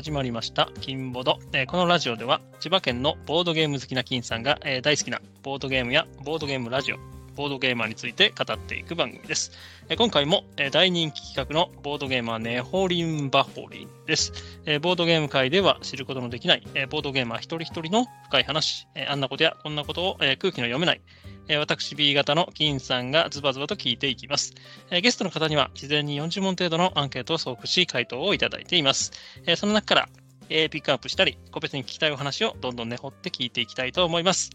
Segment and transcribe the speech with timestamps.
[0.00, 6.96] 始まりました、金ボード、えーこのラジオでは、千葉県のボードゲーム好きな金さんが、えー大好きなボードゲームやボードゲームラジオ、
[7.40, 9.52] ボードゲーマーについて語っていく番組です。
[9.88, 14.60] え今回も、え大人気企画のボードゲーマーネホリンバホリンです。
[14.66, 21.00] えボードゲーム界では知ることのできない、えボードゲーマー一人一人の深い話、えあんなことやこんなことを、え空気の読めない、
[21.48, 24.52] え私 B 型の金さんがズバズバと聞いていきます。
[24.90, 29.12] えゲストの方には事前に40問程度のアンケートを送付し、回答をいただいています。
[29.46, 30.08] えその中から、
[30.50, 34.50] えピックアップしたり、個別に聞きたいお話をどんどん根掘って聞いていきたいと思います。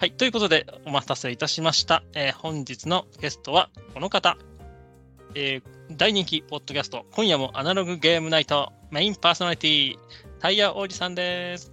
[0.00, 0.12] はい。
[0.12, 2.02] ということで、お待たせいたしました。
[2.14, 4.38] えー本日のゲストはこの方。
[5.34, 5.62] えー
[5.94, 9.96] 大人気ポッドキャスト、今夜もアナログゲームナイトメインパーソナリティ、
[10.38, 11.66] タイヤ王子さんです。
[11.66, 11.72] よ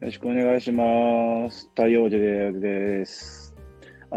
[0.00, 1.68] ろしくお願いします。
[1.76, 3.54] 太陽寺です。
[4.12, 4.16] あ、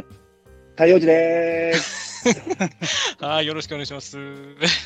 [0.70, 2.24] 太陽寺です。
[3.20, 4.18] はい、よろしくお願いします。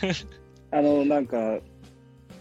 [0.72, 1.38] あの、なんか、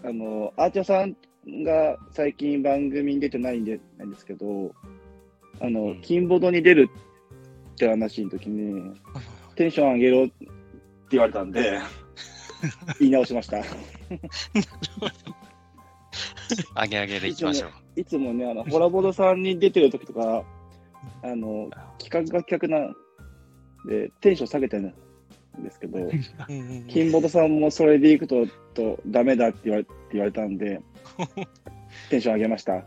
[0.03, 4.75] あの、アーチャーさんが最近番組に出てないんで、なんですけど、
[5.65, 6.91] あの、うん金ボードに出る
[7.75, 9.01] って話の時に、
[9.57, 10.35] テンション上げろって
[11.13, 11.79] 言われたんで、
[13.01, 13.63] 言い直しました。
[16.75, 17.71] あげあげでいきましょう。
[17.97, 20.45] いつもね、あの、ホラボードさんに出てる時とか、
[21.23, 22.95] あの、企画が企画なん
[23.89, 24.95] で、テンション下げてるん
[25.63, 25.99] ですけど、
[26.89, 30.83] 金本さんもそれでいくと、とダメだって言われって言われたんで、
[32.11, 32.85] テンション上げました。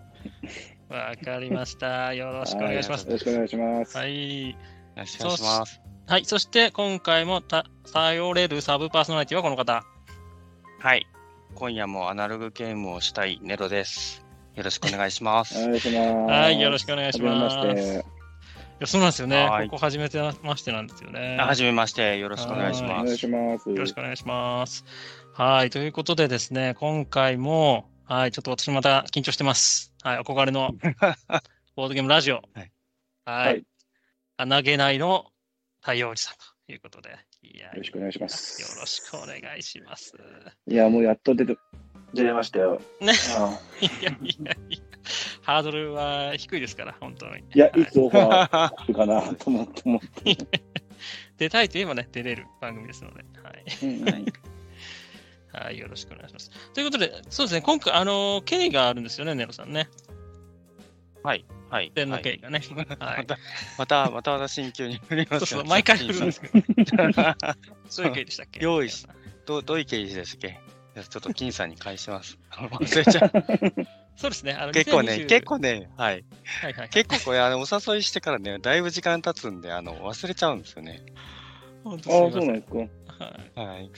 [0.89, 2.13] よわかりました。
[2.15, 3.09] よろしくお願いします。
[3.09, 3.97] ろしくお願いします。
[3.97, 4.49] はい。
[4.49, 4.55] よ
[4.95, 5.81] ろしくお願いします。
[6.07, 6.25] はい。
[6.25, 9.83] そして、今回もた頼れるサブパーソナリティはこの方。
[10.79, 11.05] はい。
[11.55, 14.25] 今夜もアナログゲームをしたいネロです。
[14.55, 15.63] よろしくお願いします。
[15.63, 16.07] お願いします。
[16.31, 16.61] はい。
[16.61, 18.17] よろしくお願いします。
[18.79, 19.43] いやそうなんですよね。
[19.43, 21.37] はいここ初めてましてなんですよね。
[21.39, 22.75] あはじめまして、よろしくお願い。
[22.75, 23.69] します。
[23.69, 24.85] よろしくお願いします。
[25.33, 25.71] はい。
[25.71, 29.93] ということでですね、今回も、はい、ちょっと私また緊張してます。
[30.07, 30.19] はい。
[30.19, 30.73] 憧れの
[31.75, 32.35] ボードゲームラジオ。
[32.35, 32.71] はい。
[33.25, 33.47] はい。
[33.47, 33.63] はい
[34.39, 35.25] 穴げないの
[35.81, 36.35] 太陽おじさん
[36.67, 37.09] ということで。
[37.41, 40.13] いやよろしくお願いしますよろしくお願いします。
[40.67, 41.57] いや、もうやっと出て、
[42.13, 42.79] 出れましたよ。
[43.01, 43.13] ね。
[43.35, 44.53] あいやいやいや、
[45.41, 47.43] ハードルは低いですから、本当に。
[47.53, 49.99] いや、はいつオファー来るかなと思っても。
[51.37, 53.25] 出たいと言えばね、出れる番組ですので。
[53.41, 53.63] はい。
[53.83, 54.25] うんはい
[55.53, 56.51] はい、よろしくお願いします。
[56.73, 59.89] ということで、そうですね、今回、あの、経緯があるんですよね、ネロさんね。
[61.23, 61.45] はい。
[61.69, 61.91] はい。
[61.91, 62.61] 点のはい経緯がね。
[62.99, 63.17] はい。
[63.17, 63.37] また、
[63.77, 66.63] また、また私に急に振りますよそうそう、毎回振るんですけど、
[67.89, 68.59] そういう経緯でしたっけ？
[68.61, 69.05] 用意し
[69.45, 70.59] どうどういう経緯でしたっけ？
[70.95, 72.37] ちょっと金さんに返します。
[72.51, 73.87] 忘れちゃう。
[74.17, 76.25] そうですね、あの結構ね、2020結構ね、はい。
[76.61, 81.03] はいはい、結構これ、あの、お誘いしてからね、だいぶ時間経つんで、あの、忘れちゃうんですよね。
[81.83, 82.77] 本当ああ、そうなんですか。
[82.77, 83.91] はいはい。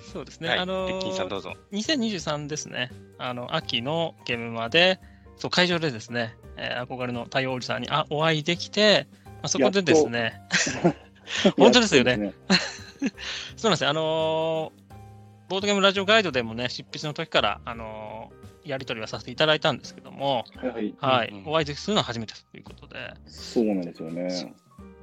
[0.00, 0.58] そうですね、はい。
[0.58, 1.52] あので金さんどうぞ。
[1.72, 5.00] 2023ですね、あの秋のゲームまで、
[5.36, 10.40] そう会場でですね、えー憧れの太陽おじさんにあお会いできて、まあ、そこでですね、
[11.56, 12.32] 本当ですよね。
[13.56, 14.86] そうなんですよ、あのー
[15.48, 21.48] ボードゲームラジオガイドでもね、執筆の時から、あのーやり取りはさせていただいたんですけども、はい、うんうん。
[21.48, 24.56] お会いするのは初めてということで、そうなんですよね。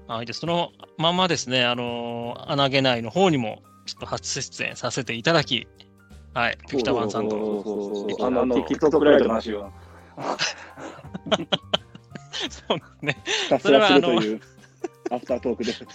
[0.05, 5.67] はい、でそのままですね、あのー穴げないの方にも、ちょっと初出演させていただき、
[6.33, 7.35] はい、ピピタワンさんと。
[7.35, 9.71] そうそうそうピピタあの、TikTok ライトの話を
[12.49, 13.17] そうですね。
[13.25, 14.41] ひたすらするという、
[15.11, 15.71] アフタートークで。
[15.71, 15.85] そ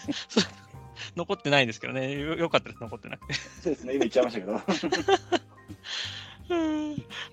[1.16, 3.34] 残ってないんですけどね、よよかったです、残ってなくて。
[3.70, 4.52] うですね、今言っちゃいましたけど。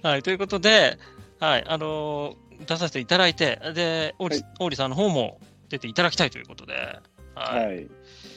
[0.08, 0.98] はい、ということで、
[1.40, 5.40] はい、あのー出させていただいて、で、オーリ,、はオーリさんの方も
[5.70, 6.74] 出ていただきたいということで、
[7.36, 7.88] はい、はい。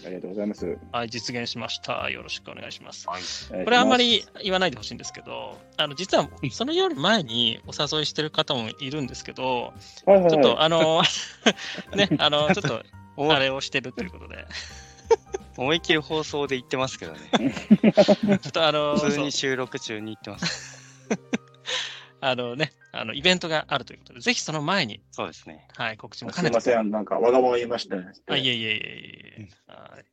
[0.09, 0.79] ありがとうございます。
[0.91, 2.09] はい実現しました。
[2.11, 3.07] よろしくお願いします。
[3.09, 3.65] はい。
[3.65, 9.75] これあんまり言わないでほしいんですけど、あの実はそのより前にお誘いしてる方もいるんですけど、
[10.07, 11.03] はいはいはい、ちょっとあの、
[11.95, 12.83] ね、あの、 ちょっと
[13.17, 14.47] おあれをしてるということで、
[15.59, 17.19] 思いっきり放送で言ってますけどね。
[17.93, 20.79] ちょっとあの、普通に収録中に言ってます。
[22.21, 25.69] あのね、あのイベントがあるということで、ぜひその前に、そうですね。
[25.77, 28.13] はい、告知も兼ねてすいません、なんかわがまま言いましたね。
[28.29, 28.79] あ、いえいえいえい
[29.43, 29.49] え。
[29.67, 30.01] はい。
[30.01, 30.05] という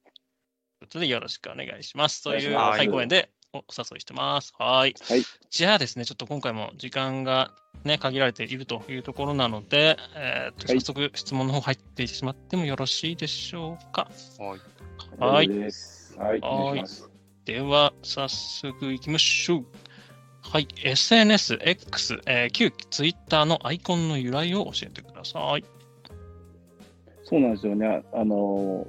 [0.82, 2.24] ことで、よろしくお願いします。
[2.24, 4.54] というお願いします会公演でお誘いしてます。
[4.60, 4.94] はい。
[5.08, 5.24] はい。
[5.50, 7.52] じゃあですね、ちょっと今回も時間が
[7.86, 14.10] ね、限られているというところなので、えーとはい早速質問の方入ってしまってもよろしいでしょうか？
[15.18, 15.48] はい。
[15.48, 16.42] はい。
[16.42, 16.84] はい。
[17.46, 19.66] では、早速いきましょう。
[20.52, 20.68] はい。
[20.84, 25.66] SNS、X、えー旧 Twitter のアイコンの由来を教えてください。
[27.24, 28.04] そうなんですよね。
[28.14, 28.88] あの、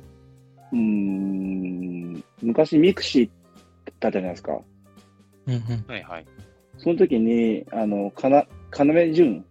[0.73, 3.33] うーん、昔 mixi だ
[3.91, 4.61] ったじゃないですか。
[5.47, 5.85] うんうん。
[5.89, 6.27] はいはい。
[6.79, 9.45] その時に、あの、かな、要潤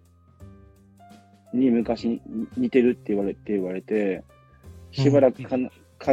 [1.54, 2.22] に昔
[2.56, 4.24] 似てるって言われて、言われて、
[4.92, 5.58] しばらくか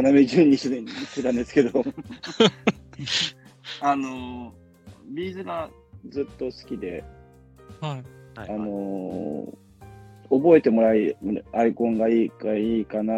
[0.01, 1.85] な、要潤にしてしてたんですけど、
[3.79, 4.53] あの、
[5.05, 5.69] ビーズが
[6.09, 7.03] ずっと好きで、
[7.81, 8.03] はい。
[8.35, 9.47] はいあの
[10.29, 11.15] 覚えてもらい、
[11.53, 13.13] アイコンがいいかいいかな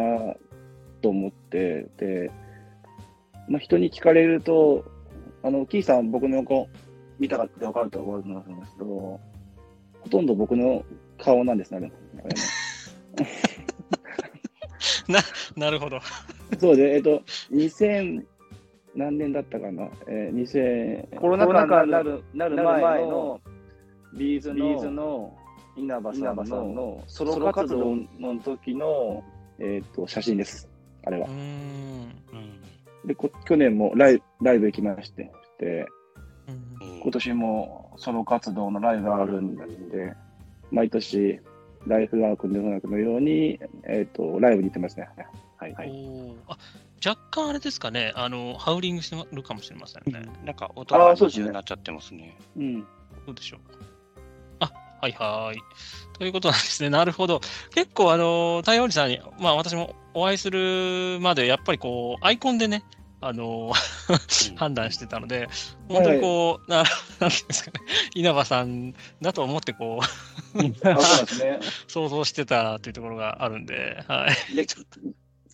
[1.02, 2.30] と思って、で、
[3.48, 4.84] まあ、人に聞かれると、
[5.42, 6.68] あの、キーさん、僕の横
[7.20, 10.84] 見たかって分かると思うんですけど、ほとんど僕の
[11.18, 11.92] 顔なんですね、あれ
[12.26, 12.34] あれ
[15.14, 15.20] ね
[15.56, 16.00] なるほど。
[16.60, 17.22] そうで、えっと、
[17.52, 18.26] 2000
[18.96, 23.42] 何年だったかな、えー、2000コロナ禍になるなる前の
[24.14, 25.38] B'zの B'zの
[25.76, 26.36] 稲葉さん
[26.74, 29.24] のソロ活動の時の、
[29.60, 30.70] えっと写真です、
[31.04, 31.28] あれは。
[33.06, 35.86] でこ去年もライライブ行きまして、で
[37.02, 39.56] 今年もソロ活動のライブがあるん
[39.90, 40.14] で、
[40.72, 41.40] 毎年、
[41.86, 45.10] ライフワークののように、えっとライブに行ってますね。
[45.58, 46.36] はい、はい。
[46.48, 46.58] あ
[47.04, 50.22] 若干あれですかね、あの、ハウリングしてるかもしれませんね。
[50.44, 52.38] なんか音があーそうですね二重になっちゃってますね。
[52.58, 52.82] うん。
[52.82, 52.88] ど
[53.32, 53.60] うでしょう。
[54.60, 54.72] あ、
[55.02, 56.18] はいはい。
[56.18, 56.90] ということなんですね。
[56.90, 57.42] なるほど。
[57.74, 62.84] 結構、あの、太陽さんに、まあ私もお会いするまで、やっぱりこう、アイコンでね、
[63.22, 63.72] あの、
[64.56, 65.48] 判断してたので、
[65.90, 66.84] 本当にこう、な
[67.20, 70.06] なんですかね、稲葉さんだと思って、こう。
[71.88, 74.36] 想像してたというところがあるんで、はい。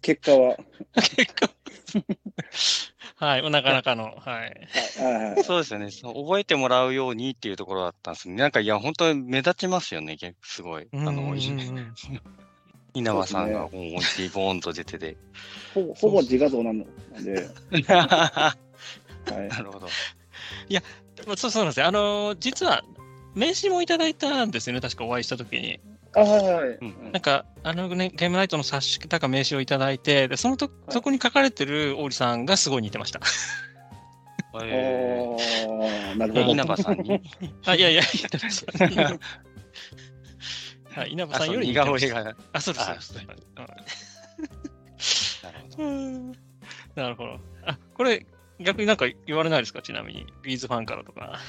[0.01, 0.57] で結果は、
[0.95, 4.09] 結構、はい、なかなかの、は
[4.45, 4.68] い。
[5.00, 5.44] はいはい。
[5.44, 6.13] そうですよねそう。
[6.25, 8.36] 覚えてもらうようにっていうところだったんですね。
[8.36, 10.88] なんか、いや、本当に目立ちますよね、結構すごい。
[10.92, 11.36] あの、
[12.94, 15.18] 稲葉さんがもう思いっきりボーンと出てて。
[15.74, 16.86] ほぼほぼ自画像なの
[17.24, 17.48] で、
[17.88, 18.06] な
[19.30, 19.63] はい。
[19.63, 19.88] るほど。
[21.27, 21.88] まあそうそうなんですよ。
[21.88, 22.83] あの、実は、
[23.36, 25.80] 名刺もいただいたんですよね、確かお会いしたときに。
[26.13, 26.78] あ、はい
[27.13, 33.19] なんか、あのね、ゲームナイトの冊子だか名刺をいただいて、でそのと、そこに書かれてる王子さんがすごい似てました。
[34.54, 34.58] えあ
[36.13, 36.54] あ、なるー、ほど。
[36.54, 37.22] 稲葉さんに。
[37.66, 38.08] あ、いやいや、稲
[38.40, 39.18] 葉さんには
[41.08, 41.80] い、稲葉あ、さんより似て
[42.12, 42.36] まが。
[42.52, 43.13] あ、そうです、そうあです。
[45.78, 45.84] ほど。
[45.84, 46.31] うん
[46.96, 47.40] なるほど。
[47.66, 48.25] あ、これ、
[48.60, 49.81] 逆になんか言われないですか？
[49.81, 50.25] ちなみに。
[50.44, 51.40] ビーズファンからとか。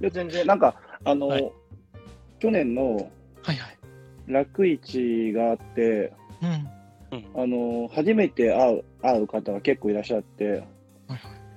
[0.00, 1.50] いや、全然、なんか、あの、はい
[2.38, 3.10] 去年の
[3.42, 3.78] はいはい。
[4.26, 6.12] 楽市があって、
[6.42, 7.28] うん。
[7.34, 10.44] あの、初めて会う、会う方が結構いらっしゃって、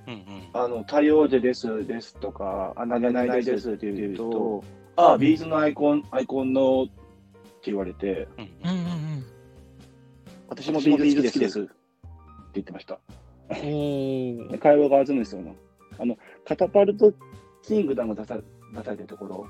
[0.06, 0.48] うんうん。
[0.54, 4.64] あの、太陽皇子です、ですとか、あ、なげないですって言うと、
[4.96, 6.92] あ、 B'zのアイコン、アイコンのって
[7.66, 8.88] 言われて、うんうんうんう
[9.18, 9.24] ん。
[10.48, 11.70] 私も B'z好きですって
[12.54, 12.98] 言ってました。
[13.52, 15.54] 会話が弾むんですよね。
[15.98, 17.12] あの、カタパルト
[17.62, 18.38] キングダム出さ
[18.74, 19.46] 出されてるところ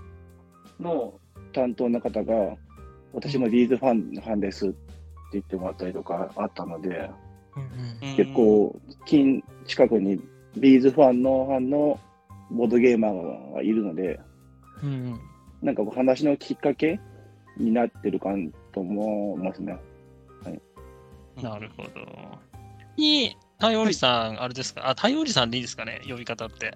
[0.81, 1.14] の
[1.53, 2.57] 担当の方が、
[3.13, 4.77] 私も B'zファンファンですって
[5.35, 7.11] 言ってもらったりとかあったので、
[7.57, 10.21] うんうん結構近近くに
[10.57, 12.01] ビーズファンのファンの
[12.51, 14.19] ボードゲーマーがいるので、
[14.83, 15.21] うんうん
[15.63, 16.99] なんか話のきっかけ
[17.57, 18.31] になってるか
[18.73, 19.79] と思いますね。
[21.41, 21.91] なるほど。
[22.97, 24.89] に、太陽さん、あれですか？
[24.89, 26.01] あ、太陽さんでいいですかね？
[26.09, 26.75] 呼び方って。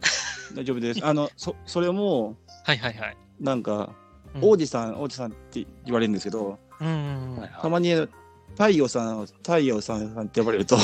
[0.55, 1.05] 大丈夫です。
[1.05, 3.17] あの、そ、それも、はいはいはい。
[3.41, 4.06] なんか、うん
[4.41, 6.59] 王子さん、王子さんって言われるんですけど、
[7.61, 7.95] たまに、
[8.51, 10.77] 太陽さん、太陽さんって呼ばれると、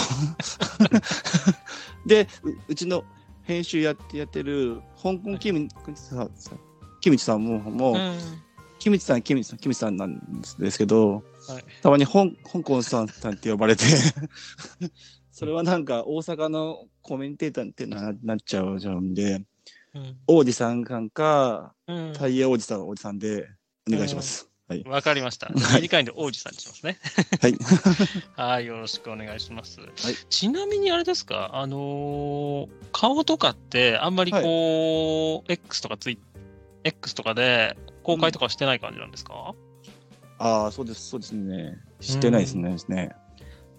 [2.07, 3.05] でう、うちの
[3.43, 6.31] 編集やってやってる、香港キムさん、
[7.01, 8.19] キムチさんも、もう、うん。
[8.79, 10.21] キムチさん、キムチさん、キムチさんなん
[10.59, 11.65] ですけど、はい。
[11.83, 13.85] たまに香香港さんさんって呼ばれて、
[15.31, 19.47] それはなんか大阪のコメンテーターってななっちゃうじゃうんで、うん
[20.27, 23.49] 王子さんかんか、うんタイヤ王子さん、王子さんで
[23.91, 24.49] お願いします。
[24.69, 24.85] はい。
[24.85, 25.49] わかりました。
[25.49, 26.99] い短いんで王子さんにしますね。
[27.41, 27.57] はい。
[28.37, 29.81] はい、よろしくお願いします。
[29.81, 29.85] い
[30.31, 36.19] ちなみにあれですか、あのー顔とかってあんまりこう、X とかツイ
[36.85, 39.55] X とかで公開とかしてない感じなんですか、
[40.39, 41.79] ああ、そうです、そうですね。
[42.01, 42.71] してないですね。
[42.71, 43.15] ですね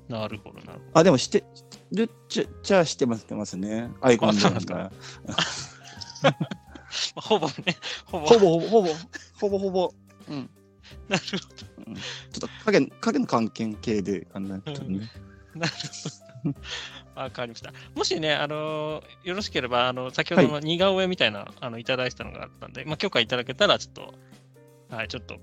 [0.08, 1.00] なるほど、なるほど。
[1.00, 1.44] あ、でもして
[1.92, 3.90] るっちゃ、してます、してますね。
[4.02, 4.92] アイコンなんですか
[7.16, 7.54] ほぼね、
[8.06, 8.28] ほぼ。
[8.28, 8.90] ほぼ、ほぼ、ほぼ、
[9.40, 9.94] ほぼ、ほぼ。
[10.30, 10.50] うん。
[11.08, 11.40] なるちょっ
[12.40, 15.10] と影の、影の関係系で考えてね。
[15.54, 15.60] ほど。
[15.60, 15.74] なる
[16.44, 16.54] ほど。
[17.16, 17.72] わかりました。
[17.96, 24.14] もしね、あのーよろしければ、あの、先ほどの似顔絵みたいな、あの、いただいてたのがあったんで、まあ、許可いただけたら、ちょっと、
[24.90, 25.38] はい、ちょっと、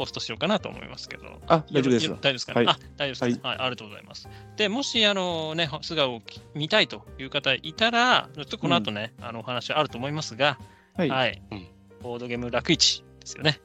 [0.00, 1.26] ポストしようかなと思いますけど。
[1.46, 2.18] あ、大丈夫ですよ。
[2.22, 2.64] 大丈夫ですかね？
[2.64, 3.58] はいあ、大丈夫ですかね、はい。
[3.58, 4.28] ありがとうございます。
[4.56, 6.22] で、もし、あのね、素顔を
[6.54, 10.58] 見たいという方いたら、ちょっとこの後ね、あのお話あると思いますが、
[10.96, 11.10] はい。
[11.10, 11.42] はい。
[11.50, 11.66] うん
[12.02, 13.60] ボードゲーム楽市ですよね。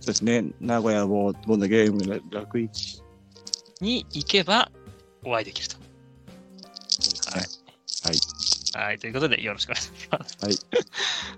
[0.00, 0.44] そうですね。
[0.60, 3.02] 名古屋ボードゲーム楽市。
[3.80, 4.70] に行けば
[5.24, 5.76] お会いできると。
[5.78, 7.46] はい。
[8.04, 8.84] はい。
[8.86, 8.98] はい。
[8.98, 10.38] ということで、よろしくお願いします。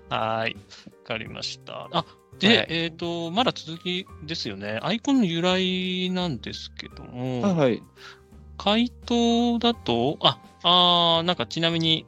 [0.09, 0.41] はい。
[0.43, 0.55] はい。
[0.55, 0.59] わ
[1.05, 1.87] かりました。
[1.93, 2.05] あ、
[2.39, 4.79] で、はいえっ、と、まだ続きですよね。
[4.81, 7.83] アイコンの由来なんですけども、はいはい。
[8.57, 12.05] 回答だと、あ、あーなんかちなみに、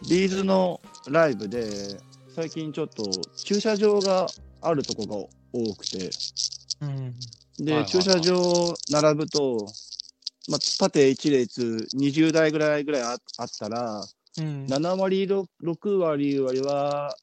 [0.10, 2.02] B'zのライブで、
[2.36, 3.04] 最近ちょっと
[3.36, 4.26] 駐車場が
[4.62, 5.16] あるとこが
[5.54, 6.10] 多くて、
[6.82, 7.14] うん。
[7.60, 9.68] で、はいはいはい駐車場並ぶと、
[10.50, 14.04] まあ、縦1列20台ぐらいぐらいああったら、
[14.38, 17.16] うん、7割、6, 6割割は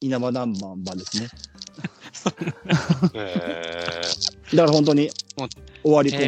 [0.00, 1.28] 稲葉ナンバーですね。
[3.14, 4.02] え
[4.56, 5.10] だから本当に
[5.82, 6.18] 終わり小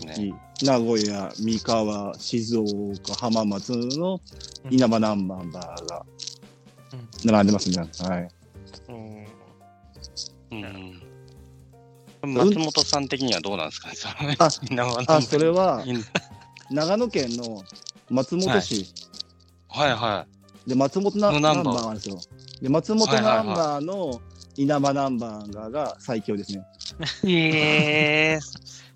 [0.00, 4.20] ね名古屋、三河、静岡、浜松の
[4.70, 6.06] 稲葉ナンバーが
[7.24, 7.90] 並んでますね。
[8.00, 8.28] はい。
[8.88, 9.26] うんー
[10.52, 11.13] うん。
[12.26, 16.04] 松本さん的にはどうなんですかね、 あ稲葉のあ、それは いい
[16.70, 17.62] 長野県の
[18.10, 18.86] 松本市、
[19.68, 20.26] はいは
[20.66, 22.18] で松本ナンバーーなんですよ。
[22.62, 24.20] で松本ナンバーの
[24.56, 26.64] 稲葉ナンバーが最強ですね。
[27.24, 27.32] い。
[27.34, 28.40] ええ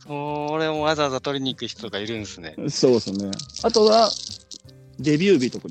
[0.06, 2.54] それをわざわざ取りに行く人がいるんですね。
[2.68, 3.30] そうですね。
[3.62, 4.11] あとは
[4.99, 5.68] デビュー日とか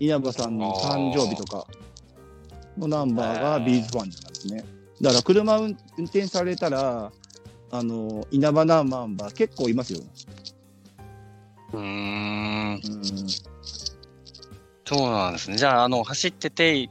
[0.00, 1.66] 稲葉さんの誕生日とか
[2.78, 4.64] のナンバーがビーズファンなんですね。
[5.00, 7.12] だから車運運転されたら
[7.70, 10.00] あの稲葉ナンバー結構いますよ。
[11.72, 12.74] うーん。
[12.74, 13.26] うん
[14.86, 15.58] そうなんですね。
[15.58, 16.88] じゃあ、あの、走ってて、い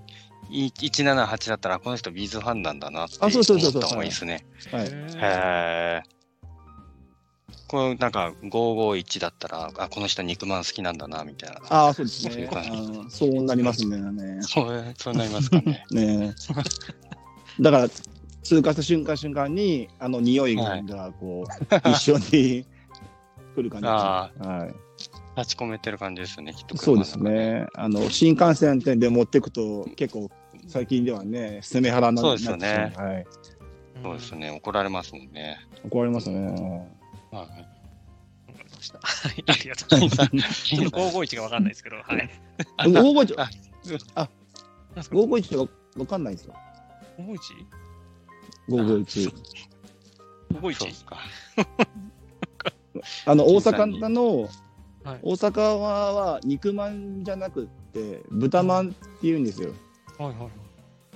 [0.51, 4.45] 178だったら、この人ビーズファンなんだなってあそうそうそうそう思った方がいいですね。
[4.71, 4.85] はい。
[4.87, 6.03] へえ。
[7.67, 11.61] これなんか551だったら、あ、この人肉まん好きなんだな、みたいな。
[11.69, 12.47] ああ、そうですね。
[12.47, 13.97] はいうんそうなりますね。
[13.97, 15.85] ね そう、そうなりますかね。
[15.89, 16.35] ね
[17.59, 17.89] だから、
[18.43, 22.65] 通過した瞬間瞬間に、あの匂いがこう、一緒に
[23.55, 23.87] 来る感じですね。
[23.87, 24.75] あはい。
[25.37, 26.77] 立ち込めてる感じですよね、きっと。
[26.77, 27.19] そうです。
[27.19, 27.67] ね。
[27.73, 30.29] あの、新幹線店で持ってくと、結構、
[30.67, 33.25] 最近ではね、攻め腹なそうですよねはい。
[34.01, 35.57] そうですね、怒られますもんね。
[35.83, 36.47] 怒られますね。
[36.47, 36.53] はい。
[37.31, 37.57] わか
[38.63, 38.99] りました。
[39.01, 40.63] はい、ありがとうございます。
[40.75, 42.29] ちょっと551がわかんないですけど、はい。
[42.79, 43.49] 551、あ
[44.15, 44.29] あ、
[44.95, 46.53] なんすか551ってわわかんないんですよ。
[47.17, 47.65] 551?
[48.69, 49.23] 551。
[49.23, 50.85] そう 551?
[50.85, 51.17] ですか。
[53.25, 54.43] あの、大阪の、
[55.03, 59.71] はい大阪は肉まんじゃなくって、豚まんって言うんですよ。
[60.17, 60.49] はいはいは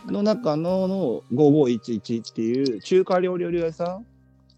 [0.08, 0.12] い。
[0.12, 4.00] の中のの5511っていう中華料理屋さ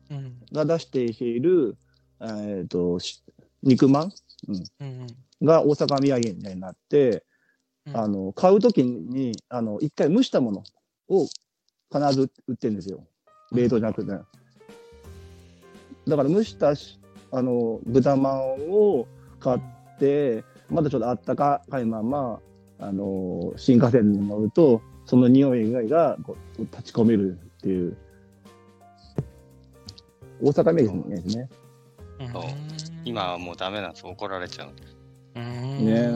[0.10, 0.36] んうん。
[0.52, 1.78] が出している、
[2.20, 3.24] えっとし
[3.64, 4.12] 肉まん？
[4.50, 5.08] うん
[5.40, 5.46] うん。
[5.48, 7.24] が大阪土産になって、
[7.86, 10.64] うんあの買うときにあの一回蒸したもの
[11.12, 11.28] を
[11.92, 13.04] 必ず売ってるんですよ
[13.52, 14.26] 冷凍じゃなくて、だ
[16.16, 17.00] から蒸したし
[17.32, 19.08] あの豚まんを
[19.40, 19.60] 買っ
[20.00, 22.40] てまだちょっとあったかいまま
[22.80, 27.98] あの新幹線に乗るとその匂いがこう立ち込めるっていう
[30.42, 31.50] 大阪名物ですね。
[32.32, 32.44] そう
[33.04, 34.06] 今はもうダメなんです。
[34.06, 34.70] 怒られちゃう。
[35.36, 36.10] うん、ね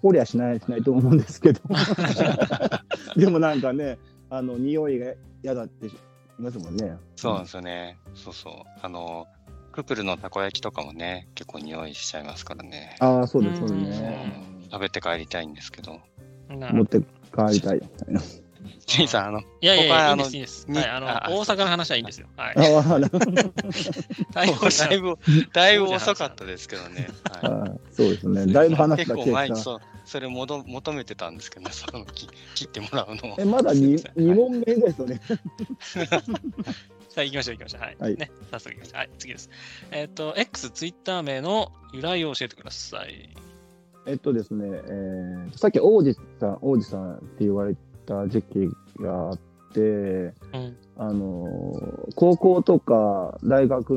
[0.00, 1.60] 怒りゃしないしないと思うんですけど
[3.16, 3.98] でもなんかね
[4.30, 5.94] あの匂いが嫌だって言い
[6.38, 6.96] ますもんね。
[7.16, 7.98] そうなんですよね。
[8.14, 8.52] そうそう。
[8.82, 9.26] あの、
[9.72, 12.96] ククルのたこ焼きとかもね、結構匂いしちゃいますからね。
[13.00, 14.32] ああそうですそうですうんね。
[14.70, 16.00] 食べて帰りたいんですけど。
[16.48, 17.82] な持って帰りたい。
[18.86, 20.66] ジェイさん、あの、いやいやいや、いです、いいんです。
[20.68, 22.26] にはい、あの、あ大阪の話はいいんですよ。
[22.36, 22.54] はい。
[24.32, 24.52] だい
[25.00, 25.18] ぶ、
[25.52, 27.08] だいぶ遅かったですけどね。
[27.42, 28.46] はいあそうですね。
[28.46, 29.32] だいぶ話結構が消えた。
[29.32, 35.20] 前にそう、それもど求めてたんですけど、そのき切ってもらうのをえまだ 2, 二問目ですよね。
[37.08, 37.80] さあ、行きましょう、行きましょう。
[37.80, 37.96] はい。
[37.98, 38.96] はいね、早速行きましょう。
[38.98, 39.50] はい、次です。
[39.90, 43.34] えっ、と、X、ツイッター名の由来を教えてください。
[44.06, 47.74] えっとですね、えーさっき王子さん、王子さんって言われ
[48.08, 48.68] た時期
[49.00, 49.38] があっ
[49.74, 50.76] て、うん。
[50.96, 53.90] あのー高校とか大学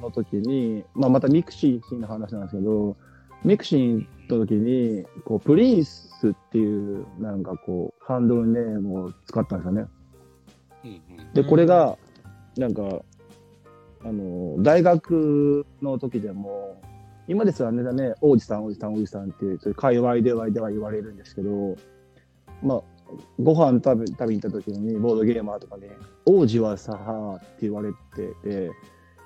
[0.00, 2.96] の時に、まあ、またミクシーの話なんですけど、
[3.42, 9.86] ミクシーの時に、こう、プリンスっていう、なんかこう、ハンドルネームを使ったんですよね。
[11.34, 11.98] で、これが、
[12.56, 12.82] なんか、
[14.04, 16.80] あのー大学の時でも、
[17.26, 21.76] 今ですらね、ね、王子さん、王子さん、王子さんっていう、そういう界隈ではでは言われるんですけど、
[22.62, 22.82] まあ、
[23.40, 25.90] ご飯食べ食べに行った時に、ボードゲーマーとかね、
[26.24, 27.98] 王子はさ、って言われて
[28.42, 28.70] て、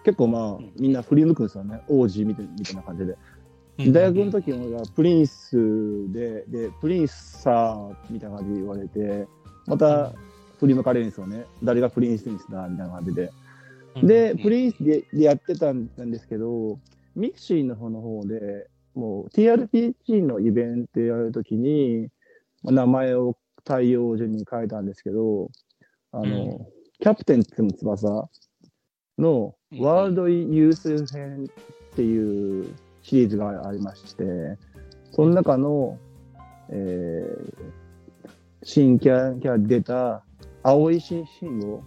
[0.05, 3.13] 結構まあん、みんな振り向くんですよね、王子みたいみたいな感じで。
[3.13, 3.19] うん
[3.93, 9.29] 大学の時はプリンスで、で、プリンスさーみたいな感じで言われて、
[9.67, 10.15] また
[10.59, 11.45] 振り向かれるんですよね。
[11.63, 13.31] 誰がプリンスだみたいな感じで。
[14.03, 16.79] で、うんプリンスででやってたんですけど、
[17.15, 22.09] ミクシーの方の方で、もう TRPG のイベントやるときに、
[22.63, 25.51] まあ名前を太陽順に変えたんですけど、
[26.13, 26.67] あの、うん
[26.99, 28.31] キャプテンつむ翼
[29.19, 34.25] のうんワールドユース編っていうシリーズがありまして、
[35.13, 35.99] その中の、
[36.71, 37.87] えー
[38.63, 40.25] 新キャラキャラで出た
[40.65, 41.25] 青い信
[41.61, 41.85] 号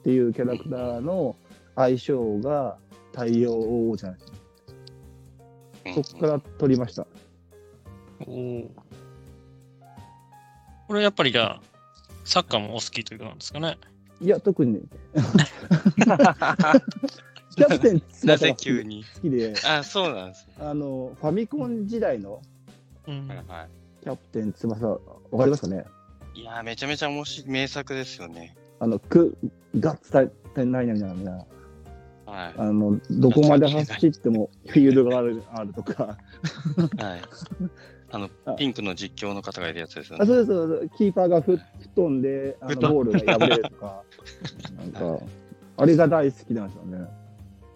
[0.00, 1.36] っていうキャラクターの
[1.74, 2.78] 相性が
[3.12, 4.32] 太陽王者なんです。
[5.86, 7.06] うんそこから取りました。
[8.26, 8.68] おー
[10.86, 11.60] これやっぱりじゃあ、
[12.24, 13.78] サッカーもお好きということなんですかね？
[14.20, 14.80] いや、特に、
[17.56, 19.04] キャプテンなぜ急に？
[19.14, 20.54] 好きで、あ、そうなんですね。
[20.60, 22.42] あの、ファミコン時代の
[23.06, 24.98] キャプテン翼、わ
[25.38, 25.84] かりますかね？
[26.34, 26.40] い。
[26.40, 28.56] いやー、めちゃめちゃ面白い名作ですよね。
[28.80, 29.36] あの、く、
[29.78, 30.30] ガッツ対
[30.66, 31.32] ないなみたいな。
[32.26, 32.54] はい。
[32.56, 36.16] あの、どこまで走ってもフィールドがあるあるとか。
[36.98, 37.22] はい。
[38.10, 40.26] あのあ、ピンクの実況の方がいるやつですよあね。
[40.26, 44.02] そうそうです、キーパーがふ吹っ飛んで、あの吹っ飛んゴールが破れるとか、
[44.76, 45.24] なんか、
[45.76, 47.08] あれが大好きなんですよね。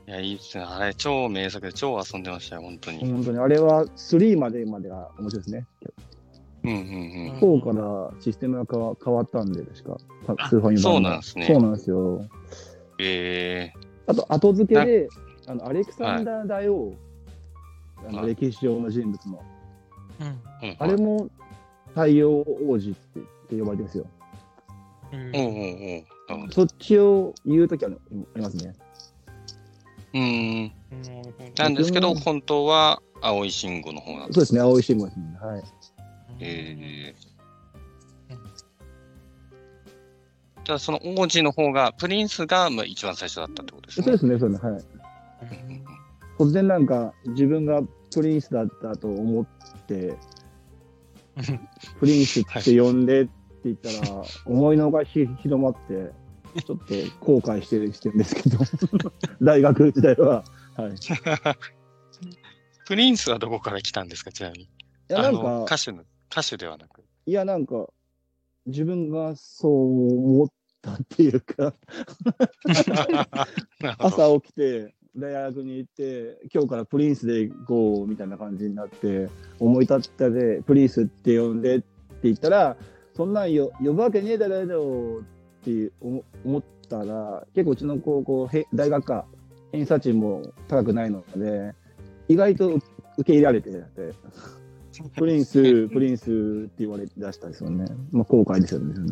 [0.06, 0.64] いや、いいっすね。
[0.64, 2.98] あれ、超名作で超遊んでましたよ、本当に。
[3.00, 5.66] 本当に、あれは3までまでが面白いですね。
[6.64, 6.80] うんうんう
[7.36, 7.60] ん。
[7.60, 9.98] 4からシステムが変わ変わったんで、確か、
[10.28, 12.24] あスーファミそうなんですねそうなんですよ。
[12.98, 13.72] え
[14.06, 15.08] あと、後付けで、
[15.46, 16.94] あのアレクサンダー大王、
[18.06, 19.42] あのはい歴史上の人物の、
[20.78, 21.28] あれも
[21.88, 24.06] 太陽王子ってって呼ばれてるんですよ。
[25.12, 27.94] うんおうおうおうなるほどそっちを言うときはあ
[28.36, 28.74] りますね。
[30.12, 30.72] うーん。
[31.56, 34.34] なんですけど、本当は青い信号の方なんです。
[34.34, 35.24] そうですね、青い信号ですね。
[35.40, 35.62] はい。
[36.40, 37.14] え
[38.30, 38.34] うんー。
[40.64, 44.04] じゃあ、その王子の方が、プリンスがまあ一番最初だったってことですね。
[44.04, 44.70] そうですね、そうですね。
[44.70, 44.82] はい。
[44.82, 45.84] うん
[46.38, 47.82] 突然なんか自分が
[48.14, 49.50] プリンスだったと思って、
[51.98, 53.30] プリンスって呼んでって
[53.64, 56.12] 言ったら、思いのがひ広まって、
[56.64, 58.58] ちょっと後悔してるしてるんですけど、
[59.42, 60.44] 大学時代は。
[60.76, 60.92] はい。
[60.92, 60.94] い
[62.86, 64.68] プリンスはどこから来たんですか、ちなみに？
[65.08, 67.04] や、なんか、歌手の、歌手ではなく。
[67.26, 67.88] いや、なんか、
[68.66, 70.48] 自分がそう思っ
[70.82, 71.74] たっていうか、
[73.98, 81.86] 朝起きて、大学に行って、今日からプリンスで行こうみたいな感じになって、思い立ったで、プリンスって呼んでって
[82.24, 82.76] 言ったら、
[83.14, 89.26] そんなんよ呼ぶわけねえだろって思思ったら、結構うちの高校、へ大学か、
[89.72, 91.74] 偏差値も高くないので、
[92.28, 92.82] 意外と受
[93.24, 93.82] け入れられてて、
[95.16, 96.30] プリンス、 プリンス
[96.66, 97.86] って言われ出したんですよね。
[98.12, 98.94] まあ、後悔ですよね。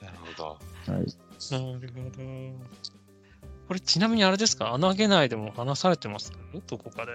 [0.00, 0.44] なるほど。
[0.44, 0.88] はい。
[0.88, 2.91] なるほど。
[3.72, 4.74] これちなみにあれですか？
[4.74, 6.30] 穴げないでも話されてます？
[6.66, 7.12] どこかで。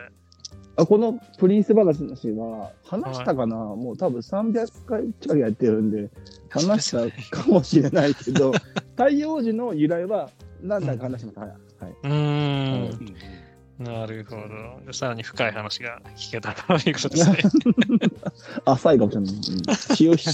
[0.75, 1.99] あこのプリンス話
[2.31, 6.09] は、話したかな、もう多分300回近くやってるんで、
[6.49, 6.91] 話し
[7.29, 8.53] たかもしれないけど、
[8.95, 10.31] 太陽 時の由来は
[10.63, 11.41] 何だか話しました。
[11.41, 11.51] はい。
[11.51, 11.55] は
[11.89, 12.89] い、うーん。
[12.89, 13.15] うん
[13.79, 14.35] なるほ
[14.87, 14.91] ど。
[14.93, 17.37] さらに深い話が聞けたということですね。
[18.65, 19.35] 浅いかもしれない。
[19.35, 19.41] うん、
[19.95, 20.15] 潮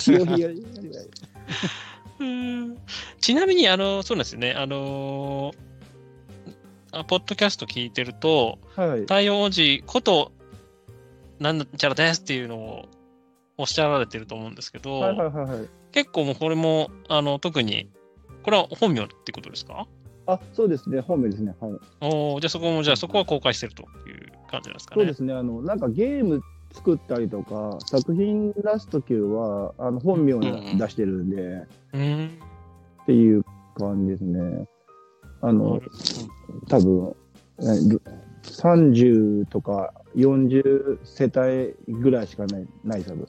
[3.20, 4.54] ちなみに、あの、そうなんですよね。
[4.54, 5.54] あの
[6.94, 9.02] あポッドキャスト聞いてると、はい。
[9.02, 10.32] 太陽王子こと、
[11.40, 12.86] なんちゃらですっていうのを
[13.58, 15.70] おっしゃられてると思うんですけど、はいはいはいはい。
[15.92, 17.90] 結構もうこれも、あの、特に、
[18.44, 19.88] これは本名ってことですか？
[20.28, 21.02] あ、そうですね。
[21.02, 21.56] 本名ですね。
[21.60, 21.72] はい。
[22.02, 25.02] おーじゃあそこも、じゃあそこは公開してるという感じなんですかね？
[25.02, 25.34] そうですね。
[25.34, 26.42] あの、なんかゲーム
[26.74, 32.30] 作ったりとか、作品出すときは、あの、本名うんうんで出してるんで、うーん。
[33.04, 33.44] っていう
[33.78, 34.68] 感じですね。
[35.44, 35.82] あの、
[36.70, 37.16] 多分、
[37.60, 38.02] えル
[38.44, 41.26] 30とか40世
[41.86, 43.28] 帯ぐらいしかない、ないサブ。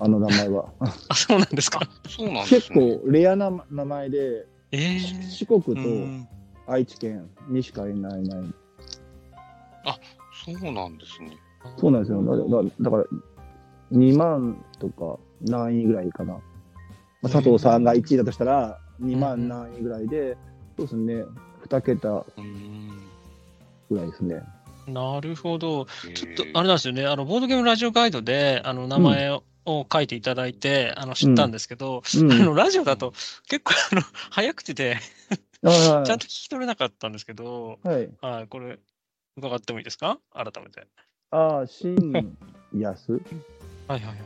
[0.00, 0.72] あの名前は。
[1.08, 1.80] あ、そうなんですか。
[2.08, 2.98] そうなんです結ね。
[3.00, 6.28] 構レアな名前で、ええ四国とうん
[6.66, 8.54] 愛知県にしかいないない。
[10.44, 11.36] そうなんですね。
[11.76, 12.22] そうなんですよ。
[12.22, 13.04] だだだから、
[13.92, 16.34] 2万とか何位ぐらいかな。
[16.34, 16.40] ま
[17.24, 20.36] あ、佐藤さんが1位だとしたら、2万何位ぐらいで、
[20.78, 21.24] そうですね、
[21.66, 23.02] 2桁うん。
[23.90, 24.42] ぐらいですね。
[24.86, 25.86] なるほど。
[26.14, 29.42] ちょっとあれなんですよね、あのボードゲームラジオガイドであの名前を,、
[29.92, 32.32] 書いていただいてあの知ったんですけど、うん。
[32.32, 33.12] あのラジオだと
[33.48, 34.98] 結構あの早口で
[35.64, 38.08] あちゃんと聞き取れなかったんですけど、あはい。
[38.22, 38.78] はい、これ
[39.36, 40.20] 伺ってもいいですか？
[40.32, 40.86] 改めて。
[41.32, 41.96] ああ、新
[42.72, 43.12] 安
[43.88, 44.16] はいはいはい。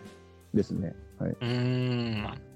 [0.55, 0.95] ですね。
[1.19, 1.31] はい。
[1.31, 2.52] うー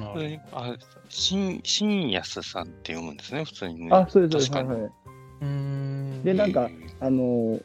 [0.00, 0.12] ん。
[0.12, 0.74] これあ、
[1.08, 3.88] 新、新安さんって読むんですね、普通にね。
[3.92, 4.50] あ、そうです、そうです。
[4.50, 4.92] 確かにはいはい。
[5.42, 6.22] うーん。
[6.24, 7.60] でなんかあの、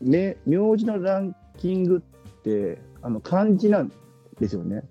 [0.00, 3.92] ね、名字のランキングって、あの、漢字なん
[4.40, 4.82] ですよね。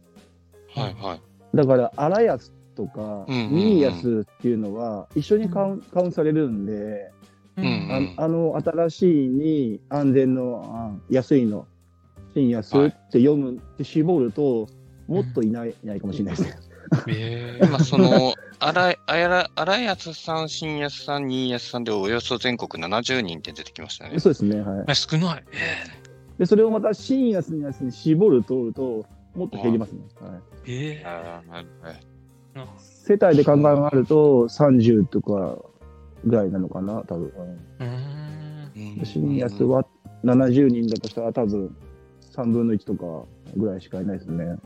[0.73, 1.21] はいはい。
[1.55, 7.12] だから、荒安とか、うんうんうん新安っていうのは、一緒にカウンカウントされるんで、
[7.57, 11.67] ううんんああの、新しいに安全の、あ安いの、
[12.33, 14.67] 新安って読むって絞ると、
[15.07, 16.55] もっといない,、いないかもしれないですね。
[17.08, 24.19] えー今、その、荒い、あやら、荒安さん、新安さん、新安さんでおよそ全国70人って出てきましたね。
[24.19, 24.62] そうですね。
[24.62, 24.86] はい。
[24.88, 25.43] え少ない。
[25.54, 25.99] え
[26.38, 30.02] で、それをまた新安に安に絞ると、ともっと減りますね。
[30.21, 30.69] はい。
[30.69, 31.04] ー、え
[32.78, 33.54] 世帯で考
[33.91, 35.58] えると30とか
[36.25, 37.28] ぐらいなのかな、多分。
[37.80, 38.39] うーん。
[38.75, 39.86] うん新安は
[40.23, 41.75] 70人だとしたら多分
[42.36, 43.25] 3分の1とか
[43.56, 44.58] ぐらいしかいないですね。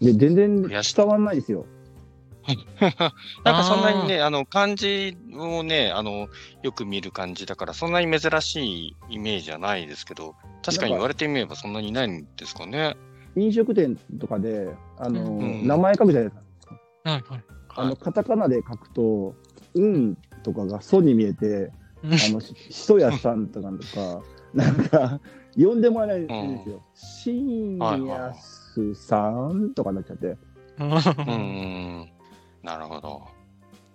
[0.00, 1.66] で、全然伝わんないですよ。
[2.78, 6.28] なんかそんなにね、あの漢字をねあの、
[6.62, 12.96] よく見る感じだから、そんなに珍しいイメージはないですけど、確かに言われてみればそんなにないんですかね。
[13.34, 16.80] 飲食店とかで、あの、うん、名前書くじゃないですか。
[17.10, 17.22] はい。
[17.68, 19.34] あの、カタカナで書くと、
[19.74, 21.72] うんとかがそに見えて、
[22.04, 24.22] あの、ひとやさんとかとか、
[24.54, 25.20] なんか、
[25.56, 26.82] 呼んでもらえないんですよ。
[26.94, 30.36] 深夜、はいはい3とかになっちゃって。
[30.78, 32.10] うん、
[32.62, 33.22] なるほど。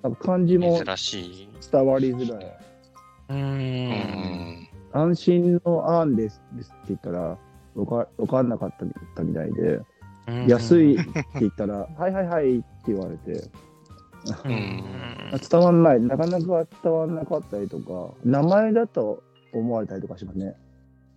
[0.03, 2.57] なん漢字も伝わりづらい。
[3.29, 4.67] うん。
[4.93, 7.37] 安心の案ですですって言ったら、
[7.75, 8.75] わかわかんなかっ
[9.15, 9.79] たみたいで、
[10.47, 13.49] 安いって言ったら、 はいはいはいって言われて。
[14.23, 20.55] 伝わんない、なかなか伝わんなかったりとか、名前だと思われたりとかしますね。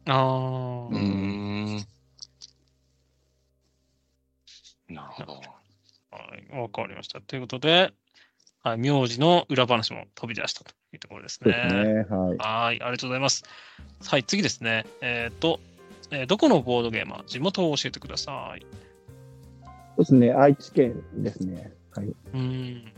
[0.06, 0.94] ああ。
[0.94, 1.78] うん。
[4.88, 5.32] なるほど。
[5.34, 5.40] は
[6.56, 7.20] い、わかりました。
[7.20, 7.92] ということで、
[8.62, 11.84] はい、名字の裏話も飛び出したというところですそうですね。
[11.94, 12.06] ね。
[12.08, 12.36] はい。
[12.36, 13.44] はい、ありがとうございます。
[14.06, 14.86] はい、次ですね。
[15.00, 15.60] えっ、と、
[16.10, 18.60] えーどこのボードゲーマー、地元を教えてください。
[18.60, 18.66] そ
[19.96, 20.32] うですね。
[20.32, 21.72] 愛知県ですね。
[21.92, 22.06] はい。
[22.06, 22.92] うーん。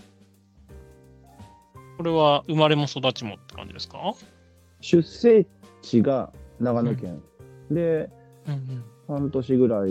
[1.96, 4.14] これは生まれも育ちもって感じですか？
[4.81, 5.46] 出生
[5.83, 7.22] 地が長野県。
[7.70, 8.11] で、
[8.46, 8.85] うんうん。
[9.09, 9.90] 半年ぐらい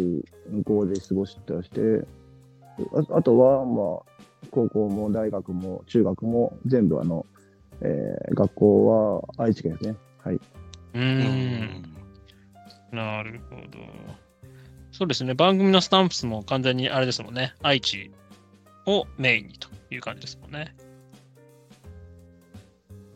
[0.50, 2.06] 向こうで過ごしたして、
[2.94, 7.26] ああとは、まあ、高校も大学も中学も全部あの、
[7.82, 9.96] えー学校は愛知県ですね。
[10.24, 10.40] はい。
[10.94, 11.84] うん。
[12.92, 13.80] なるほど。
[14.92, 15.34] そうですね。
[15.34, 17.54] 番組のスタンプスも完全にあれですもんね。
[17.62, 18.12] 愛知
[18.86, 20.76] をメインにという感じですもんね。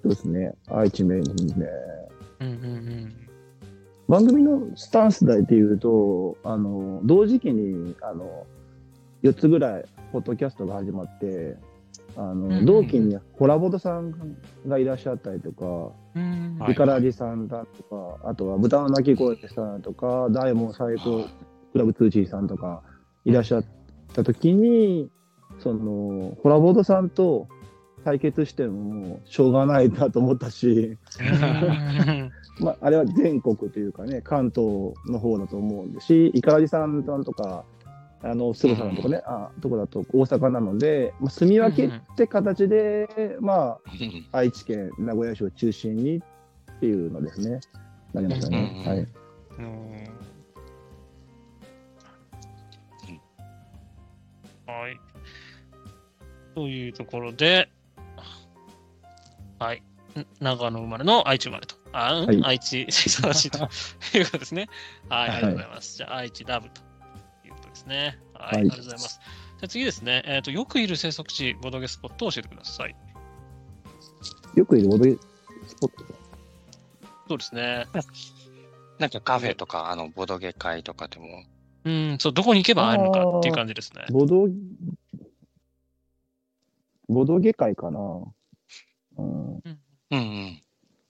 [0.03, 0.53] そうですね。
[0.69, 1.67] 愛知メインですね。
[2.41, 3.28] うんうんうん。
[4.09, 8.47] 番組のスタンスで言うと、あの、同時期に、あの、
[9.21, 11.55] 4つぐらい、ポッドキャストが始まって、
[12.17, 12.51] あの、うん。
[12.53, 14.35] うん同期にホラボドさん
[14.67, 16.57] がいらっしゃったりとか、うん。
[16.59, 21.25] はいイカラジさんだとか、あとは豚の鳴き声さんとか、大門最高
[21.71, 22.81] クラブツーチーさんとか
[23.25, 23.65] いらっしゃっ
[24.13, 25.11] た時に、
[25.59, 27.47] その、ホラボードさんと
[28.03, 37.63] 対決してもしょうがないなと思ったし、うんまあ、あれは全国というかね、関東の方だと思うんですし、イカラジさんとか、
[38.21, 46.21] あの、菅さんとかね、あとこだと大阪なので、まあ、住み分けって形で、まあ、うん愛知県、名古屋市を中心にっ
[46.79, 47.61] ていうのですね。
[48.13, 48.83] なりましたね。
[48.85, 49.07] うんはい。
[49.59, 49.89] うん
[54.67, 54.99] はい。
[56.55, 57.69] というところで、
[59.57, 59.81] はい。
[60.17, 61.78] ん長野生まれの愛知生まれと。
[61.91, 62.27] あ、うん？
[62.27, 63.69] はい愛知 育ちと
[64.17, 64.67] いうことですね。
[65.09, 65.97] はい、はいありがとうございます。
[65.97, 66.81] じゃあ、愛知ラブと
[67.45, 68.19] いうことですね。
[68.33, 69.19] はい、はいありがとうございます。
[69.19, 72.95] じゃあ次ですね、えっ、と、よくいる生息地、ボドゲスポットを教えてください。
[74.55, 75.11] よくいるボドゲ
[75.67, 76.05] スポット？
[77.27, 77.85] そうですね。
[78.97, 81.43] なんかカフェとか、あの、ボドゲ会とかでも。
[81.85, 84.05] うん、そう、どこに行けば会えるのかっていう感じですね。
[84.11, 84.47] ボド、
[87.07, 87.99] ボドゲ会かな。
[87.99, 89.61] うん、うん
[90.11, 90.61] うん。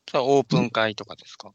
[0.09, 1.53] それはオープン会とかですか？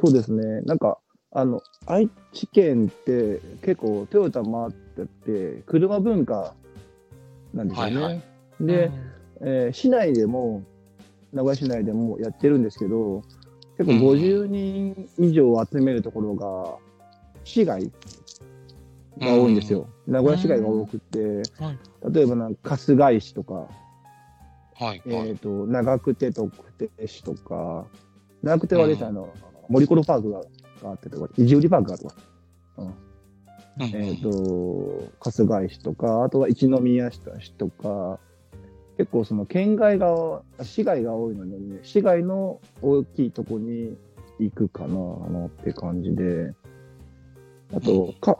[0.00, 0.60] そうですね。
[0.62, 0.98] なんか、
[1.32, 5.06] あの、愛知県って結構トヨタ回って
[5.56, 6.54] て、車文化
[7.52, 7.96] なんですよね。
[7.96, 8.22] はいはい。
[8.60, 8.92] で、
[9.40, 10.62] えー市内でも、
[11.32, 13.22] 名古屋市内でもやってるんですけど、
[13.76, 14.00] 結構うん。
[14.00, 16.76] 50人以上集めるところが、
[17.44, 17.90] 市外
[19.18, 19.88] が多いんですよ。
[20.06, 21.78] 名古屋市外が多くて、はい。
[22.12, 23.68] 例えばなんか春日井市とか、
[24.74, 25.28] はいはい。
[25.28, 27.86] えっ、と、長久手特定市とか、
[28.42, 29.08] 長久手はです、うん。
[29.08, 29.32] あの、
[29.68, 30.40] 森コロパークが
[30.82, 32.14] があってとか、維持売りパークがあるとか、
[32.78, 32.94] うん。
[33.94, 37.20] えっ、と、春日井市とか、あとは一宮市
[37.54, 38.18] とか、
[38.96, 43.96] 結構その県外が、市外が多いので、ね、市外の大きいとこに
[44.38, 44.94] 行くかな、
[45.40, 46.54] なって感じで、
[47.74, 48.38] あと、か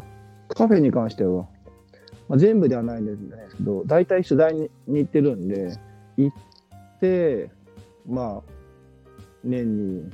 [0.48, 1.48] カフェに関しては、
[2.28, 3.16] まあ、全部ではないんで
[3.50, 5.72] すけど、大体取材にに行ってるんで、
[6.16, 7.50] 行って、
[8.06, 8.50] まあ、
[9.42, 10.10] 年に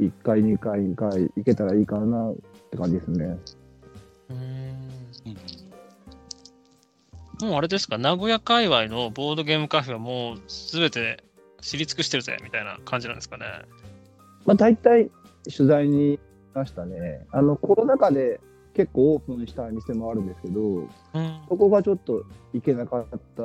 [0.00, 2.34] 1回、2回、2回行けたらいいかなっ
[2.70, 3.38] て感じですね。
[4.30, 5.36] うんうん
[7.42, 11.22] もうあれですか、名古屋界隈のボードゲームカフェはもうすべて
[11.60, 13.44] 知り尽くしてるぜみたいな感じなんですかね？
[14.46, 15.10] まあ、大体
[15.54, 16.18] 取材に
[16.54, 17.26] ましたね。
[17.32, 18.40] あの、コロナ禍で
[18.72, 20.88] 結構オープンした店もあるんですけど、うん。
[21.48, 23.42] そこがちょっと行けなかった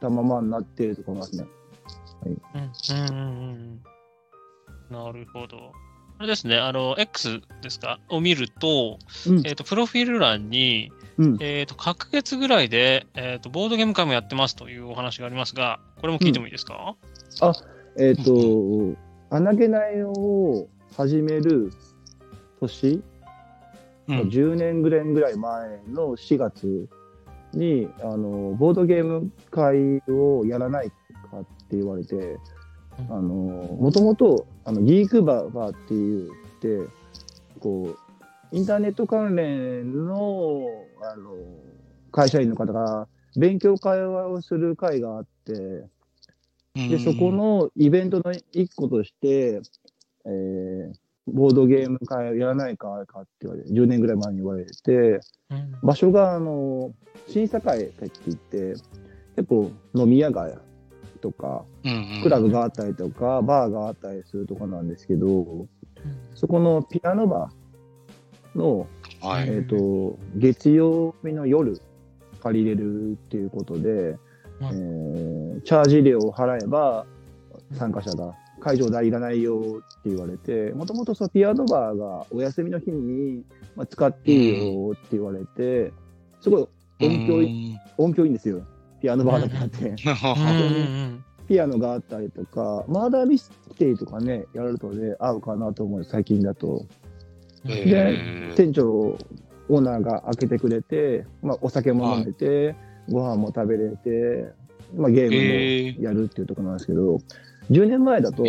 [0.00, 1.48] たままになっているところなんですね。
[2.24, 3.80] うんうんうん
[4.90, 4.94] うん。
[4.94, 5.72] なるほど。
[6.18, 8.00] あれですね、あの、X ですか？
[8.08, 9.46] を見ると、うん。
[9.46, 11.36] えっ、と、プロフィール欄に、うん。
[11.40, 16.96] えっ、と、各月ぐらいで、えっ、と、ボードゲーム会もやってますというお話がありますが、これも聞いてもいいですか、
[17.96, 18.96] えっ、と、
[19.30, 21.72] 穴毛苗を始める
[22.60, 23.00] 年、
[24.08, 24.20] うん。
[24.22, 26.88] 10年ぐらいぐらい前の4月
[27.52, 30.90] に、あの、ボードゲーム会をやらない
[31.30, 32.38] かって言われて、
[33.08, 36.90] あの、もともと、あの、ギークバーって言って、
[37.60, 37.96] こ
[38.52, 40.62] う、インターネット関連の、
[41.02, 41.34] あの、
[42.10, 43.06] 会社員の方が
[43.36, 45.84] 勉強会話をする会があって、
[46.74, 49.60] で、そこ、のイベントの一個として、
[50.24, 50.92] えー
[51.32, 54.92] ボードゲーム会をやらないかかって言われて、10年ぐらい前に言われて、
[55.50, 55.78] うん。
[55.82, 56.92] 場所が、あの、
[57.26, 58.74] 新堺って言って、
[59.36, 60.54] 結構飲み屋街
[61.20, 61.64] とか、
[62.22, 65.66] クラブがあったりとか、バーがあったりするとこなんですけど、
[66.34, 68.86] そこのピアノバーの、
[69.20, 69.48] はい。
[69.48, 71.80] えっ、と、月曜日の夜
[72.40, 74.16] 借りれるっていうことで、
[74.60, 77.04] えーチャージ料を払えば
[77.72, 83.44] 参加者が会場代いらないよって言われて、もともとそのピアノバーがお休みの日に、
[83.76, 85.92] まあ、使っていいよって言われて、
[86.40, 86.68] すごい
[87.00, 88.62] 音響いい、音響いいんですよ。
[89.00, 89.88] ピアノバーだけあって。
[89.88, 91.24] うん。
[91.48, 96.84] ピアノがあったりとか、マーダーミステリーとかね、やるとね、合うかなと思う、最近だと。
[97.66, 98.56] えー。
[98.56, 102.74] 店長、オーナーが開けてくれて、まあ、お酒も飲めて、
[103.08, 104.52] ご飯も食べれて、
[104.94, 107.18] まあ、ゲームもやるっていうところなんですけど、
[107.70, 108.44] 10年前だと、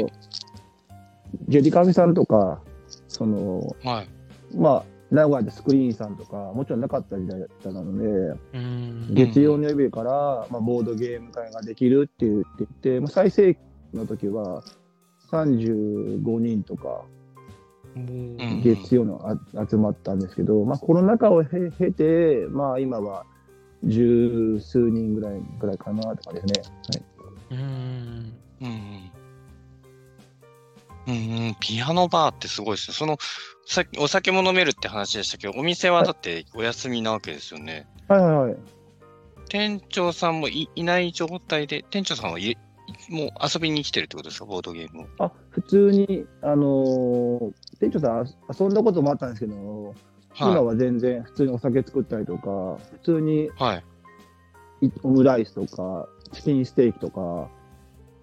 [1.48, 2.62] ジェリカミさんとか、
[3.08, 4.08] その、はい。
[4.56, 9.14] まあ、名古屋でスクリーンさんとか、もちろんなかった時代だったので、うん。
[9.14, 13.60] 月曜の夜から、まあ、ボードゲーム会ができるって言ってて、まあ、最盛期
[13.94, 14.64] の時は
[15.32, 17.04] 35人とか
[17.96, 18.62] うん。
[18.64, 23.26] 月曜のあ集まったんですけど、まあ、コロナ禍を経経て、まあ、今は
[23.84, 26.62] 十数人ぐらいぐらいかなとかですね。
[27.52, 27.60] はい。
[27.60, 29.12] うんうんうん。
[31.08, 32.95] うんうん、ピアノバーってすごいですね。
[32.95, 33.17] その、
[33.65, 37.88] さっきお酒も飲めるって話でしたけど、お店はだってお休みなわけですよね。
[38.08, 38.58] はいはいはい。
[39.50, 42.58] 店長さんもいいない状態で、店長さんはい
[43.10, 45.08] もう遊びに来てるってことですか、ボードゲームを。
[45.19, 48.26] あ普通に、あのー店長さんあ
[48.60, 49.95] 遊んだこともあったんですけど、
[50.38, 53.50] 今はは全然普通にお酒作ったりとか、普通にい。
[53.58, 53.76] は
[54.82, 54.88] い。
[54.88, 57.50] いオムライスとか、チキンステーキとか、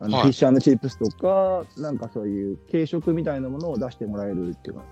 [0.01, 4.83] あのはいフィッシュチップスとか、なんかそういう軽食みたいなものを出してもらえるっていうか。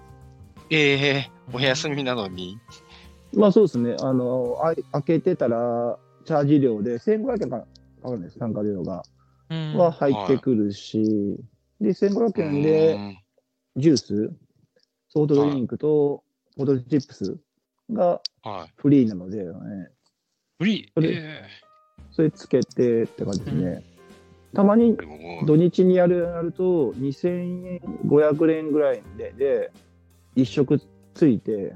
[0.71, 2.59] ええお休みなのに。
[3.35, 3.97] まあそうですね。
[4.01, 7.67] あの、あい開けてたら、チャージ料で1500円か
[8.03, 9.03] かるんです、参加料が。
[9.51, 11.37] うんは入ってくるし、
[11.81, 13.19] で、1500円うでん
[13.77, 14.33] ジュース、
[15.11, 16.25] ソフトドリンクと
[16.57, 17.37] ポテトチップス
[17.93, 18.73] がはい。
[18.77, 19.53] フリーなので、ね、
[20.59, 20.91] フリー？
[20.95, 21.43] それえ
[22.11, 23.85] それつけてって感じですね。
[24.55, 24.97] たまに
[25.47, 29.73] 土日にやるやると2500円、500円ぐらいで、で、
[30.37, 30.81] 一食
[31.15, 31.75] ついて、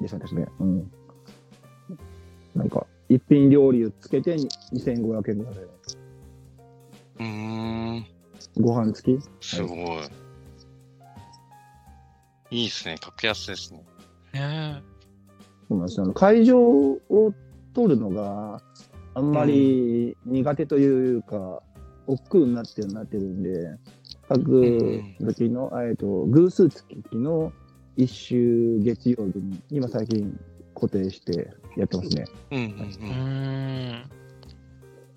[0.00, 0.46] でしたですね。
[0.60, 0.92] うん。
[2.54, 4.34] なんか、一品料理をつけて
[4.72, 5.60] 2500円ぐらいで。
[7.20, 8.06] うーん、
[8.60, 9.24] ご飯付き？
[9.40, 9.78] すごい。
[12.50, 12.96] いいですね。
[13.00, 13.84] 格安ですね。
[15.68, 16.98] そうなんですよ会場を
[17.72, 18.60] 取るのが
[19.14, 21.62] あんまり苦手というか、
[22.06, 23.76] 億劫になってるなってるんで、
[24.28, 27.52] 各時の、えっと、偶数月の
[27.96, 30.38] 一週月曜日に、今最近
[30.74, 32.24] 固定してやってますね。
[32.50, 32.66] うんうん
[33.00, 33.90] うん。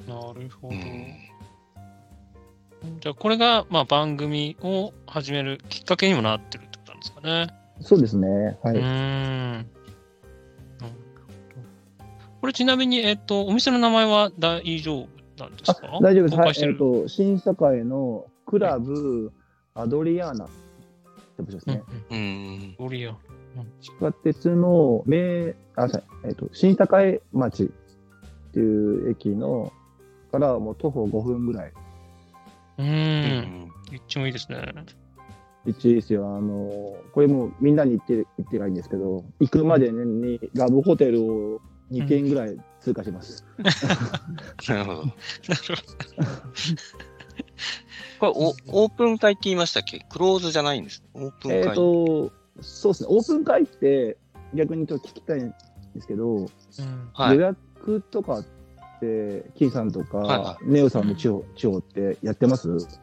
[0.07, 0.75] なるほど。
[3.01, 6.99] じゃあ、これが、まあ、番組を始めるきっかけにもなってるってことなん。
[6.99, 7.47] ですかね。
[7.81, 8.57] そうですね。
[8.63, 9.61] はうーい。
[9.61, 9.65] ん。
[12.39, 16.35] これちなみに、えっ、と、お店の名前は大丈夫なんですあか大丈夫です。
[16.35, 16.71] はい。
[16.71, 19.31] えっ、と、新堺のクラブ
[19.73, 20.47] アドリアーナっ
[21.37, 21.83] て場所ですね。
[22.09, 22.23] うんうん。
[22.23, 22.75] うん。
[22.77, 23.15] ドリア。
[23.81, 25.87] 地下鉄の名、あ、
[26.25, 27.67] えっ、と、新栄町っ
[28.51, 29.71] ていう駅の、
[30.31, 31.73] からもう徒歩5分ぐらい。
[32.79, 33.71] うんん。
[33.91, 34.73] めっちゃいいですね。
[35.65, 36.35] 一位ですよ。
[36.35, 43.43] あの、これもうみんなに言って、言ってないんですけど、行くまでにラブホテルを2軒ぐらい通過します。
[44.67, 45.03] なるほど。
[45.03, 45.07] なるほど。
[48.19, 48.31] これ
[48.71, 50.05] お、オープン会って言いましたっけ？
[50.09, 51.03] クローズじゃないんです。
[51.13, 51.75] オープンえっ、会。
[51.75, 53.09] と、そうですね。
[53.11, 54.17] オープン会って
[54.53, 55.53] 逆にちょっと聞きたいん
[55.93, 56.47] ですけど、うん。
[57.13, 58.43] はい予約とかっ
[58.99, 62.75] て、金さんとか、はいはネオさんの地方地方ってやってます？
[62.77, 62.97] ツイ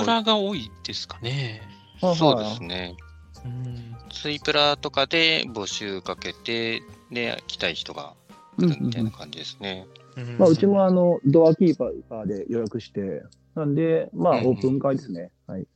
[0.00, 1.62] プラが多いですかね。
[2.00, 2.96] そうですね。
[3.44, 3.96] うん。
[4.10, 8.14] ツイプラとかで募集かけて、で、来たい人が
[8.58, 9.86] 来るみたいな感じですね。
[10.16, 13.22] うんまあ、うちもあの、ドアキーパーで予約して、
[13.54, 15.30] なんで、まあ、うんオープン会ですね。
[15.46, 15.60] はい。
[15.62, 15.66] う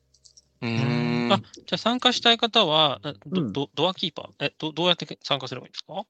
[0.63, 1.33] ーん。
[1.33, 4.47] あ、じゃあ参加したい方は、えどうんどドアキーパー？
[4.47, 6.05] えど、どうやって参加すればいいんですか？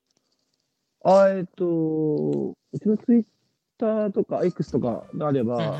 [1.04, 3.24] あ、えっ、と、うちのツイッ
[3.78, 5.78] ターとか X とかがあれば、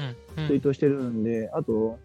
[0.48, 1.98] ツイートしてるんで、あと、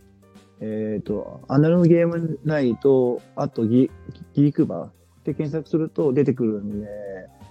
[0.59, 3.89] えっ、と、アナログゲームナイト、あとギ
[4.33, 4.89] ギークバー
[5.25, 6.87] って検索すると出てくるんで、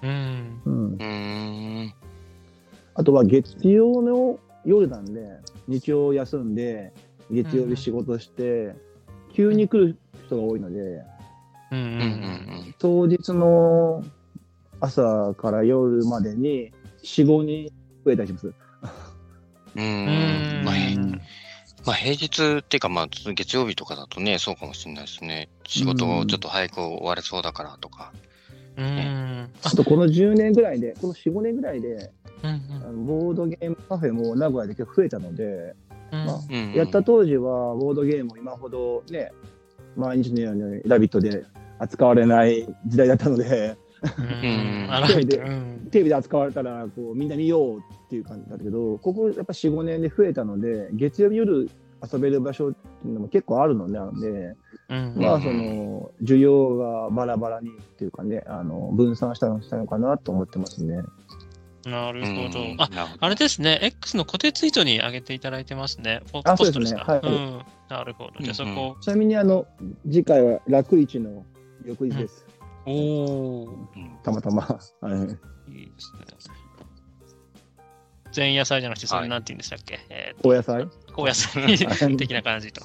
[0.02, 0.60] うん。
[0.64, 0.96] うんう。
[0.96, 1.94] ーん。
[2.94, 6.92] あとは月曜の夜なんで、日曜休んで、
[7.32, 8.76] 月曜日仕事して、
[9.32, 11.02] 急に来る人が多いので、
[11.72, 11.76] うん。
[11.76, 14.04] うんうんうん当日の
[14.80, 16.70] 朝から夜までに
[17.02, 17.72] 4、5人
[18.04, 18.52] 増えたりします。
[19.76, 20.43] うん。
[21.87, 25.51] まあ、平日っていうか、まあ、月曜日とかだとね、そうかもしれないですね。
[25.66, 28.12] 仕事をちょっと早く終われそうだからとか。
[28.77, 29.51] うん。
[29.62, 32.11] あとこの10年ぐらいで、この4、5年ぐらいで、
[32.42, 35.75] うんあのボードゲームカフェも名古屋で結構増えたので、
[36.12, 36.73] うんまあうん。
[36.75, 39.31] やった当時はボードゲームを今ほどね、
[39.97, 41.44] 毎日のように「ラビット!」で
[41.79, 43.77] 扱われない時代だったので、
[45.90, 51.70] テレビで扱われたらこうみんな見ようっていう感じだけど、ここやっぱ4、5年で増えたので、月曜日夜
[52.12, 54.55] 遊べる場所っていうのも結構あるので、なんで、
[54.90, 61.03] うんまあその需要がバラバラにっていうかね、あの分散したのしたのかなと思ってますね。
[61.87, 62.77] なるほどうん。
[62.79, 62.88] あ、
[63.20, 63.79] あれですね。
[63.83, 66.22] X の固定ツイートに上げていただいてますね。
[66.33, 67.05] ポあポストですか。
[67.07, 67.62] そうですねはいうん。
[67.90, 68.33] なるほど。
[68.40, 68.96] じゃあそこ。
[69.00, 69.66] ちなみにあの
[70.07, 71.44] 次回は楽市の
[71.85, 72.46] 翌日です。
[72.87, 74.62] おおうんたまたま。
[74.62, 75.38] はいー。
[75.68, 76.24] いいですね。
[78.35, 80.83] 全野菜じゃなくて、そはいれなんて言うんでしたっけ、えお野菜？
[80.83, 82.83] ー、高野菜 的な感じと。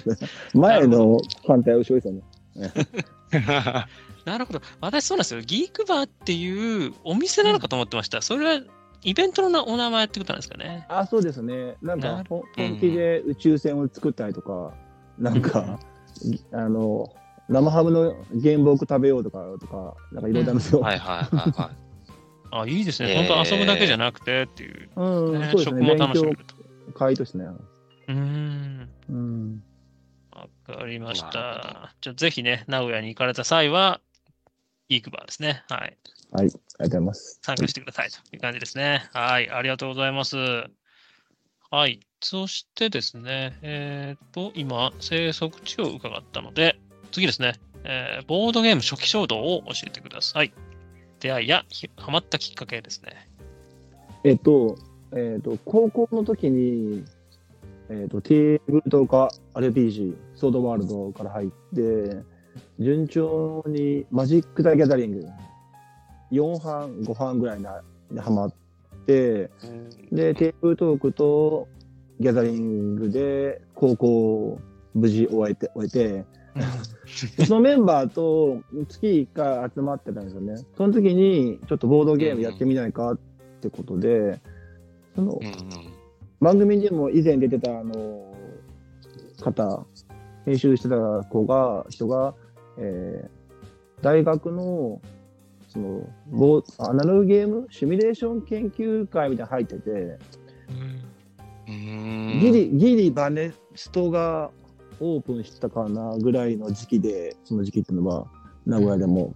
[0.54, 2.22] 前の反対後ろですよね。
[4.24, 4.60] なるほど。
[4.80, 5.40] 私そうなんですよ。
[5.40, 8.20] ギークバーっていうお店なのかと思ってました。
[8.20, 8.60] それは
[9.02, 10.84] イベントのなお名前ってことなんですかね。
[10.88, 11.76] あ、そうですね。
[11.80, 14.74] なんかほ本気で宇宙船を作ったりとか、
[15.18, 15.78] なんか、
[16.52, 17.08] あの、
[17.48, 20.80] 生ハムの原木食べようとか、とか、なんかいろいろあるんですよ。
[20.80, 21.89] はいはいはいはい。
[22.50, 23.12] あ、いいですね。
[23.12, 24.90] えー本当遊ぶだけじゃなくてっていう。
[24.96, 25.80] うん、ねそうですね。
[25.80, 26.54] 食も勉強楽しめると。
[26.92, 27.44] 会としてね。
[28.08, 28.88] うーん。
[29.08, 29.62] うん。
[30.32, 31.94] わかりました。
[32.00, 34.00] じゃあぜひね、名古屋に行かれた際は、
[34.88, 35.64] ギークバーですね。
[35.68, 35.96] はい。
[36.32, 37.40] はい、ありがとうございます。
[37.42, 39.08] 参加してくださいという感じですね。
[39.12, 40.36] はい、ありがとうございます。
[41.72, 46.78] はい、そしてですね、えっ、と、今、生息地を伺ったので、
[47.12, 50.52] 次ですね、えーボードゲーム初期衝動を教えてください。
[51.20, 53.28] 出会いやひハマったきっかけですね。
[54.24, 54.76] えっと、
[55.12, 57.04] えっと、高校の時に、
[57.88, 62.22] えっと、テーブルとか RPG、ソードワールドから入って、
[62.78, 65.26] 順調にマジック・ザ・ギャザリング
[66.32, 68.54] 4班、5班ぐらいなでハマっ
[69.06, 69.50] て、
[70.12, 71.68] で、テーブルトークと
[72.18, 74.60] ギャザリングで高校を
[74.94, 76.24] 無事終えて、終えて、
[77.36, 80.56] でそのメンバーと月1回集まってたんですよね。
[80.76, 83.18] その時にちょっとボードゲームやってみないかっ
[83.60, 84.40] てことで、
[85.14, 85.40] その
[86.40, 88.34] 番組にも以前出てたあの
[89.40, 89.86] 方、
[90.44, 92.34] 編集してた子が、人が、
[92.78, 93.40] えー
[94.02, 95.00] 大学の
[95.68, 100.18] そのボーアナログゲームシミュレーション研究会みたいなの入ってて、
[101.66, 104.50] ギリ、ギリバネストが
[105.00, 108.26] オープンしてたかなぐらいの時期で、その時期っていうのは、
[108.66, 109.34] 名古屋でも。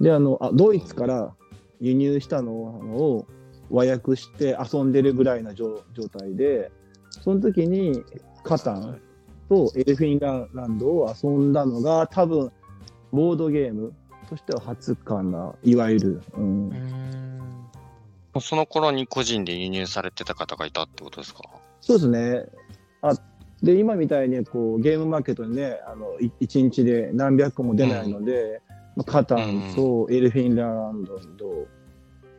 [0.00, 1.34] で、あの、あドイツから
[1.80, 3.26] 輸入したのを
[3.70, 6.70] 和訳して遊んでるぐらいな状状態で、
[7.10, 8.02] その時に
[8.42, 9.00] カタン
[9.48, 12.50] とエルフィンランドを遊んだのが多分、
[13.12, 13.92] ボードゲーム
[14.28, 16.22] としては初かな、いわゆる。
[16.36, 16.70] うん
[18.40, 21.42] その頃に個人で輸入されてた方がいたってことですか？
[21.80, 22.46] そうですね。
[23.00, 23.14] あ
[23.64, 28.60] で、今みたいにこうゲームマーケットにね、あのい1日で何百個も出ないので、
[28.94, 31.66] まあカタンとエルフィンランドと、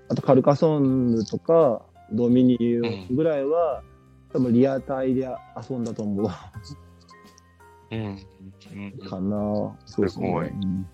[0.07, 3.81] あとカルカソンヌとかドミニオンぐらいは、
[4.31, 5.27] 多分リアタイで
[5.69, 6.29] 遊んだと思う。
[7.91, 8.19] うん。
[8.75, 9.09] うん。
[9.09, 9.75] かな。
[9.85, 10.27] そうですね。
[10.27, 10.47] すごい。
[10.47, 10.87] うん。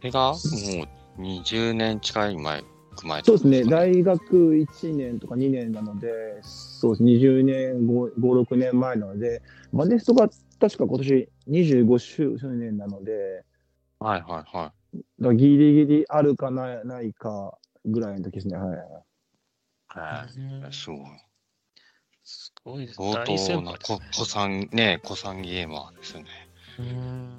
[0.00, 0.34] それがも
[1.18, 2.64] う20年近い前、
[3.02, 3.64] 前そうですね。
[3.64, 6.08] か大学1年とか2年なので、
[6.42, 7.04] そうです。
[7.04, 9.42] 20年、5、5 6年前なので、
[9.72, 10.28] バネストが
[10.60, 13.44] 確か今年25周年なので、
[13.98, 18.56] はいはいはだからギリギリあるかなないかぐらいの時ですね。
[18.56, 18.76] はい。
[18.76, 18.80] い。
[19.94, 20.26] は
[20.68, 20.72] い。
[20.72, 21.00] すごい。
[22.22, 22.96] すごいです。
[22.96, 26.28] 相大先当なこ輩ですね子さん、ね、子さんゲーマーですよね。
[26.78, 27.38] うん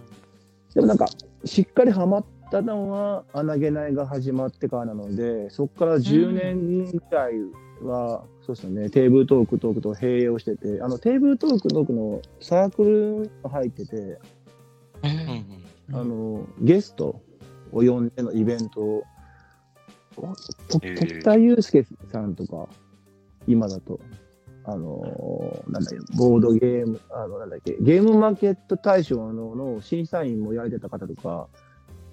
[0.76, 1.08] でもなんか、
[1.46, 7.34] しっかりハマったのは、穴げないが始まってからなので、そこから10年ぐらい
[7.82, 13.96] は、そうですよね、テーブルトークトークと併用してて、あの、テーブルトークトークのサークルに入ってて、
[15.04, 17.22] うんあの、ゲスト
[17.72, 19.04] を呼んでのイベントを、
[20.70, 22.68] 徳田祐介さんとか、
[23.48, 24.00] 今だと、
[24.68, 31.48] あのなんだっけ、ボードゲーム、あの、なんだっけ、ゲームマーケット大賞のの審査員もやられてた方とか、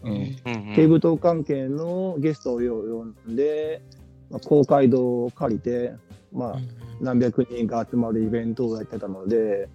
[0.05, 0.12] うん。
[0.12, 0.74] うんうん。
[0.74, 3.82] テーブルトーク関係のゲストを呼んで、
[4.30, 5.92] まあ、公会堂を借りて、
[6.32, 6.57] まあ、
[7.00, 9.68] 何百人が集まるイベントをやってたので、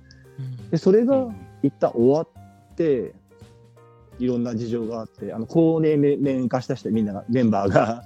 [0.72, 1.36] でそれがうん。
[1.64, 3.14] 一旦終わって、
[4.20, 8.04] いろんな事情があって、あの高年齢化したしてみんなが、メンバーが。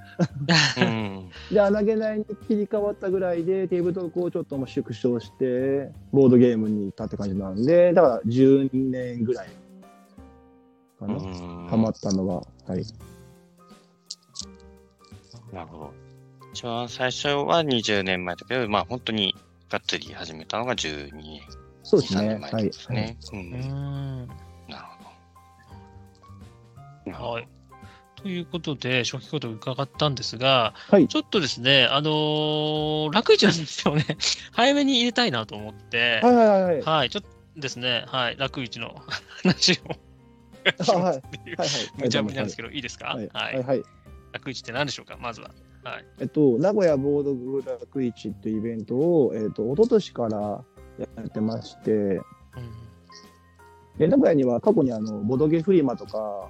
[0.77, 1.29] うん。
[1.51, 9.47] で、穴げないに切り替わったぐらいで、テーブルトークをちょっともう縮小して、ボードゲームに行ったって感じなんで、だから12年ぐらい
[11.05, 12.43] かな、うんハマったのは。
[12.67, 12.83] はい。
[15.51, 15.93] なるほど。
[16.53, 19.35] 一番最初は20年前だけど、まあ本当に
[19.69, 21.41] がっつり始めたのが12年、3
[21.83, 22.21] そうですね。
[22.29, 22.63] 年前はい。
[22.63, 23.17] ですね。
[23.33, 24.83] うんうんなる
[27.05, 27.31] ほど。
[27.33, 27.47] はい。
[28.21, 34.05] ということで、初期ことを伺ったんですが、はいちょっとですね、あのー楽市なんですよね。
[34.53, 36.81] 早めに入れたいなと思って、はいはいはいはい。
[36.81, 37.29] はい、ちょっと
[37.59, 39.01] ですね、はい、楽市の
[39.43, 40.10] 話を。
[40.79, 42.01] あはいっていうはいはい。
[42.01, 43.07] 無茶ぶりなんですけど、いいですか？
[43.07, 43.27] はい。
[43.33, 43.63] ははいい。
[43.63, 43.83] はい。
[44.33, 45.51] 楽市って何でしょうか、まずは。
[45.83, 46.05] はい。
[46.19, 50.63] えっと、名古屋ボードグラク市っていうイベントを、えっと、一昨年から
[50.99, 52.21] やってまして、うん
[53.97, 56.49] で名古屋には過去にあの、ボドゲフリマとか、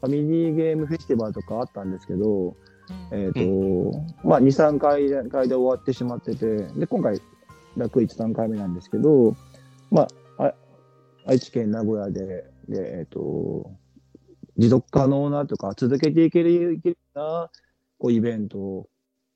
[0.00, 2.54] ファミリーゲームフェスティバルとかあったんですけど、
[3.10, 3.40] えっ、と、
[4.22, 7.20] まあ、2、3回で回で終わってしまってて、で、今回、
[7.76, 9.34] 楽市3回目なんですけど、
[9.90, 10.02] ま
[10.38, 10.54] あ、あ
[11.26, 13.70] 愛知県名古屋で、で、えっ、と、
[14.56, 17.50] 持続可能なとか、続けていけるいけるような、
[17.98, 18.88] こう、イベントを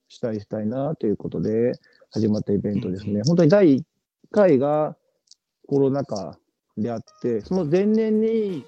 [0.09, 1.73] したいしたいな、ということで、
[2.11, 3.23] 始まったイベントですね。
[3.27, 3.83] 本当に第1
[4.31, 4.97] 回が
[5.67, 6.39] コロナ禍
[6.77, 8.65] であって、その前年に、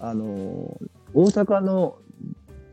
[0.00, 0.78] あの、
[1.14, 1.98] 大阪の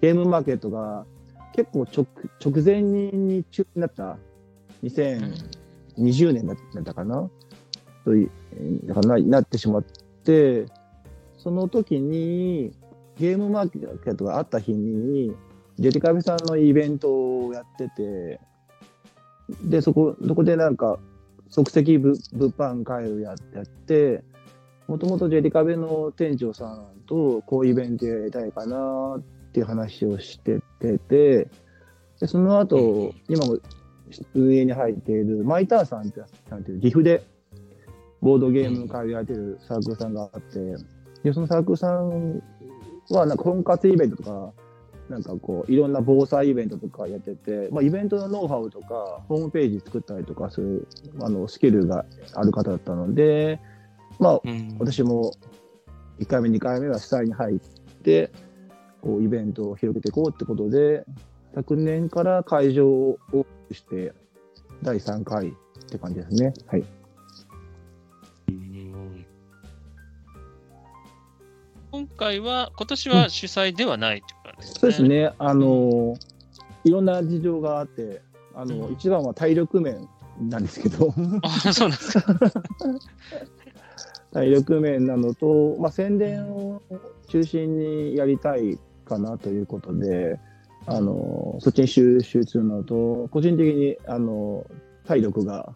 [0.01, 1.05] ゲームマーケットが
[1.53, 2.05] 結構直
[2.43, 4.17] 直前に中になった
[4.83, 7.29] 2020年だったかな？
[8.03, 8.29] とい
[8.87, 9.83] からななってしまっ
[10.23, 10.65] て、
[11.45, 12.71] その時に
[13.19, 13.77] ゲームマーケ
[14.09, 15.31] ットがあった日に、
[15.77, 18.39] ジェリカベさんのイベントをやってて、
[19.63, 20.97] で、そこ、そこでなんか、
[21.49, 24.23] 即席物物販会をやって、
[24.87, 29.21] もともとジェリカベの店長さんとこういうイベントやりたいかなっ
[29.51, 31.47] ていう話をしててて、
[32.19, 33.59] でその後、今も
[34.33, 37.23] 運営に入っているマイターさんっていう岐阜で
[38.21, 40.59] ボードゲーム会をやってるサークルさんがあって、
[41.25, 42.43] でそのサークルさん
[43.09, 44.53] は、なんか婚活イベントとか、
[45.09, 50.87] なんかこう、いろんな防災イベントとかやってて、まあ、イベントのノウハウとか、ホームページ作ったりとかする、
[51.19, 52.05] あの、スキルが
[52.35, 53.59] ある方だったので、
[54.19, 55.31] まあ、うん私も
[56.19, 57.59] 1回目、2回目は主催に入っ
[58.03, 58.31] て、
[59.01, 61.05] こうイベントを広げていこうってことで、
[61.55, 64.13] 昨年から会場をオープンして、
[64.83, 65.51] 第3回っ
[65.89, 66.53] て感じですね。
[66.67, 66.83] はい。
[71.95, 74.79] 今回は、今年は主催ではないということなんですね。
[74.81, 75.33] そうですね。
[75.37, 76.17] あの、
[76.83, 78.21] いろんな事情があって、
[78.53, 80.09] あの、うん一番は体力面
[80.41, 82.35] なんですけど、あ、そうなんですか。
[84.33, 86.81] 体力面なのと、まあ、宣伝を
[87.29, 90.37] 中心にやりたいかなということで、
[90.87, 94.65] あの、そっちに集集するのと、個人的に、あの、
[95.07, 95.71] 体力が、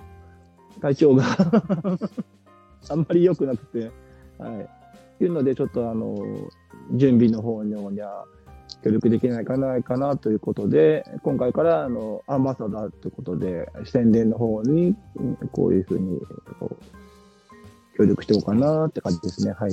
[0.81, 1.23] 体調が
[2.89, 3.89] あんまり良くなくて、
[4.37, 4.78] はい。
[5.23, 6.17] いうので、ちょっとあの、
[6.93, 8.25] 準備の方には
[8.83, 16.19] 協力できないかないかなということで、今回からあのアンバサダーということで、宣伝の方にうんこういうふうに
[16.59, 19.51] こう協力していこうかなって感じですね。
[19.51, 19.71] はい。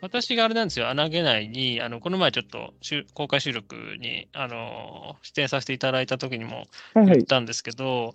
[0.00, 2.72] 私があれなんですよ、穴げないに、あのこの前ちょっと
[3.14, 7.06] 公開収録にあの出演させていただいた時にもはいはい。
[7.16, 8.14] 言ったんですけど、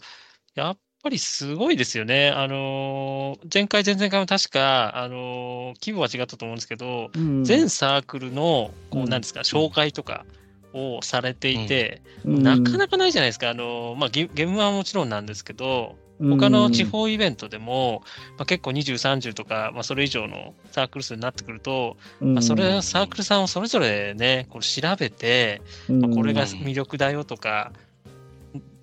[0.56, 2.30] やっぱりすごいですよね。
[2.30, 7.44] あの前回、前々回も確か、あの規模は違ったと思うんですけど、うん。
[7.44, 9.10] 全サークルのこううん。
[9.10, 10.26] なんですか、紹介とか
[10.74, 12.44] をされていて、うん。
[12.44, 13.50] なかなかないじゃないですか。
[13.50, 18.02] あのまあ、ゲゲームはもちろんなんですけど、他の地方イベントでも、
[18.38, 27.74] まあ、結構20、30とか、まあ、それ以上のサークル数になってくると、うん、まあ、それはサークルさんをそれぞれね、こう調べて、まあ、これが魅力だよとか、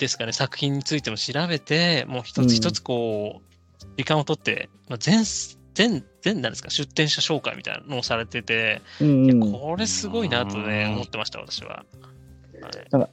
[0.00, 5.24] ですかね、作品についても調べて、もう一つ一つこう、時間を取って、まあ、全、
[5.74, 10.92] 全、全なんですか、出展者紹介みたいなのをされてて、うん、いやうんこれすごいなとね、うん。
[10.94, 11.84] 思ってました、私は。
[12.92, 13.08] は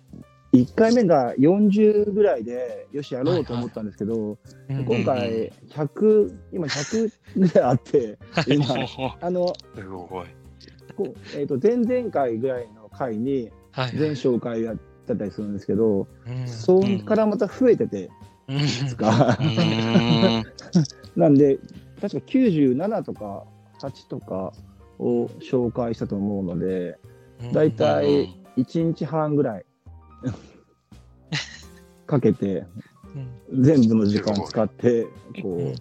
[0.53, 0.63] い。
[0.63, 4.37] 1回目が40ぐらいで、よし、やろうと思ったんですけど、
[4.69, 4.85] うん。
[4.85, 8.17] 今回100、今100ぐらいあって、
[8.47, 8.65] 今、
[9.21, 10.27] あの、すごい。
[10.97, 14.81] こうえー、と前々回ぐらいの回にはい全紹介やって
[15.15, 16.47] たりするんですけど、うん。
[16.47, 18.09] そこからまた増えてて、
[18.95, 19.37] か。
[21.15, 21.59] なんで、
[22.01, 23.45] 確か97とか
[23.81, 24.53] 8とか
[24.99, 26.97] を紹介したと思うので、
[27.53, 29.65] だいたい1日半ぐらい
[32.05, 32.65] かけて、
[33.51, 33.63] うん。
[33.63, 35.07] 全部の時間使って、
[35.41, 35.73] こ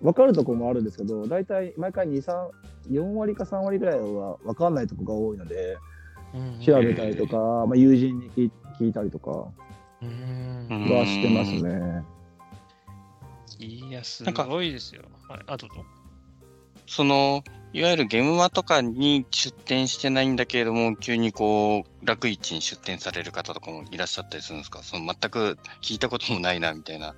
[0.00, 2.48] う、分かるところもあるんですけど、大体毎回2、3、
[2.90, 5.91] 4割か3割ぐらいは分かんないところが多いので、うん
[6.64, 9.48] 調べたりとか、まあ、友人に聞い聞いたりとか
[10.02, 12.02] うんうんはしてますね。
[13.58, 15.02] いや、すなんかごいですよ。
[15.28, 15.74] はい、あとと。
[16.86, 24.82] その、いわゆるゲームマとかに出店してないんだけれども、急にこう、楽市に出店される方とかもいらっしゃったりするんですか？
[24.82, 27.14] その全く聞いたこともないな、みたいな。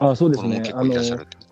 [0.00, 1.48] あそうですねあの結構いらっしゃるってこと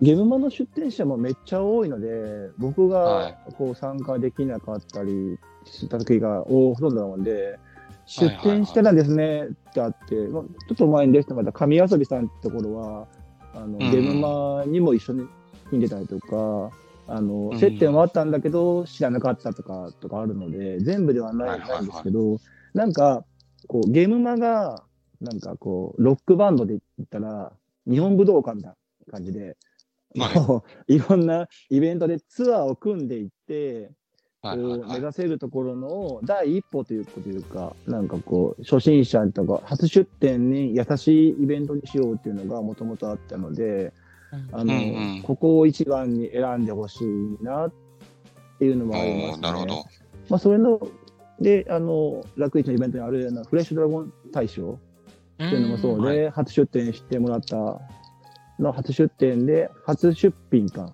[0.00, 5.57] ゲームマの出店者もめっちゃ多いので、僕はいがこう参加できなかったりし
[5.88, 7.58] た時がほとんどなので、
[8.06, 13.06] 出店してたんですねってあって、まあちょっと前に出てもらった神遊びさんってところは、
[13.54, 13.90] あのん。
[13.90, 15.26] ゲームマにも一緒に
[15.70, 16.70] 来てたりとか、
[17.06, 17.58] あのうん。
[17.58, 22.38] 接点はあったんだけど、知らなかったとかとかあるので、全部ではない,、んですけど、
[22.74, 23.24] なんか
[23.66, 24.82] こうゲームマが、
[25.20, 27.52] なんかこう、ロックバンドで言ったら、
[27.86, 28.72] 日本武道館みたい
[29.06, 29.56] な感じで、
[30.16, 30.94] はい。
[30.96, 33.90] いろんなイベントでツアーを組んでいって、
[34.42, 35.00] こはいはいうはい。
[35.00, 43.92] 目指せるところの第一歩というこというか、なんかこう、初心者とか、初出店に優しいイベントにしようっていうのがもともとあったので、
[44.52, 45.22] あの、うんうん。
[45.22, 47.72] ここを一番に選んでほしいなっ
[48.58, 49.42] ていうのもありますね。
[49.42, 49.84] なるほど。
[50.28, 50.80] まあ、それの、
[51.40, 54.76] で、あの、楽市のイベントにあるようなフレッシュドラゴン大賞っ
[55.36, 57.56] ていうのもそうで、初出展してもらった
[58.58, 60.92] の初出展で、初出品か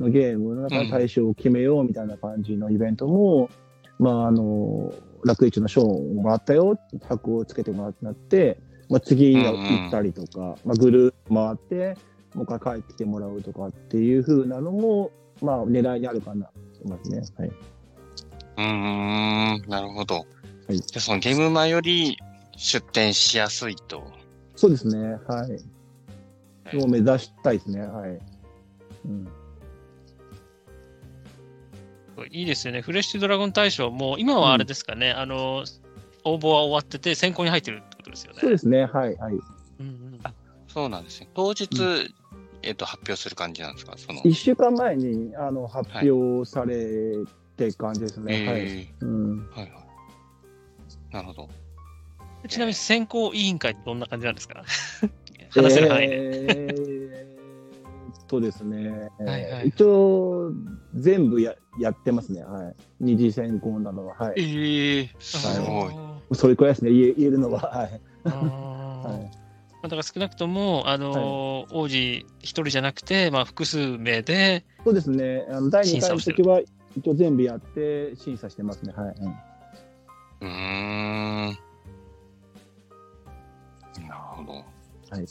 [0.00, 3.50] のゲームの中の大賞を決めようみたいな感じのイベントも、
[3.98, 4.92] まあ、あの、
[5.24, 6.78] 楽市の賞をもらったよ、
[7.08, 11.96] 箱をつけてもらってなって、まあ、次行ったりとか、まあ、ぐるっと回って、
[12.34, 16.52] もう一回帰ってきてもらうとかっていう風なのも、まあ、狙いにあるかなと
[16.84, 17.22] 思いますね。
[17.38, 17.48] はい。
[17.48, 20.26] うーん、なるほど。
[20.68, 22.16] いじゃあそのゲームマより
[22.56, 24.04] 出店しやすいと。
[24.56, 25.16] そうですね。
[25.26, 26.78] はい。
[26.78, 27.80] を目指したいですね。
[27.82, 28.18] はい。
[29.06, 29.28] うん。
[32.30, 32.80] いいですよね。
[32.82, 35.64] フレッシュドラゴン大賞も、今はあれですかね、あの、
[36.24, 38.38] 応募は終わってて、選考に入ってるってことですよね。
[38.40, 38.84] そうですね。
[38.86, 39.16] はい。
[39.16, 39.34] はい。
[39.34, 39.40] うん
[39.80, 40.20] うん
[40.68, 41.28] そうなんですね。
[41.34, 41.68] 当日、
[42.62, 43.92] えっ、と、発表する感じなんですか？
[43.98, 44.20] その。
[44.22, 47.16] 1週間前にあの発表され
[47.58, 48.46] て感じですね。
[48.48, 48.60] はい。
[48.62, 49.72] えうん、ーはいはい。
[51.12, 51.48] なるほど。
[52.48, 54.64] ちなみに選考委員会ってどんな感じなんですか？
[55.54, 56.44] 話せる範囲で。
[56.44, 60.52] えーっとですね、はいはい一応
[60.94, 62.42] 全部ややってますね。
[62.44, 62.74] はい。
[63.00, 64.34] 二次選考なのは、はい。
[64.36, 66.34] ええすごい。
[66.34, 67.60] それくらいですね、言え言えるのは。
[67.60, 68.00] はい。
[68.28, 69.42] はい
[69.82, 75.44] まあだから少なくとも、あのー王子一人じゃなくて、まあ、複数名で、そうですね。
[75.50, 76.60] あの第2回の時は
[76.96, 78.92] 一応全部やって審査してますね。
[78.92, 79.14] はい。
[80.42, 80.48] うん。
[84.08, 84.52] なるほど。
[84.52, 84.62] は
[85.18, 85.26] い、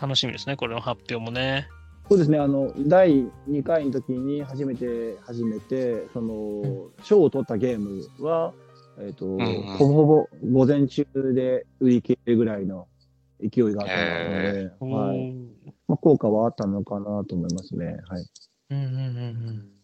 [0.00, 1.68] 楽しみですね、これの発表もね。
[2.08, 2.38] そうですね。
[2.38, 8.52] あの第2回の時に初めて始めて、その賞を取ったゲームは、
[9.00, 11.04] えっ、と、んうんほぼほぼ午前中
[11.34, 12.86] で売り切れるぐらいの
[13.40, 15.32] 勢いがあったので、はい。
[15.88, 17.98] まあ、効果はあったのかなと思いますね。
[18.08, 18.26] はい。
[18.70, 19.76] うんうんうんうん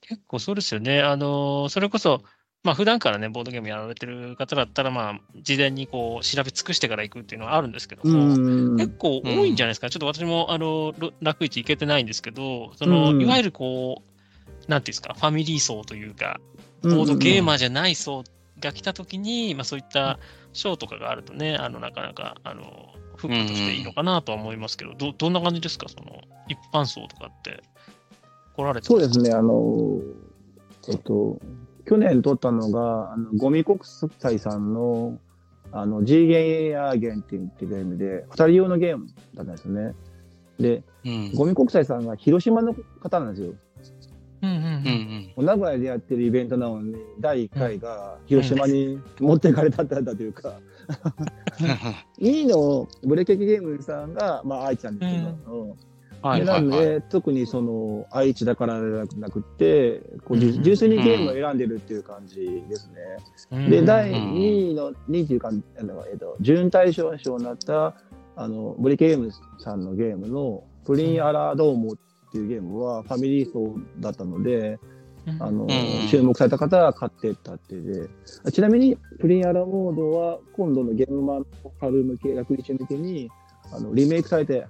[0.00, 1.00] 結構そうですよね。
[1.00, 2.22] あのーそれこそ、
[2.64, 16.40] まあ普段からね、ボードゲームやられてる方だったら、まあ、事前にこう、調べ尽くしてから行くっていうのはあるんですけども、ん結構多いんじゃないですか、ちょっと私も、あの、ろ楽市行けてないんですけど、その、うんいわゆるこう、なんていうんですか、ファミリー層というか、
[16.82, 18.22] ボードゲーマーじゃない層
[18.60, 20.20] が来たときに、まあそういった
[20.52, 27.60] 賞とかがあるとね、あの、なかなか、あの、フックとしていいのかなとは思いますけど、ど、どんな感じですか、その、一般層とかって、
[28.56, 29.32] 来られてそうですね。
[29.32, 29.98] あの、
[30.88, 31.38] えっと、
[31.84, 33.80] 去年撮ったのが、あのゴミ国
[34.18, 35.18] 際さんの、
[35.72, 39.94] あの、G ゲーヤーゲンっていうゲームで、二人用のゲームだったんですよね。
[40.60, 41.32] で、うん。
[41.34, 43.54] ゴミ国際さんが広島の方なんですよ。
[44.42, 45.46] うんうんうんうん。
[45.46, 50.60] 名古屋でやってるイベントなのに、第1回が広島に持っていかれたってんだというか、
[52.20, 55.74] 2位のブレケキゲームさんが、まあ、愛知なんですけど、うん
[56.22, 56.44] はい。
[56.44, 62.96] ないので、特にその愛知だからではなくて、こううんうん純粋にゲームを選んでるっていう感じですね。
[63.50, 63.70] うん。
[63.70, 67.94] で、うん第2位の、2位というか、あのえっと、準対象賞になった、
[68.36, 71.96] あの、ブリケゲームさんのゲームの、プリンアラドーモっ
[72.32, 74.78] ていうゲームはファミリー層だったので、
[75.38, 75.68] あの、ん
[76.08, 78.10] 注目された方が買ってったっていう
[78.44, 81.46] で、ちなみに、プリンアラモードは、今度のゲームマン
[81.80, 83.30] 春向け、楽一向けに、
[83.72, 84.66] あの、リメイクされて、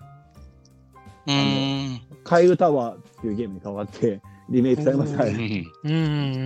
[2.24, 4.20] カイルタワーっていうゲームに変わって、
[4.50, 5.16] リメイクされます。
[5.16, 5.30] はい。
[5.30, 5.72] うん。
[5.84, 5.92] うん。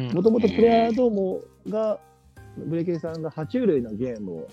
[0.08, 0.14] うん。
[0.14, 1.98] もともとプレイヤードーモが、
[2.56, 4.48] ブレケイさんが爬虫類のゲームを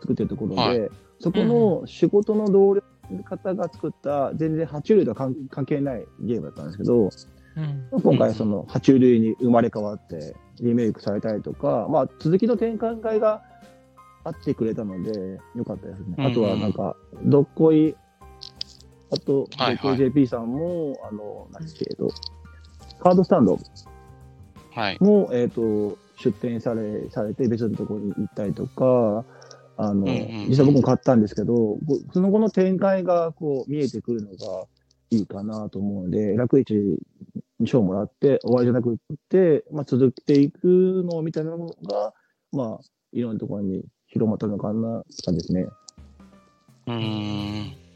[0.00, 0.90] 作ってるところで、はい。
[1.20, 7.10] そこの仕事の同僚の方が作った全然爬虫類とは関関係ないゲームだったんですけど、
[7.56, 7.88] うん。
[8.02, 13.42] 今回その爬虫類に生まれ変わってリメイクされたりとか、まあ続きの展開会が
[14.24, 16.14] あってくれたので、よかったですね。
[16.18, 16.26] うん。
[16.26, 17.96] あとはなんか、どっこい、
[19.10, 22.08] あと、はいはい JP さんも、あの、何ですけど、
[23.00, 23.58] カードスタンド
[24.72, 24.98] はい。
[25.00, 29.24] も、えっ、と、出店され、されて別のところに行ったりとか、
[29.76, 30.10] あの、うんう
[30.44, 31.78] ん実際僕も買ったんですけど、
[32.12, 34.66] その後の展開がこう見えてくるのが
[35.10, 36.74] いいかなと思うので、楽市
[37.60, 38.96] に賞もらって終わりじゃなくっ
[39.28, 42.12] て、まあ続けていくのを見たのが、
[42.52, 45.66] まあ、いろんなところに広まったのかな、感じですね。
[46.86, 47.87] うーん。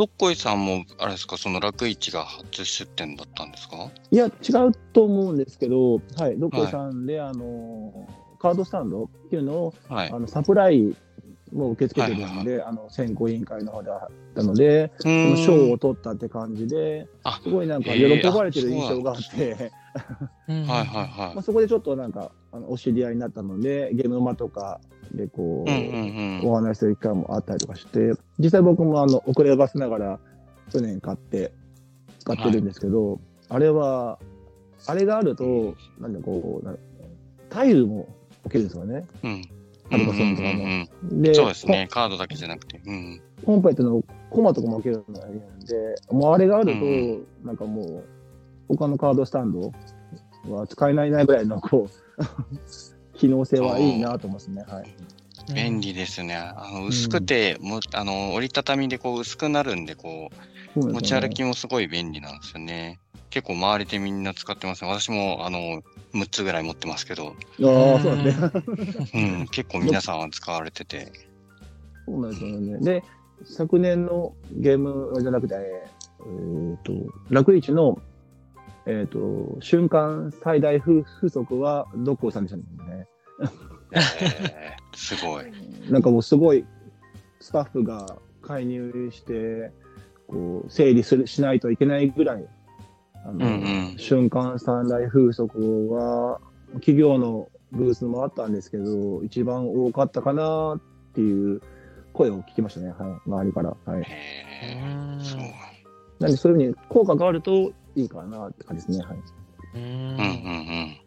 [0.00, 3.90] どっこいさんも、あれですか、その楽市が初出店だったんですか？
[4.10, 10.10] いや、違うと思うんですけど、はい、どこいさんで、あの、カードスタンドっていうのを、はい。
[10.10, 10.96] あのサプライ
[11.52, 19.70] も受け付けてるので、あの選考委員会の方であったので、うその賞を取ったって感じであ、すごいなんか喜ばれてる印象があって、
[20.48, 24.80] うんはいはいは まあそこでちょっとなんかあのお知り合いになったので、ゲームの間とか
[25.12, 25.88] でこう、い。
[25.88, 26.50] うんうんうん。
[26.50, 30.20] お話しする機会もあったりとかして、実際僕もあの遅ればせながら
[30.72, 31.52] 去年買って
[32.18, 34.18] 使ってるんですけど、あれは、
[34.86, 36.74] あれがあると、なんでこう、な
[37.48, 38.08] タイルも
[38.44, 39.06] 置けるんですよね。
[39.22, 39.42] うん。
[39.92, 41.88] アルバソンとかもうんうんうんでそうですね。
[41.90, 42.80] カードだけじゃなくて。
[42.86, 43.20] うん。
[43.44, 48.04] コンペイトのコマとかも置けるのがいいんで、もうあれがあると、うんなんかもう、
[48.68, 49.72] 他のカードスタンド
[50.48, 52.20] は使えないなぐらいの、こう、
[53.14, 54.64] 機能性はいいなと思いますね。
[54.68, 54.94] はい。
[55.54, 56.36] 便利ですね。
[56.36, 60.30] あの薄くて、もあの折りたたみでこう薄くなるんで、こ
[60.76, 63.00] う持ち歩きもすごい便利なんですよね。
[63.30, 64.90] 結構周りでみんな使ってますね。
[64.90, 65.82] 私もあの
[66.14, 68.50] 6つぐらい持ってますけど、ああ、そうなんですね。
[69.14, 71.12] うん、結構皆さんは使われてて。
[72.06, 72.78] そうなんですよね。
[72.80, 73.04] で、
[73.44, 75.58] 昨年のゲームじゃなくて、え
[76.74, 76.92] っ、と、
[77.30, 78.00] 楽市の、
[78.86, 83.06] えっ、と、瞬間最大風風速は、どっこいさんでしたね。
[83.92, 83.98] え
[84.92, 85.46] ーすごい。
[85.90, 86.64] なんかもうすごい、
[87.40, 89.72] スタッフが介入して、
[90.26, 92.46] こう、整理する、しないといけないぐらい、
[93.24, 96.40] あの、うんうん瞬間三大風速は、
[96.74, 100.80] 企業のブースもあったんですけど、一番多かったかなっ
[101.12, 101.60] ていう
[102.12, 103.76] 声を聞きましたね、はい、周りから。
[103.84, 104.02] はい。
[104.02, 104.06] へ
[104.62, 105.18] え。
[105.20, 105.40] そう。
[106.18, 109.18] なんで、そういうふうに効果があるといいかなって感じですね、はい。
[109.74, 111.00] うんうんうんうん。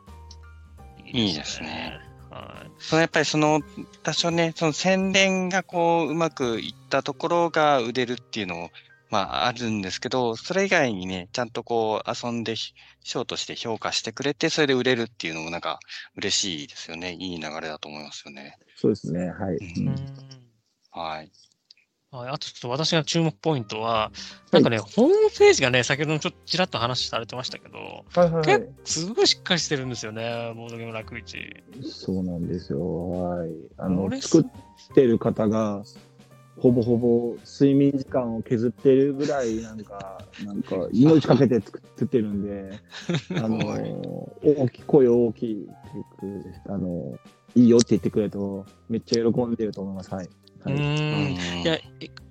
[1.06, 2.00] いいですね。
[2.30, 2.72] はい。
[2.80, 3.62] そのやっぱりその、
[4.04, 8.72] 多少ね、その宣伝がこう、うまくいったところが売れるっていうのも、
[9.10, 15.80] まああるんですけど、それ以外にね、ちゃんとこう、遊んで、ショーとして評価してくれて、それで売れるっていうのもなんか
[16.16, 17.14] 嬉しいですよね。
[17.14, 18.58] いい流れだと思いますよね。
[18.76, 19.58] そうですね、はい。
[19.58, 20.24] うんうん
[20.96, 21.32] はい。
[22.14, 24.12] はい、あとちょっと私が注目ポイントは、
[24.52, 28.70] なんかね、ホームページがね、先ほどもちょっとちらっと話されてましたけど、はいはいはい。
[28.86, 31.38] すごいしっかりしてるんですよね、ボードゲーム楽市。
[31.82, 33.10] そうなんですよ。
[33.10, 33.50] はい。
[33.78, 34.22] あこの、れ？
[34.22, 35.84] 作ってる方が、
[36.60, 42.80] ほぼほぼ睡眠時間を削ってるぐらい、なんか、 なんか、命かけて作ってるんで、
[43.42, 43.58] あの、
[44.44, 45.70] 大きい、声大きい、
[46.68, 47.18] あの、
[47.56, 50.14] いいよって言ってくれると、めっちゃ喜んでると思います。
[50.14, 50.30] はい。
[50.66, 51.34] うはい。
[51.34, 51.82] うんいや、え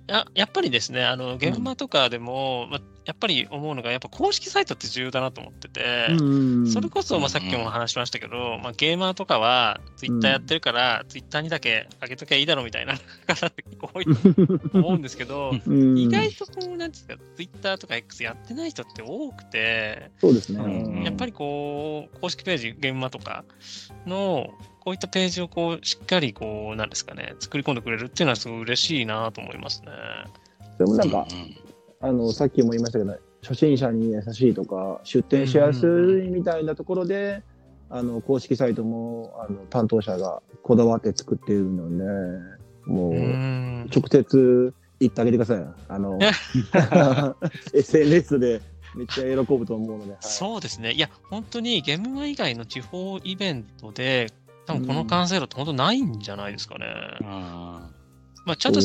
[0.07, 6.23] ややっぱりですね、あの、現場とかでも、ま、やっぱり思うのが、やっぱ公式サイトって重要だなと思ってて、う
[6.63, 12.95] んそれこそ、まあ、うんさっきも話しましたけど、まあ、ゲーマーとかは、ツイッターやってるから、ツイッターにだけ上げときゃいいだろうみたいな
[13.27, 14.11] 方って結構多いと
[14.79, 15.97] 思うんですけど、うん。
[15.97, 20.59] 意外とこう、なんですか、ツイッターとか X やってない人って多くて、そうですね。
[20.59, 21.03] うん。
[21.03, 23.43] やっぱりこう、公式ページ、現場とか
[24.05, 24.49] の、
[24.79, 29.91] こういったページをこう、しっかりこう、なんですかね、作り込んでくれるっていうのはすごい嬉しいなと思いますね。
[30.77, 31.62] でもなんか、うん
[32.03, 37.41] あの、さっきも言いましたけど、初心者に優しいとか、出店しやすいみたいなところで、
[37.89, 42.03] あの、公式サイトも、あの、担当者がこだわって作っているので、
[42.87, 43.19] もう、うー
[43.85, 43.89] ん。
[43.95, 45.65] 直接言ってあげてください。
[45.87, 46.19] あの、
[47.73, 48.61] SNS で
[48.95, 50.91] めっちゃ喜ぶと思うので、はい、そうですね。
[50.91, 54.29] いや、本当にゲームマ以外の地方イベントで、
[54.65, 56.85] 多分この完成度って本当ないんじゃないですかね。
[57.21, 57.92] うん
[58.45, 58.81] まあ、ちゃんと。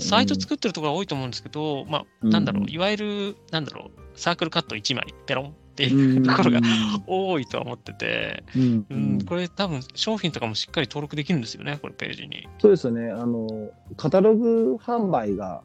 [0.00, 6.60] サイト作ってるところが多いと思うんですけど、まあ、なんだろう、うんいわゆる、なんだろう、サークルカット1枚、ペロンってういうんところが
[7.06, 12.48] 多いとは思ってて、うんううんん、これ多分商品とかもしっかり登録できるんですよね、これページに。
[12.58, 13.10] そうですね。
[13.10, 15.62] あの、カタログ販売が、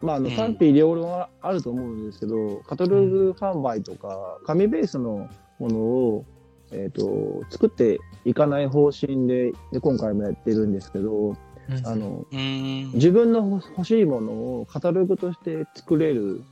[0.00, 5.28] まあ、あの、うん賛否両論はあると思うんですけど、カタログ販売とか、紙ベースの
[5.60, 6.24] ものを、
[6.72, 11.36] えっ、と、作っていかない方針で、で、今回もやってるんですけど、
[11.84, 12.92] あの、うん。
[12.94, 16.42] 自分の欲しいものをカタログとして作れる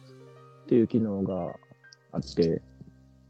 [0.65, 1.55] っていう機能が
[2.13, 2.63] あって、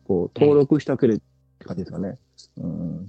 [0.06, 1.18] こう、登録しておけるっ
[1.58, 2.18] て感じですかね。
[2.58, 3.08] うん。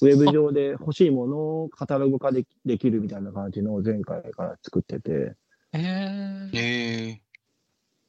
[0.00, 5.34] ウェブ上で欲しいものをカタログ化できできるみたいな感じのを前回から作ってて、
[5.72, 7.27] えーええ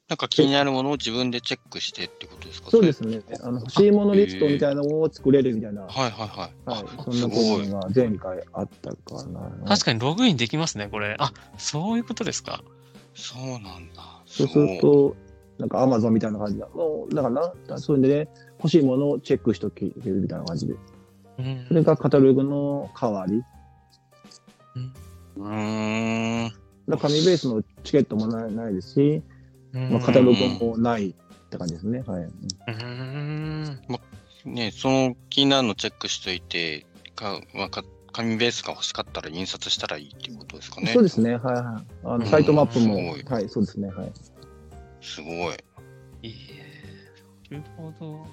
[0.10, 2.72] なんか気になるものを自分でチェックしてってことですか？
[2.72, 3.22] そうですね。
[3.44, 6.70] あの欲しいものリストみたいなのを作れるみたいな、はいはいはい。
[6.70, 7.80] はい、あそんな部すごい分。
[7.80, 9.68] が前回あったかな。
[9.68, 11.16] 確かにログインできますね、これ。
[11.20, 12.64] あ、そういうことですか？
[13.14, 14.24] そうなんだ。
[14.26, 15.16] そうすると、
[15.60, 16.68] なんか Amazon みたいな感じだ。
[16.74, 20.74] もう、だからな、それでね、欲しいものをチェックしとけるみたいな感じで。
[21.38, 23.44] うんそれがカタログの代わり。
[25.38, 26.52] うーん。
[26.88, 29.24] だから紙ベースのチケットもないないですし、うん
[29.74, 31.14] まあ、カタログもないっ
[31.50, 32.04] て感じですね。
[32.06, 32.24] はい。
[32.24, 33.80] うーん
[34.46, 40.88] ね、その気になるのチェックしといて、か、まあ、か紙ベースが欲しかったら印刷したらいいっていうことですかね。
[40.94, 41.36] そうですね。
[41.36, 41.64] はいはい。
[42.06, 43.90] あうんの、サイトマップも、はい、そうですね。
[43.90, 44.12] はい。
[45.02, 45.58] すごい。
[46.24, 46.36] いい
[47.52, 48.26] えなるほど。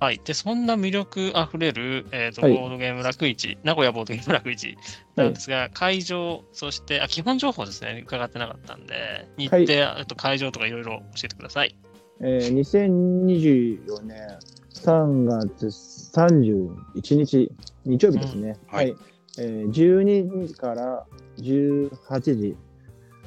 [0.00, 0.20] はい。
[0.24, 4.76] で、そんな魅力あふれる、えっ、と、はいボードゲーム楽市、名古屋ボードゲーム楽市
[5.16, 8.02] なんですが、会場、そして、あ、基本情報ですね。
[8.04, 11.74] 伺ってなかったんで、日程、はいあと会場とかいろいろ教えてください。
[12.20, 14.38] えー、2024年
[14.74, 17.50] 3月31日、
[17.84, 18.58] 日曜日ですね。
[18.70, 18.96] うんはいはい。
[19.40, 21.06] えー、12時から
[21.38, 22.56] 18時。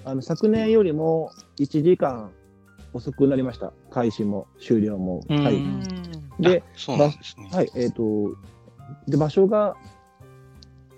[0.04, 2.32] あの、昨年よりも1時間
[2.94, 3.72] 遅くなりました。
[3.92, 5.24] 開始も終了も。
[5.30, 5.62] うんはい。
[6.42, 7.50] うんで、あそうなんですね。
[7.52, 8.36] はい、えっ、と、
[9.08, 9.76] で、場所が、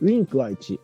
[0.01, 0.79] ウィンク愛知。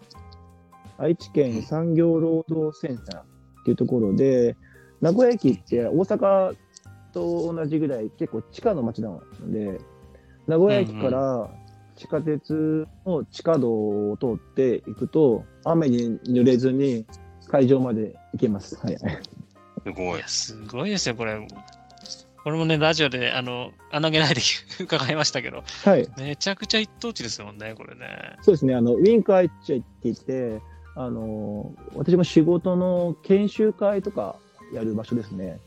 [0.97, 3.25] 愛知県産業労働センターっ
[3.63, 4.55] ていうところで、
[5.01, 6.55] 名古屋駅って大阪
[7.13, 9.79] と同じぐらい結構地下の街なので、
[10.47, 11.49] 名古屋駅から
[11.95, 13.71] 地下鉄の地下道
[14.11, 17.05] を通っていくと、雨に濡れずに
[17.47, 18.75] 会場まで行けます。
[18.75, 18.97] はい。
[18.97, 20.23] すごい。
[20.27, 21.47] すごいですよ、これ。
[22.43, 24.41] これもね、ラジオで、あの、穴げないで
[24.79, 26.07] 伺いましたけど、はい。
[26.17, 28.37] めちゃくちゃ一等地ですもんね、これね。
[28.41, 30.61] そうですね、あの、ウィンク愛知って言って、
[30.95, 34.37] あの、私も仕事の研修会とか
[34.73, 35.59] やる場所ですね。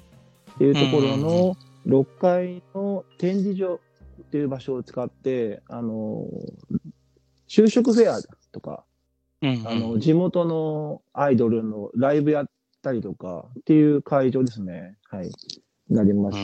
[0.54, 1.56] っていうところの
[1.86, 3.80] 6階の展示場
[4.20, 6.26] っていう場所を使って、あの、
[7.48, 8.20] 就職フェア
[8.52, 8.84] とか、
[9.42, 12.50] うんあの、地元のアイドルのライブやっ
[12.82, 14.96] たりとかっていう会場ですね。
[15.10, 15.30] はい。
[15.92, 16.38] なりまうす。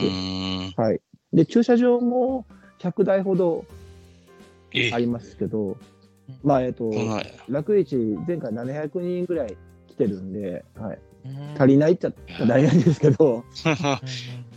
[0.79, 1.01] はい。
[1.33, 2.45] で、駐車場も
[2.79, 3.65] 100台ほど
[4.73, 5.77] えありますけど、
[6.43, 7.95] まあ、えっと、こんな楽市、
[8.27, 10.99] 前回700人ぐらい来てるんで、はい。
[11.25, 13.75] うん足りないっちゃ足りないんですけど、う んい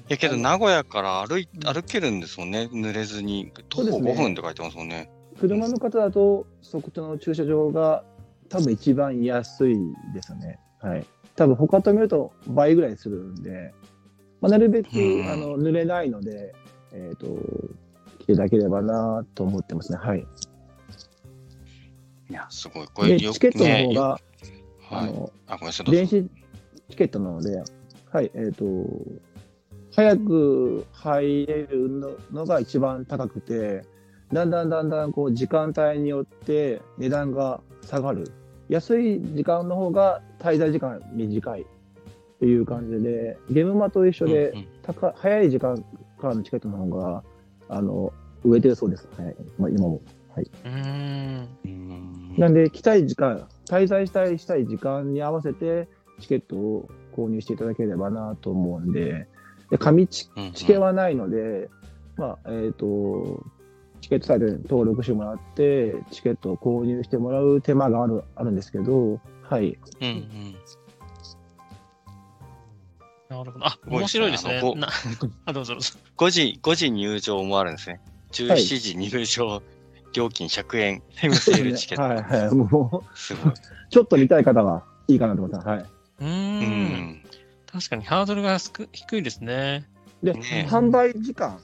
[0.09, 3.51] やけど、名古屋から歩い歩けるんですもんね、濡れずに。
[3.69, 5.11] 徒歩そうですね5分って書いてますもんね。
[5.41, 8.05] 車の方だと、そこの駐車場が
[8.49, 9.77] 多分一番安い
[10.15, 10.59] ですね。
[10.81, 11.07] はい。
[11.35, 13.73] 多分他と見ると倍ぐらいするんで、
[14.43, 16.53] まあ、なるべく、うんあの濡れないので、
[16.93, 17.27] えっ、と、
[18.19, 19.99] 来ていただければなと思ってますね。
[19.99, 20.27] はい。
[22.29, 22.89] いや、すごい。
[22.93, 24.21] これチケットのね方が、
[24.91, 25.13] あはい。
[25.13, 26.31] の、あ、ごめんなさい、どうぞ電子
[26.91, 27.63] チケットなので、
[28.11, 28.65] はい、えっ、と、
[29.95, 33.85] 早く入れるののが一番高くて、
[34.33, 38.25] だんだんだんだんこう時間帯によって値段が下がる。
[38.69, 41.67] 安い時間の方が滞在時間短い
[42.43, 45.77] っていう感じで、ゲームマと一緒でうんうん高早い時間
[46.21, 47.23] からのチケットの方が、
[47.69, 48.13] あの、
[48.43, 49.09] 植えてるそうです。
[49.17, 49.37] はい。
[49.59, 50.01] まあ、今も。
[50.65, 55.87] うんうーんなんで、来たい時間、滞在したいしたい時間に合わせて、
[56.19, 59.29] チケットを購入していただければなと思うんで、
[59.71, 61.71] で紙チチケはないので、
[62.17, 63.45] まあ、えっ、と、
[64.01, 69.79] チケットサイトに登録してもらって、チケットを購入してもらう手間があるあるんですけど、はい。
[70.01, 70.55] うんうん
[73.33, 73.67] なるほど。
[73.67, 74.69] あ、面白いですねあの。
[74.69, 74.89] こうな
[75.47, 75.95] あ、どうぞどうぞ。
[76.19, 78.01] 5時、5時入場もあるんですね。
[78.33, 79.63] 17時入場、
[80.13, 82.03] 料金100円、タイムセールチケット。
[82.03, 82.55] はいはい。
[82.55, 83.53] もう、すごい。
[83.91, 85.69] ちょっと見たい方はいいかなと思った。
[85.69, 85.87] はい。
[86.21, 86.29] うん。
[86.29, 87.23] ん。
[87.71, 89.89] 確かにハードルが低低いですね。
[90.23, 91.59] で、ね販売時間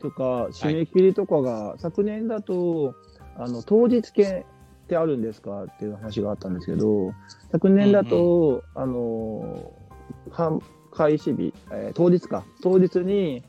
[0.00, 2.94] とか、締め切りとかが、昨年だと、
[3.36, 4.44] あの、当日券っ
[4.88, 7.12] てあるんですかっていう話があったんですけど、
[7.52, 9.72] 昨年だと、あの、
[10.30, 10.62] 販
[10.92, 13.42] 開始日、えー当日か、当日に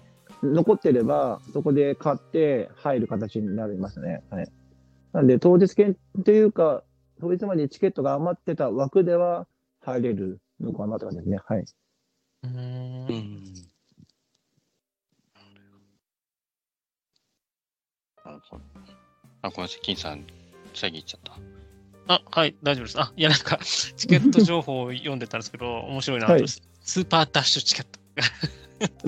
[0.43, 4.23] 残ってれば、そこで買って入る形になりますね。
[4.29, 4.47] はい。
[5.13, 6.83] なんで、当日券っていうか、
[7.19, 9.47] 当日までにチケットが余ってた枠では
[9.81, 11.39] 入れるのかなって感じですね。
[11.45, 11.65] はい。
[12.43, 13.53] うんん。
[18.25, 18.63] なるほど。
[19.43, 20.25] あ、ごめんなさい、金さん、
[20.73, 21.33] 遮っちゃった。
[22.07, 22.99] あ、はい、大丈夫です。
[22.99, 26.45] あ、いや、なんか、チケット情報を読んでたんですけど、面白いなと、はい
[26.81, 27.99] スーパーダッシュチケット。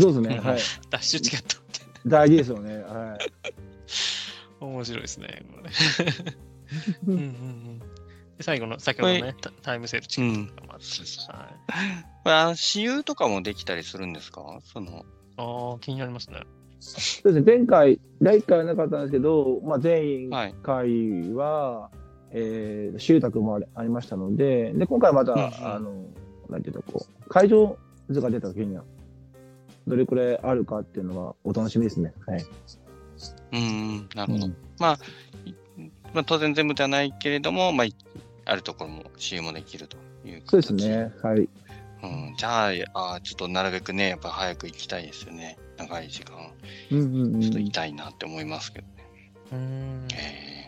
[0.02, 0.40] そうですね。
[0.40, 0.60] はい。
[0.90, 1.82] ダッシュチケットって。
[2.06, 2.78] 大事ですよね。
[2.78, 3.18] は
[4.62, 4.64] い。
[4.64, 5.44] 面白いですね。
[5.52, 5.70] これ
[7.08, 7.80] うんうんうん
[8.38, 11.48] で最後の、先ほどのね、タタイムセールチケットとかもあって、そうそうはい、
[12.24, 14.60] これあの、私有とかもできたりするんですか？
[14.64, 15.06] その、
[15.38, 16.42] ああ、気になりますね。
[16.80, 17.58] そうですね。
[17.58, 20.56] 前回、第1回はなかったんですけど、まあ、前はい。
[20.64, 21.92] 回は、
[22.32, 25.46] えー、集託もありありましたので、で、今回また、うんうん
[25.76, 26.06] あの、
[26.50, 27.78] なんていうか、こう、会場
[28.10, 28.84] 図が出た時には、
[29.88, 32.14] どれくらいあるかっていうのはお楽しみですね。
[32.26, 32.42] はい。
[32.42, 34.46] うーん、なるほど。
[34.46, 35.00] うんまあ、
[35.46, 35.54] い
[36.14, 37.96] まあ、当然全部ではないけれども、まあ、い
[38.46, 41.12] あるところも使用もできるという形そうですね。
[41.22, 41.50] はい。
[42.04, 45.58] うん、じゃあ、あーちょっとなるべくね、やっぱ早く行きたいですよね。
[45.78, 46.36] 長い時間、
[46.92, 47.42] うんうんうん。
[47.42, 48.94] ちょっと痛いなって思いますけどね。
[49.52, 50.08] うーん。
[50.16, 50.63] えうんー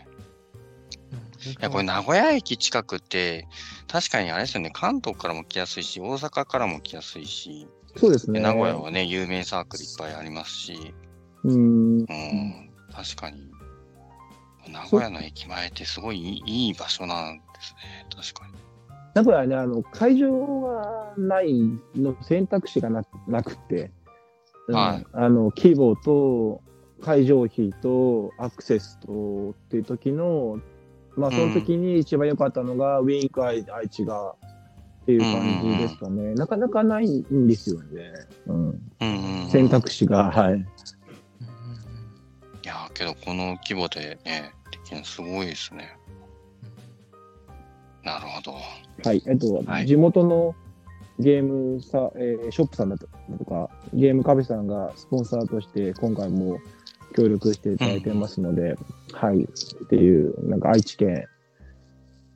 [1.43, 3.47] いや、これ名古屋駅近くって、
[3.87, 7.67] 確かにあれですよね、関東からも来やすいし、大阪からも来やすいし、
[7.97, 8.39] そうですね。
[8.39, 10.93] で名古屋はね、有名サークルいっぱいありますし、
[11.43, 11.99] うん。
[11.99, 12.05] うん、
[12.91, 13.51] 確かに、
[14.71, 18.53] 名古屋の駅前ってすごいいい場所なんですね、確かに。
[19.13, 21.53] 名古屋はね、あの、会場がない
[21.95, 23.91] の選択肢がななくて、
[24.67, 24.75] うん。
[24.75, 25.05] はい。
[25.13, 26.61] あの、規模と、
[27.01, 30.59] 会場費と、アクセスと、っていう時の、
[31.17, 34.35] まあ、その時に一番良かったのが、ウィンク愛愛知が、
[35.03, 36.33] っていう感じですかね。
[36.33, 38.11] なかなかないんですよね。
[38.47, 38.55] うん。
[38.55, 40.53] うんうんうん、選択肢が、はい。
[40.53, 40.65] うんうんうん
[42.65, 45.95] いやーけどこの規模でね、できるのすごいですね。
[48.03, 48.53] なるほど。
[49.03, 49.21] はい。
[49.27, 50.55] えっと、はい地元の
[51.19, 53.07] ゲームさ、えーショップさんだと
[53.45, 56.59] か、ゲームカフェさんがスポンサーとして今回も
[57.15, 58.75] 協力していただいてますので、
[59.13, 59.43] はい。
[59.43, 61.27] っていう、なんか愛知県、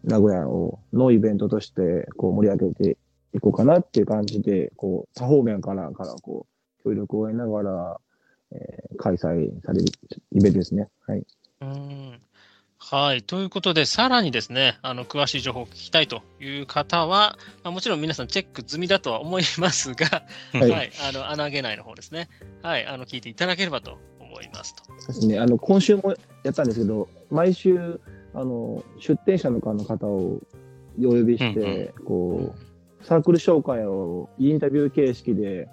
[0.03, 2.97] 名古屋をのイベントとしてこう盛り上げて
[3.35, 6.47] いこうかなっていう感じで、こう、多方面から、からこ
[6.79, 7.99] う、協力を得ながら、
[8.51, 9.85] えー開催される
[10.33, 10.89] イベントですね。
[11.07, 11.23] はい。
[11.61, 12.19] うん
[12.81, 13.23] はい。
[13.23, 20.23] ということで、さらにですね、あの、詳しい情報を聞きたいという方は、まあ、もちろん皆さんチェック済みだとは思いますが、
[20.53, 22.29] ははいい、あの、穴げないの方ですね。
[22.63, 23.99] はい、あの、聞いていただければと
[24.39, 24.83] 思いますと。
[24.85, 25.39] そうですね。
[25.39, 27.99] あの、今週もやったんですけど、毎週、
[28.33, 30.39] あの、出店者の方の方を
[30.99, 32.55] お呼びして、こ
[33.01, 35.67] う、サークル紹介をインタビュー形式で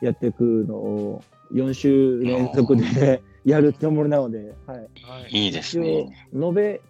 [0.00, 4.78] やっていくのを4週連続で やるつもりなので、はい。
[4.78, 4.86] は
[5.30, 5.44] い。
[5.44, 6.80] いいです一応ね。、延べ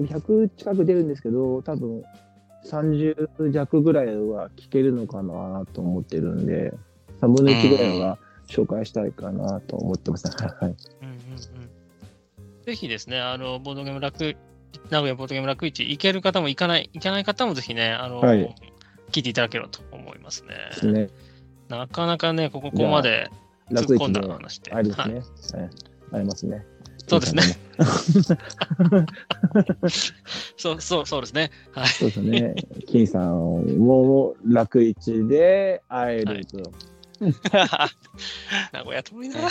[0.00, 2.02] 100近く出るんですけど、多分
[2.66, 6.72] 30弱ぐらいは聞けるのかなと思ってるんで、
[7.20, 8.18] 3分の1ぐらいは
[8.52, 10.28] 紹介したいかなと思ってます。
[10.28, 10.66] はい。
[10.66, 12.62] うんうんうん。
[12.64, 14.36] ぜひですね、あの、ボードゲーム楽、
[14.90, 18.54] 名古屋ボードゲーム楽市行ける方も行かない、行かない方もぜひね、あの、はい
[19.12, 20.54] 聞いていただければと思いますね。
[20.70, 21.08] ですね。
[21.68, 23.30] なかなかね、ここまで
[23.70, 24.72] 突っ込んだ話で。
[24.72, 25.20] あれですはいね。
[25.20, 25.70] はい。
[26.12, 26.64] ありますね。
[27.06, 27.42] そうですね。
[30.56, 31.50] そう そうそうですね。
[31.72, 31.88] はい。
[31.88, 32.54] そうですね。
[32.86, 36.72] 金さんも楽市で会えると。
[38.72, 39.50] 名古屋遠いな。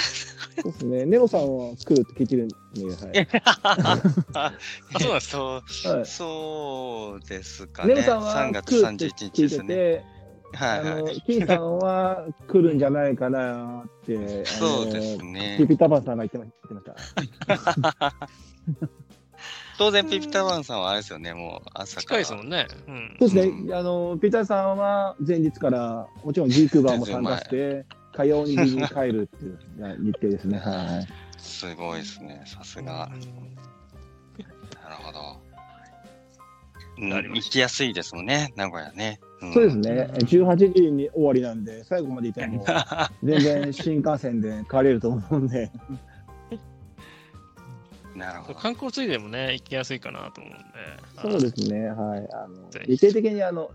[0.62, 1.06] そうですね。
[1.06, 2.56] ネオさんは来るって聞いてるんで、
[3.46, 4.54] あ、
[5.00, 5.64] そうなんですか。
[5.74, 5.98] そう、はい。
[5.98, 6.06] はい。
[6.06, 7.96] そうですかね。
[7.96, 9.76] ネオさんは3月来るって31日ですね。
[9.76, 10.06] て、
[10.54, 11.22] はいはい。
[11.22, 15.66] 金さんは来るんじゃないかなって、そうですピね。
[15.68, 16.52] ピタパンさんが言ってまし
[16.84, 18.28] た。
[19.82, 22.02] 当然、ピピタワンさんはあれですよね、もう朝から。
[22.04, 22.68] 近いですもんね。
[22.88, 23.18] うん。
[23.20, 23.74] そうですうね。
[23.74, 27.84] あの、ピーターさんは前日から、もちろん G クーバーも参加して、
[28.16, 29.58] 火曜に帰るっていう
[30.04, 30.60] 日程ですね。
[30.62, 31.42] はい。
[31.42, 33.10] すごいですね、さすが。
[34.84, 35.42] なるほど。
[37.00, 39.20] 行きやすいですもんね、名古屋ね。
[39.44, 40.10] んそうですね。
[40.14, 42.64] 18時に終わりなんで、最後までいても、
[43.24, 45.72] 全然新幹線で帰れると思うんで。
[48.16, 48.60] なるほど。
[48.60, 50.66] 観光ついでもね、行きやすいかなと思うんで。
[51.22, 51.88] そうですね。
[51.88, 52.28] はい。
[52.34, 53.72] あの的にあの、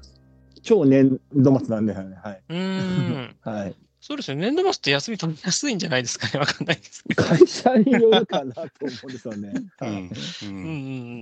[0.63, 2.43] 超年度末なんで、はい。
[2.49, 3.37] うーん。
[3.43, 3.75] はい。
[4.01, 4.43] そうですよね。
[4.53, 6.39] 年度末って休み取りやすいんじゃないですかね。
[6.39, 7.23] わかんないですけど。
[7.25, 9.53] 会社によるかなと思うんですよね。
[9.79, 10.11] はいうん。
[10.43, 10.69] うんうんう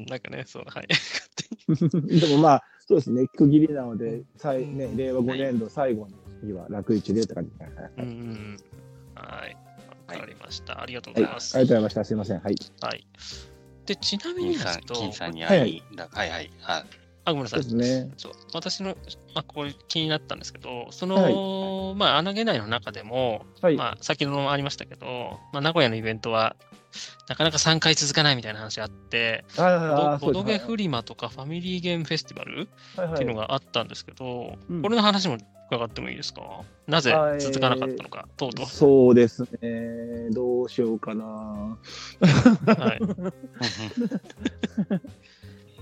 [0.03, 0.07] ん。
[0.07, 0.89] なんかね、そう、はい。
[2.21, 7.67] でもまあ、そうですね、区切りなので、最ねう、ん令和5年度最後の日は楽市でって感じですね。
[7.77, 8.57] はいうんうんうん。
[9.15, 9.64] はい。
[10.09, 10.81] わかりました。
[10.83, 11.59] ありがとうごはい、ありがとうざいます。
[11.59, 12.05] ございました。
[12.05, 12.41] すいません。
[12.41, 12.57] はい。
[12.81, 13.07] はい。
[13.87, 16.51] で、ちなみに金さん、ですけど、金さんにはいはい会い、だはいはい。
[16.67, 16.85] あ
[17.27, 17.69] あ、ごめんなさいで。
[17.69, 18.11] すね。
[18.17, 18.97] そう私の、
[19.35, 23.77] まあ、ここ気になったんですけど、その、まあ、穴毛内の中でも、はい。
[23.77, 26.57] まあ、先ほどもありましたけど、まあ、名古屋のイベントは、
[27.29, 29.45] なかなか3回続かないみたいな話があって、
[30.21, 32.69] ボドゲフリマとかファミリーゲームフェスティバル
[33.13, 35.39] っていうのがあったんですけど、うんこれの話も
[35.71, 36.63] 伺ってもいいですか？
[36.87, 40.29] なぜ続かなかったのか、とうとそうですね。
[40.31, 41.79] どうしようかな。
[42.21, 42.27] う。
[42.81, 43.01] はい、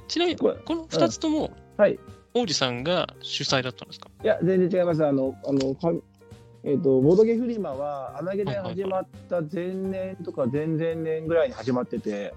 [0.08, 1.98] ちなみに、ここの2つとも、はい。
[2.34, 4.08] 王子さんが主催だったんですか？
[4.22, 5.04] いや、全然違います。
[5.04, 5.76] あの、あの、
[6.64, 12.32] えっ、と、ボードゲフリマは、穴毛で始まった前年とか前々年ぐらいに始まってて。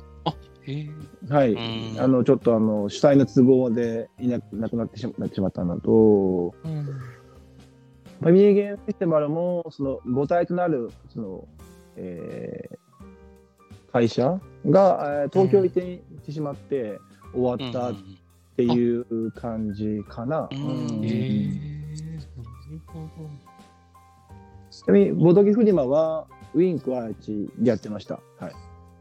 [1.30, 1.52] はい。
[1.54, 6.88] うんあの、ちょっとあの、主催の都合でいなくなくなってしまなってしまったのと、うん。
[8.22, 11.48] ファミリーゲームフェスティバルも、その母体となる、その、
[11.98, 12.78] えー
[13.92, 17.00] 会社が、えー東京移転してしまって
[17.34, 17.96] 終わったっ
[18.58, 20.50] ていう感じかな。
[20.52, 21.48] うんうんへえ。
[22.04, 23.08] なるほ
[24.70, 28.20] ちなみに、ボドゲフリマは、ウィンクはちでやってました。
[28.38, 28.52] はい。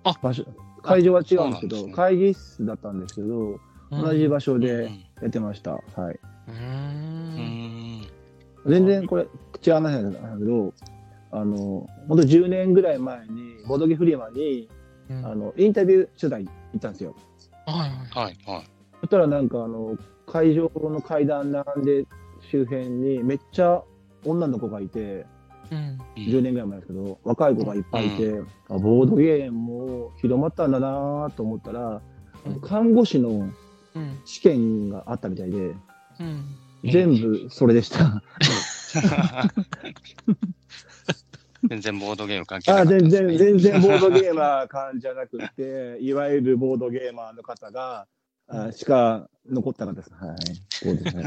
[0.04, 0.44] あ場所
[0.82, 3.58] 会場は違うんですけど、ね会議室だったんですけど、
[3.90, 4.90] ど同じ場所うんで
[5.22, 5.72] やってました。
[5.72, 5.80] は
[6.12, 6.20] い。
[6.48, 7.63] うん
[8.66, 9.22] 全然これ、
[9.66, 10.74] 違う話なんだけど、
[11.30, 14.68] あの、本当10年ぐらい前に、ボドゲフリマに、
[15.10, 15.26] うん。
[15.26, 17.14] あの、インタビュー取材行ったんですよ。
[17.66, 18.24] はいはい。
[18.26, 18.36] はい。
[18.46, 18.64] はい。
[19.00, 22.06] そしたらなんかあの、会場の階段並んで
[22.50, 23.82] 周辺にめっちゃ
[24.24, 25.26] 女の子がいて、
[25.70, 25.98] うん。
[26.16, 32.00] 10年ぐらい前ですけど、若い子がいっぱいいて、あボードゲームも広まったんだなと思ったら、
[32.62, 33.50] 看護師の
[33.94, 34.20] うん。
[34.24, 35.74] 試験があったみたいで、
[36.20, 36.44] うん
[36.92, 38.22] 全部それでした。
[41.68, 48.06] 全然ボードゲーム関係なあかった全然、全然ボードゲーマー感じゃなくて、いわゆるボードゲーマーの方が、
[48.48, 50.10] あしか残った方です。
[50.12, 50.36] はい。
[50.70, 51.24] そうですね。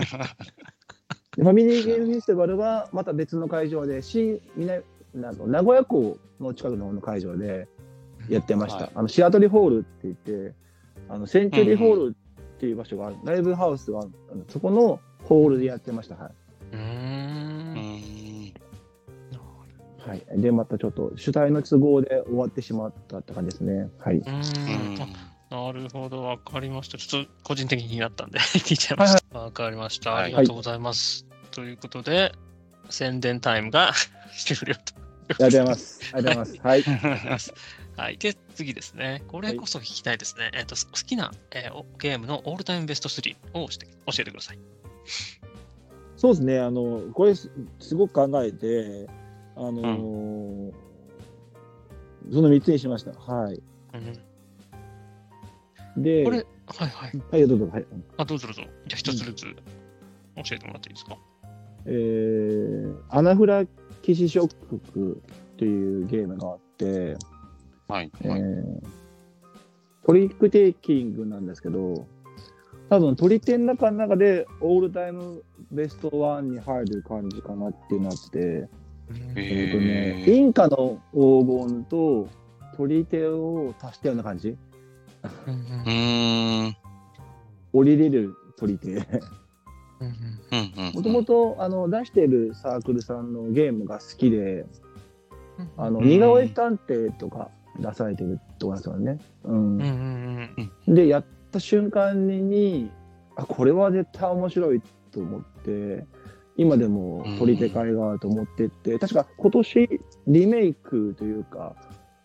[1.35, 4.83] でファミリーゲームフェスティバルはまた別の会場で、新南
[5.15, 7.67] なの名古屋港の近くの方の会場で
[8.29, 8.85] やってました。
[8.85, 10.53] はいあのシアトリホールって言って、
[11.09, 14.11] あのセンチュリーホールっていう場所がある、ライブハウスがある
[14.49, 16.15] そこのホールでやってました。
[16.15, 16.31] は
[16.71, 18.53] うーうん。
[20.07, 23.89] はい、で、またちょっと主体の都合で終わってしまったって感じですね。
[23.99, 24.21] はい。
[25.49, 26.97] なるほど、わかりました。
[26.97, 29.39] ちょっと個人的に気になったんで聞いちゃいました。
[29.39, 30.11] わ、かりました。
[30.11, 31.25] はいありがとうございます。
[31.51, 32.31] ということで、
[32.89, 33.91] 宣伝タイムが
[34.31, 34.93] 終了と。
[35.29, 35.99] ありがとうございます。
[36.13, 36.59] ありがとうございます。
[36.63, 36.83] はい。
[37.97, 38.17] はい。
[38.17, 39.23] で、次ですね。
[39.27, 40.51] これこそ聞きたいですね。
[40.53, 44.59] えっ、と、好きな、えーおゲームのオールタイムベスト3をして教えてください。
[46.15, 49.07] そうですね、あの、これす、すごく考えて、
[49.55, 50.73] あのー
[52.31, 53.11] その3つにしました。
[53.13, 53.61] はい。
[55.95, 57.21] うん、で、これ、はいはい。
[57.31, 57.69] はい、どうぞ。
[57.71, 57.85] はい。
[58.17, 58.63] あ、どうぞどうぞ。
[58.63, 59.53] じゃあ、一つずつ教
[60.51, 61.17] えてもらっていいですか？
[61.85, 63.65] えー、アナフラ
[64.01, 64.55] キシショッ
[64.91, 65.21] ク
[65.55, 67.15] というゲームがあって、
[67.87, 68.11] はい。
[68.21, 68.81] えはいー
[70.05, 72.05] トリックテイキングなんですけど、
[72.89, 78.69] 多分取り手の中の中でオールタイムベストワンに入る感じかなっていうのがあって、へ
[79.35, 82.29] えっ、とね、ーインカの黄金と
[82.77, 84.55] 取り手を足したような感じ？
[85.47, 86.75] うんうんうーん。
[87.73, 88.87] 降りれる取り手。
[88.89, 89.03] うんうん
[90.77, 90.93] うんうん。
[90.93, 94.65] もともとあの出してるサークルさんのゲームが好きで、
[95.75, 99.19] あのうん似顔絵探偵とか出されてるとこなんですよね。
[99.43, 100.49] うんうんうん
[100.87, 101.25] うんで、やっ
[101.57, 102.91] た瞬間に、
[103.35, 104.81] あ、これは絶対面白い
[105.11, 106.05] と思って、
[106.55, 111.75] 今でも取り手会があると思ってって、確か今年リメイクというか、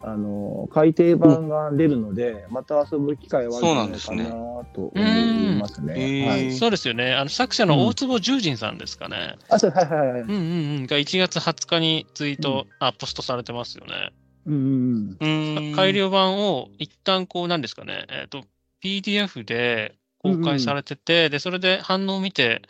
[0.04, 6.26] あの、改訂版が出るので、また遊ぶ機会はあるんじゃないかなと思いますね。
[6.26, 6.52] はい。
[6.52, 7.14] そうですよね。
[7.14, 9.36] あの作者の大坪十人さんですかね。
[9.48, 10.20] あ、そう、はいはいはい。
[10.22, 10.38] うんうんう
[10.80, 10.86] ん。
[10.86, 14.10] が1月20日にツイート、あ、ポストされてますよね。
[14.46, 15.76] うんうんうーん。
[15.76, 18.42] 改良版を一旦こう、なんですかね、えっ、と、
[18.82, 22.62] PDF で公開されてて、で、それで反応を見て、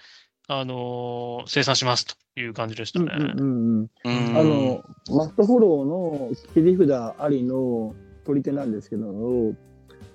[0.49, 3.07] あのー生産しますという感じでしたうん。
[3.07, 3.15] ね。
[3.19, 4.27] うんうんうん。
[4.27, 7.95] うんあの、マストフォローの切り札ありの
[8.25, 9.55] 取り手なんですけど、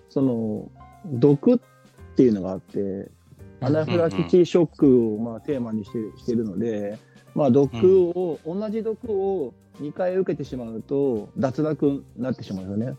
[0.10, 0.70] その、
[1.06, 1.60] 毒っ
[2.16, 3.10] ていうのがあって、
[3.62, 6.98] アナフィラキシーショックをまあテーマにしてしてるので、
[7.34, 12.98] まあ、毒を、同じ毒を2回受けてしまうと脱落になってしまうんですよね。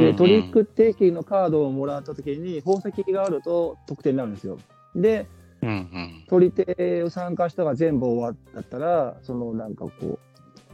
[0.00, 4.58] で、トリック定期のカードをもらった時に宝石があると得点になるんですよ。
[4.94, 5.26] で、
[5.62, 6.24] うんうん。
[6.28, 10.18] 取り手を参加したが全部終わったら、そのなんかこ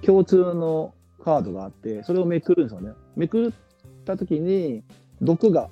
[0.03, 2.93] う、共通のカードがあって、それをめくるんですよね。
[3.17, 3.53] めくっ
[4.05, 4.83] た時に、
[5.21, 5.71] 毒が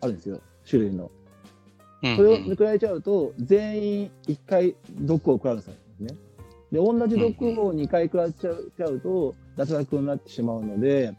[0.00, 1.04] あるんですよ、種類の。
[1.04, 6.16] うんそれをめくられちゃうと、全員1回毒を食らうんですよね。
[6.70, 11.14] で、同じ毒を2回食らっちゃうちゃうと、脱落になってしまうので、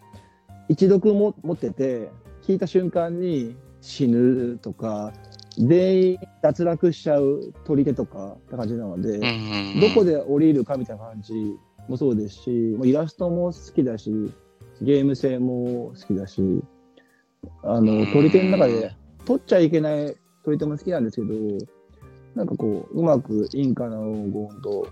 [0.70, 2.10] 一毒も持ってて、
[2.44, 5.12] 聞いた瞬間に死ぬとか、
[5.58, 9.80] 全員脱落しちゃう取り手とかって感じなので、うんうんうん。
[9.82, 11.34] どこで降りるかみたいな感じ
[11.88, 14.12] もそうですし、イラストも好きだし、
[14.82, 16.42] ゲーム性も好きだし、
[17.64, 17.86] あうん。
[17.86, 18.96] の、取り手の中で
[19.26, 20.16] 取っちゃいけない
[20.46, 21.34] 取り手も好きなんですけど、
[22.36, 24.88] なんかこう、うまくインカの黄金と、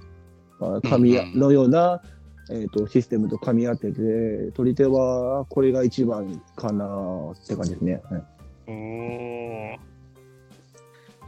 [0.59, 2.01] あ紙やうんのような、
[2.49, 6.85] えっ、と、システムと噛み合ってて、取り手はこれが一番かな
[7.33, 8.01] って感じですね。
[8.09, 8.23] はい
[8.67, 9.77] おー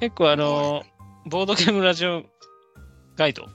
[0.02, 0.84] 結構あの、
[1.26, 2.24] ボードゲームラジオ
[3.18, 3.48] ガイド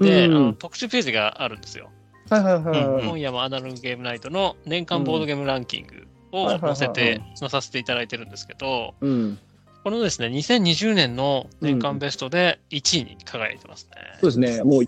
[0.00, 1.90] で、うんあの特集ページがあるんですよ。
[2.28, 9.38] はいはいはい今夜もアナログゲームナイトの年間ボードゲームランキングを載せて、載させていただいてるんですけど、うん。
[9.84, 13.96] このですね、2020年の年間ベストで1位に輝いてますね。
[14.20, 14.62] そうですね。
[14.64, 14.86] もううん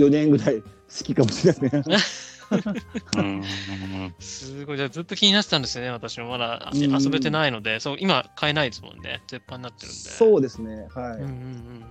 [0.00, 0.62] 4年ぐらい
[0.96, 1.96] 好きかもしれないですね。
[3.16, 9.96] うんすごい、じゃあずっと気になってたんですよね、私もまだうん遊べてないので、そう今買えないですもんね、絶版になってるんで。
[9.96, 10.86] そうですね。
[10.94, 11.16] はい。
[11.16, 11.84] うんうんうん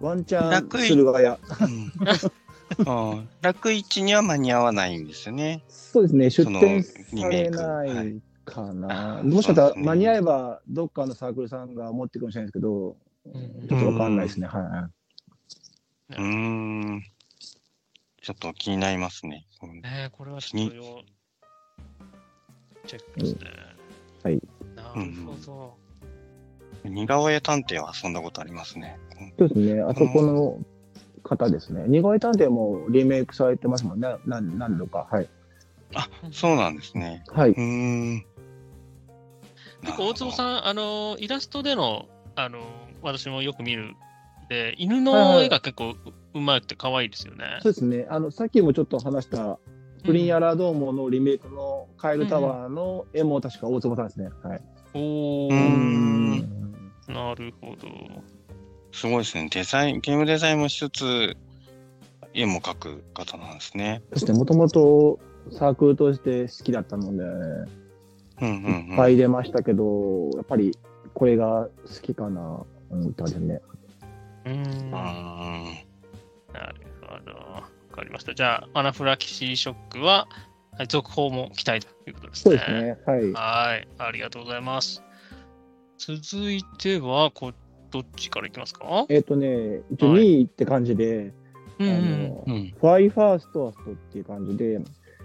[0.00, 1.38] ワンチャン、駿河屋。
[1.60, 1.92] うん
[2.86, 5.64] うん 楽一には間に合わないんですよね。
[5.68, 6.30] そうですね。
[6.30, 9.18] 出店されなはいいかな。
[9.18, 12.96] あもしかしたら間に合えば、どっかのサークルさんが持ってくるかもしれないですけど、
[13.26, 14.46] うんちょっとわかんないですね。
[14.46, 14.88] は
[16.10, 16.14] い。
[16.14, 17.02] うーん。
[18.20, 19.46] ちょっと気になりますね。
[19.62, 20.82] うんねえこれはちょっと要
[22.86, 23.50] チェックですね。
[24.24, 24.42] うんはい。
[24.76, 25.76] なるほど。
[26.84, 28.98] 似顔絵探偵は遊んだことありますね。
[29.38, 29.80] そうですね。
[29.82, 30.58] あそこの
[31.22, 31.84] 方ですね。
[31.86, 34.08] 似顔絵探偵もリメイクされてますもんね。
[34.26, 35.06] な何度か。
[35.10, 35.28] はい。
[36.32, 37.24] そうなんですね。
[37.28, 37.50] はい。
[37.50, 37.62] うー
[38.16, 38.26] ん。
[39.82, 42.06] 結構大坪さん、あの、イラストでの、
[42.36, 42.60] あの、
[43.02, 43.94] 私もよく見る、
[44.48, 45.94] で、犬の絵が結構
[46.34, 47.58] ううまくて可愛いですよね。
[47.62, 48.06] そうですね。
[48.10, 49.58] あの、さっきもちょっと話した、
[50.04, 54.30] プリンアラドーモのリメイクのカエルタワーの絵も確か大坪さんですね。
[54.42, 54.60] はい。
[54.94, 56.40] おー、うーん
[57.08, 57.88] なるほど。
[58.92, 59.48] すごいですね。
[59.50, 61.36] デザイン、ゲームデザインもしつつ、
[62.34, 64.02] 絵も描く方なんですね。
[64.12, 65.18] そしてもともと
[65.52, 67.68] サークルとして好きだったので、う
[68.42, 70.76] うんうんいっぱい出ましたけど、やっぱり
[71.14, 73.60] これが好きかな、うん、ですね。
[74.46, 75.89] うーん。
[76.50, 76.60] うん。
[76.60, 77.32] なるほど。
[77.32, 78.34] わかりました。
[78.34, 80.28] じゃあ、アナフィラキシーショックは、
[80.72, 82.56] はい続報も期待ということですね。
[82.56, 82.98] そうですね。
[83.04, 83.32] はい。
[83.32, 83.88] はい。
[83.98, 85.02] ありがとうございます。
[85.98, 87.52] 続いては、こ
[87.90, 89.04] どっちからいきますか？
[89.10, 91.34] えっ、とね、一応はい2位って感じで、
[91.78, 92.74] うんうんあのうん。
[92.80, 94.80] ファイファーストアストっていう感じで、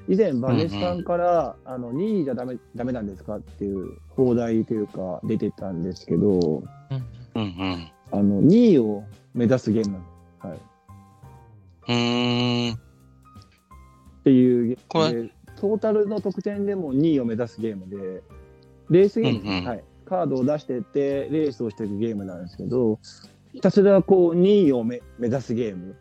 [0.09, 7.91] 以前、バネスさんから、あの2位じゃダメダメなんですかっていう放題というか、出てたんですけど、うんうんうん。
[8.11, 9.03] あの2位を
[9.33, 10.47] 目指すゲームなんです。
[10.47, 10.59] はい、
[12.73, 12.85] っ。
[14.25, 18.23] ていうトータルの得点でも2位を目指すゲームで、
[18.89, 22.99] レースゲームうんうんはい、カードを出してって、レースをしていくゲームなんですけど、
[23.53, 25.95] ひたすらこう2位をめ目指すゲーム。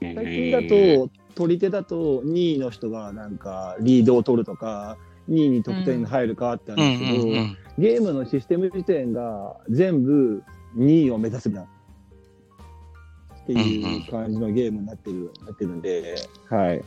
[0.00, 4.98] 最近だと、取り手だと2位の人がなんかリードを取るとか、
[5.28, 7.66] 2位に得点が入るかってあるうんんですけど。
[7.78, 10.42] ゲームのシステム自体が全部
[10.76, 11.66] 2位を目指すな
[13.46, 16.16] っていう感じのゲームになってる,、なってるんで、
[16.50, 16.82] はい。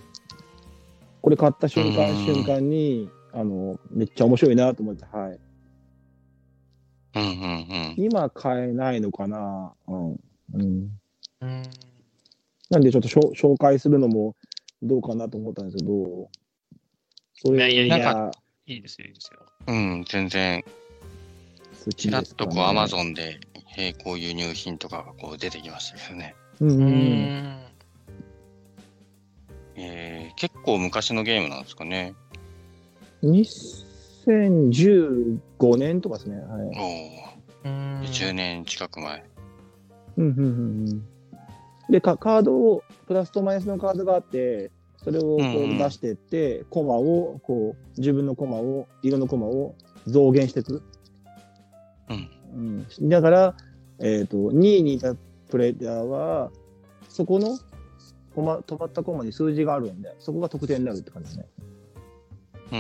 [1.22, 5.40] これ買った瞬間、うん瞬間に、あの、めっちゃ面白いなと思って、はい。
[7.16, 7.34] うんうんう
[7.92, 7.96] ん。
[7.98, 9.74] 今買えないのかな？
[9.88, 10.12] うん。
[10.54, 10.90] うん。
[11.42, 11.64] うん
[12.70, 14.36] なんでちょっとしょ紹介するのも
[14.84, 16.30] どうかなと思ったんですけど、
[17.34, 18.32] それいやいやいやが
[18.68, 19.40] いいですよ、いいですよ。
[19.66, 20.64] うん、全然、
[21.96, 23.40] ちらっとこう、アマゾンで
[23.76, 26.36] 並行輸入品とかがこう出てきましたけどね。
[26.62, 26.88] うんううんうん。
[26.88, 27.60] ん。
[29.76, 32.16] えー、結構昔のゲームなんですかね。
[33.24, 36.38] 2015年とかですね。
[36.38, 36.48] はい。
[37.66, 39.24] おお、うん10年近く前。
[40.18, 40.46] うんうんうん
[40.90, 41.06] うん。
[41.90, 44.72] でか、カードを、プラスとマイナスのカードがあって、
[45.04, 49.76] それをこううんうん出していって、コマを、こう、自分のコマを、色のコマを
[50.06, 50.84] 増減していく。
[52.10, 52.30] うん。
[53.00, 53.10] うん。
[53.10, 53.56] だから、
[54.00, 55.16] えっ、と、2位にいた
[55.50, 56.52] プレイヤーは、
[57.08, 57.58] そこの
[58.36, 61.46] コマ、止まったコマに数字があるんで、そこが得点になるって感じですね。
[62.72, 62.80] うん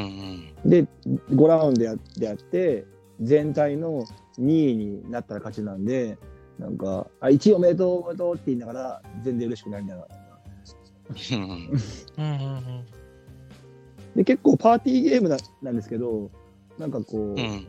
[0.63, 0.69] うん。
[0.69, 0.85] で、
[1.31, 2.85] 5ラウンドやでやって、
[3.21, 4.05] 全体の
[4.39, 6.17] 2位になったら勝ちなんで、
[6.59, 10.05] なんか、あ、1位おめでとう、おめでとうって言いながら、全然嬉しくないみたいな。
[11.31, 11.49] うんうん
[12.17, 12.99] うんうん
[14.15, 16.29] で、結構パーティーゲームななんですけど、
[16.79, 17.67] なんかこう、うん。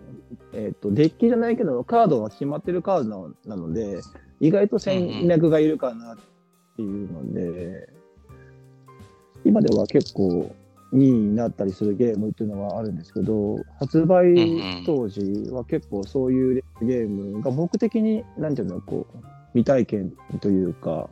[0.52, 4.00] えっ、と、デッキじゃないけど、カードは決まってるカードななので、
[4.38, 6.16] 意外と戦略がいるかなっ
[6.76, 7.88] ていうので、
[9.44, 10.54] 今では結構
[10.92, 19.18] 2位になったりするゲームっていうのはあるんですけど、発売当時は結構そういうゲームが僕的に、なんていうの、こう、
[19.52, 21.10] 未体験というか、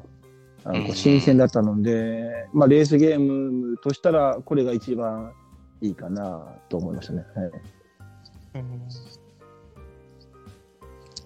[0.65, 5.33] あのこう新鮮だったので、まあ、レースゲームとしたら、これが一番
[5.81, 7.25] いいかなと思いましたね。
[7.35, 7.45] はい。
[7.47, 7.78] うん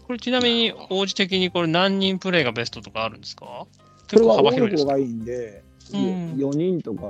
[0.07, 3.47] これちなみに、王子的にこれ何人プレイがベストとかあるんですか？
[3.47, 3.69] こ
[4.09, 6.01] 結構れは広いですかい方がいいんで、うん
[6.37, 7.01] 4人とか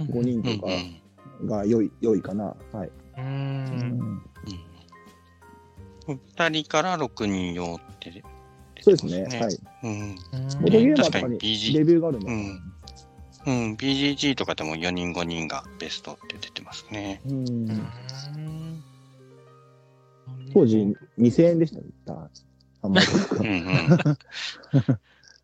[0.00, 0.72] 5人うんとか
[1.44, 2.56] が良い良いかな。
[2.72, 2.88] はい。
[2.88, 2.92] う。
[3.18, 4.22] うんん
[6.08, 6.20] うん。
[6.36, 8.26] 2人から6人用って出て
[8.82, 9.38] そうですね。
[9.38, 9.58] はい。
[9.84, 10.16] うん。
[10.16, 12.26] ボードゲームは確かにレビューがあるんで。
[12.26, 12.72] うん
[13.46, 17.20] うん、BGG とかでも4人5人がベストって出てますね。
[17.26, 17.92] うんうん
[20.52, 21.74] 当時2000円でし
[22.06, 22.30] た。
[22.82, 23.06] あんまり。
[23.06, 24.16] うん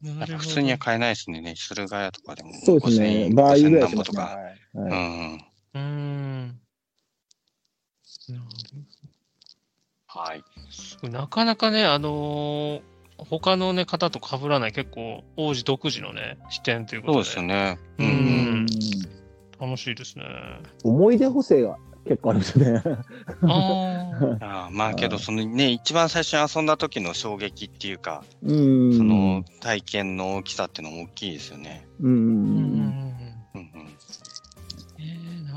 [0.03, 1.41] 普通には買えないですね。
[1.41, 3.29] ね駿河屋とかでもそうですね。
[3.31, 4.19] 5000バーイぐ5000らいしますね。
[4.19, 4.37] なんぼとか。
[4.37, 4.61] はい。
[4.75, 5.45] うはいん。
[5.75, 6.61] うーん。
[8.29, 8.43] なる
[10.07, 10.45] はい。
[11.09, 12.83] なかなかね、あのー
[13.19, 17.25] 他のね、方と被らない結構、王子独自のね、視点ということで。
[17.25, 17.79] そうですよね。
[17.99, 18.13] ううんん。
[18.13, 18.67] うん
[19.61, 20.25] 楽しいですね。
[20.83, 22.83] 思い出補正が結構あるんですよね。
[24.41, 28.97] あ まあけど、そのね、一番最初に遊んだ時の衝撃っていうか、うん。
[28.97, 31.87] その体験の大きさっていうのも大きいですよね。
[32.01, 33.15] うん。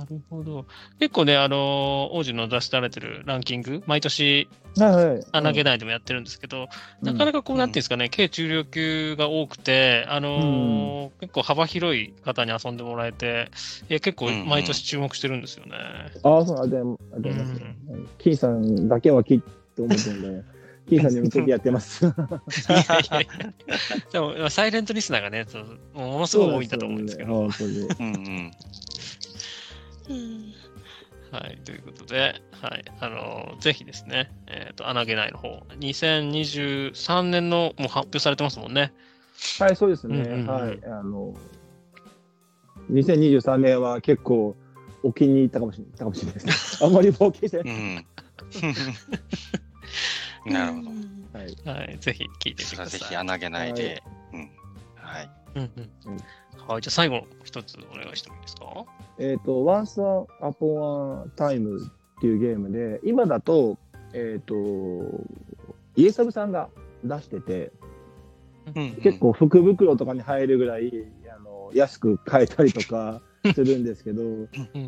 [0.09, 0.65] なるほど。
[0.99, 5.25] 結構ね、あのー王子の出されてるランキング、毎年、はいはい。
[5.31, 6.67] 穴げないでもやってるんですけど、
[7.01, 13.49] なかなかこう、なんていうんですかね、軽中量級が多くて、あのー結構幅広い方に遊んでもらえて、
[13.89, 15.73] いや結構うんうん毎年注目してるんですよね。
[16.23, 17.61] ああ、そう、ありがとうございます。
[18.19, 19.43] キーさんだけはキーっ
[19.75, 20.43] て思ってるんで、
[20.89, 22.05] キーさんに向けてやってます。
[22.05, 23.53] いやいやいや
[24.11, 25.65] でも、サイレントリスナーがね、そう
[25.95, 27.49] ものすごい多いんだと思うんですけど。
[27.99, 28.51] うん
[30.09, 30.53] うん。
[31.31, 38.93] はい、ということで、はい、あのぜひですね、えっ、と、穴げないの方、2023年のもう発表されてますもんね。
[39.59, 40.19] はい、そうですね。
[40.19, 40.79] うんうんうんはい。
[40.85, 41.33] あの、
[42.91, 44.55] 2023年は結構
[45.03, 46.87] 沖に行ったかもしれないかもしれないですね。
[46.87, 47.75] あんまり冒険してない。
[47.75, 48.05] うん。
[50.53, 50.89] なるほど。
[51.69, 51.87] はい。
[51.87, 52.99] はい、ぜひ聞いてください。
[52.99, 54.03] ひ穴げないで。
[54.31, 54.51] うん。
[54.95, 55.29] はい。
[55.55, 55.89] うんうん
[56.67, 58.85] はい、じゃあ最後一つお願いしてもいいですか？
[59.19, 60.01] えっ、と、Once
[60.41, 63.77] Upon a Time っていうゲームで、今だと、
[64.13, 64.53] えっ、と、
[65.95, 66.69] イエサブさんが
[67.03, 67.71] 出してて、
[69.03, 70.91] 結構福袋とかに入るぐらい、
[71.35, 73.21] あの安く買えたりとか
[73.53, 74.23] するんですけど、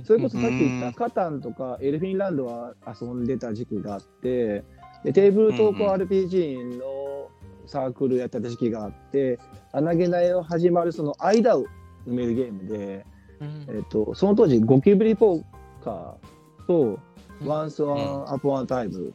[0.03, 4.63] それこそさっき言ったカタンとかエルフィンランドは遊んでた時期があって、
[5.03, 7.29] でテーブルトーク RPG の
[7.67, 9.39] サークルやってた時期があって、
[9.71, 11.65] 穴げないを始まるその間を
[12.07, 13.05] 埋めるゲームで、
[13.41, 15.43] えっと、その当時ゴキブリポー
[15.83, 16.99] カーと、
[17.41, 19.13] Once Upon a Time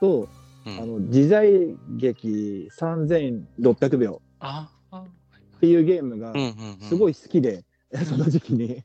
[0.00, 0.28] と、
[0.66, 0.78] うん。
[0.80, 6.44] あの時代劇3600秒っていうゲームがうんうん
[6.82, 6.88] うん。
[6.88, 7.64] すごい好きで、
[8.04, 8.82] その時期に。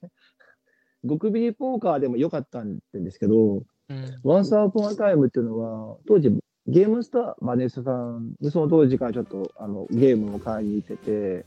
[1.06, 6.30] ゴキブリポーカーでも良かったんですけど、うん、Once Upon a Time っていうのは、当時、
[6.68, 11.46] ゲームスター、バネスさん、その当時からちょっとあのゲームを買いに行ってて、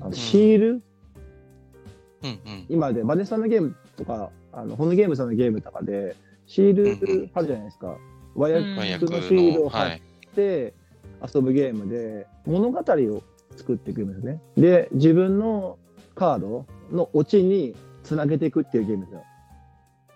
[0.00, 6.16] あのシール、うんうん今でバネスさんのゲームとか、あのホのゲームさんのゲームとかで、
[6.46, 7.98] シール貼るじゃないですか。
[8.34, 10.02] 和訳のシールの、を貼っはい。
[10.34, 10.72] て
[11.34, 13.22] 遊ぶゲームで、物語を
[13.56, 14.40] 作っていくんですね。
[14.56, 15.78] で、自分の
[16.14, 19.22] カードのオチにつなげていくっていうゲームですよ。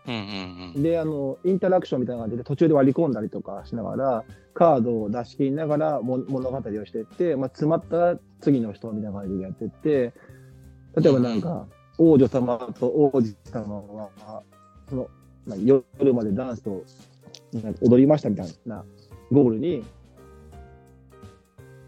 [0.09, 0.83] うんうんうん。
[0.83, 4.25] で、あの、インタラクションみたいな感じで途中で割り込んだりとかしながら、
[4.55, 10.13] カードを出し切りながらも物語をしていって、まあ、詰まったら次の人みたいな感じでやっていって、
[10.97, 11.67] 例えばなんか、
[11.99, 14.43] 王女様と王子様は、
[14.89, 15.09] その、
[15.47, 16.83] まあ夜までダンスと
[17.83, 18.85] 踊りましたみたいな
[19.31, 19.85] ゴールに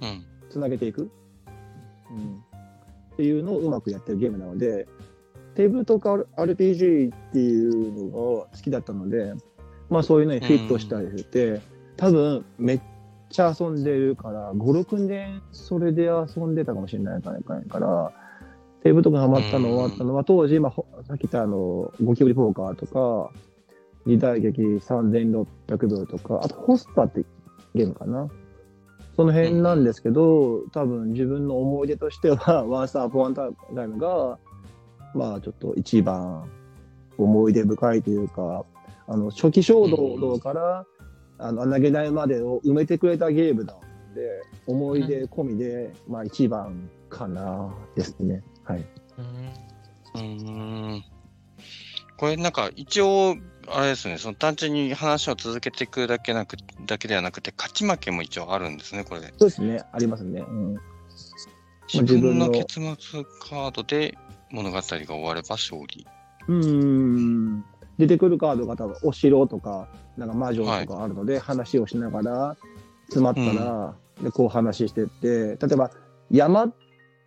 [0.02, 0.24] うん。
[0.50, 1.10] つなげていく、
[2.10, 2.42] うん、
[3.12, 4.88] っていうのをうまくやってるゲームなので、
[5.60, 9.34] テーブルトーク RPG っていうのが好きだったので、
[9.90, 11.60] まあそういうのにフィットしたりして、
[11.98, 12.80] 多分めっ
[13.28, 17.32] ちゃ遊んでるから、5、6年それで遊んでたかもしれないか
[17.78, 18.10] ら、
[18.82, 23.30] テーブルトークにハマったのうん終わったのは、当時、まあ、ほさっき言ったあの、ゴキブリポーカーとか、
[24.06, 25.46] 時代劇3600
[25.88, 27.22] 秒とか、あとホスターって
[27.74, 28.30] ゲームかな。
[29.14, 33.48] その辺なんですけど、多分自分の思い出としては、ワンスターフォンタ
[33.82, 34.38] イムが、
[35.14, 36.48] まあちょっと一番
[37.18, 38.64] 思い出深いというか、
[39.06, 40.86] あの初期衝動から、
[41.38, 43.80] あの投げ台までを埋めてくれたゲームなの
[44.14, 48.42] で、思い出込みで、まあ一番かなですね。
[48.64, 48.86] はい。
[49.18, 49.70] うん
[50.12, 51.04] うーん
[52.16, 59.22] これなんか一応、あれですね、その単純に話を続けていくだけなくだけではなくて、勝ち負けも一応あるんですね、これ。
[59.22, 59.82] そうですね。
[59.90, 60.40] ありますね。
[60.46, 60.76] うん。
[61.94, 64.18] 自分の結末カードで
[64.50, 66.06] 物語が終われば勝利。
[66.48, 67.64] うーん
[67.98, 69.86] 出てくるカードが多分お城とか、
[70.16, 72.56] なんか魔女とかあるので、話をしながら、
[73.04, 75.90] 詰まったら、で、こう話してって、例えば、
[76.30, 76.74] 山っ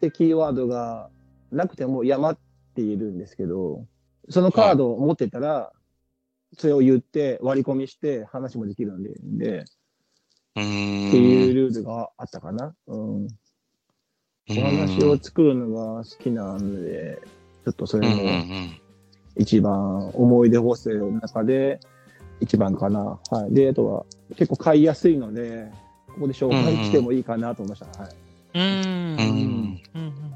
[0.01, 1.09] てキーワードが
[1.51, 3.85] なくても山って言えるんですけど、
[4.29, 5.71] そのカードを持ってたら、
[6.57, 9.13] それを言って割り込みして話もできるんで、
[9.45, 9.65] で
[10.55, 11.09] うーん。
[11.09, 12.73] っていうルールがあったかな。
[12.87, 13.27] うん。
[14.49, 17.19] お話を作るのが好きなので、
[17.63, 18.79] ちょっとそれうんうんうもん
[19.37, 21.79] 一番思い出補正の中で
[22.39, 23.19] 一番かな。
[23.31, 23.53] はい。
[23.53, 24.05] で、あとは
[24.35, 25.71] 結構買いやすいので、
[26.07, 28.03] ここで紹介してもいいかなと思いました。
[28.03, 28.15] はい。
[28.55, 30.33] うんうんうんうん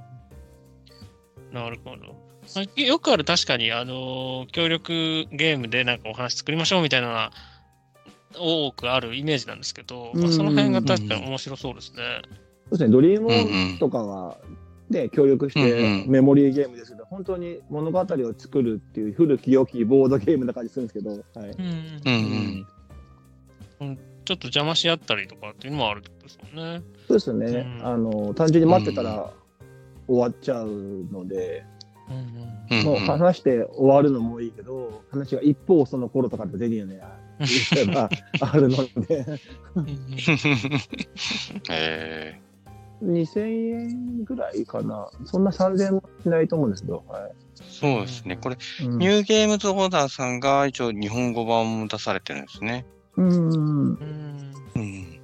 [1.51, 2.15] なるほど。
[2.55, 7.31] まあよくある確かに、あのー協力ゲームでなんかお話作りましょうみたいなのは
[8.35, 12.21] 多くあるイメージなんですけど、まあ、その辺が確かに面白そうですね。
[12.69, 14.37] そうですね、ドリームオんンとかは、
[14.89, 16.11] ね、協力しうんてうん。
[16.11, 18.05] メモリーゲームですけど、本当に物語を
[18.37, 21.49] 作るっていう古き良きボードゲームな感じするんですけど、はい。
[21.51, 22.67] うんうん
[23.79, 23.97] うん。
[24.25, 26.81] ちょっと邪魔し合ったりとかっていうのもあるってことですもんね。
[27.07, 27.85] そうですよね、うん。
[27.85, 29.31] あの、単純に待ってたら
[30.07, 30.67] 終わっちゃう
[31.11, 31.63] ので、
[32.09, 37.01] うんうんもう話して終わるのもいいけど、話が一方その頃とかで出るよね、
[37.75, 38.77] いうのがあるの
[39.07, 39.25] で、
[39.75, 39.87] うん
[41.69, 42.39] え
[43.03, 45.09] 2000円ぐらいかな。
[45.25, 47.21] そんな3000円もしないと思うんですけど、はい。
[47.21, 48.37] ーそうですね。
[48.37, 52.85] これ、うんニューゲームズオーダーさんが一応日本語版も出されてるんですね。
[53.17, 53.27] うん。
[53.27, 53.99] うん
[54.75, 55.19] うん。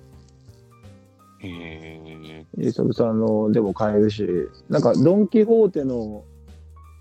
[1.45, 4.25] えイソブさんのでも買えるし、
[4.69, 6.23] なんかドン・キホーテの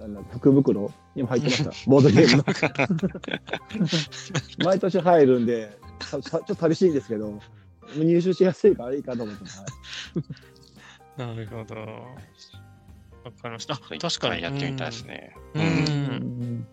[0.01, 1.71] なんだ福袋にも入ってました。
[1.87, 2.45] ボードゲームの。
[4.65, 7.39] 毎年入るんで、ちょっと寂しいんですけど、
[7.97, 9.65] 入手しやすいからいいかと思ってます。
[11.17, 11.75] なるほど。
[13.25, 13.77] わかりました。
[13.77, 14.43] 確かに。
[14.43, 15.37] やってみたいですね。
[15.55, 15.69] ううんん。
[15.69, 15.71] う
[16.45, 16.67] ん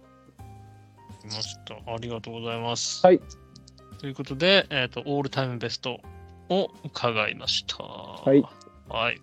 [1.29, 1.75] ました。
[1.75, 3.05] ありがとうございます。
[3.05, 3.21] はい。
[3.99, 5.99] ということで、えっ、と、オールタイムベスト
[6.49, 7.83] を伺いました。
[7.83, 8.45] ははい。
[8.89, 9.21] はい。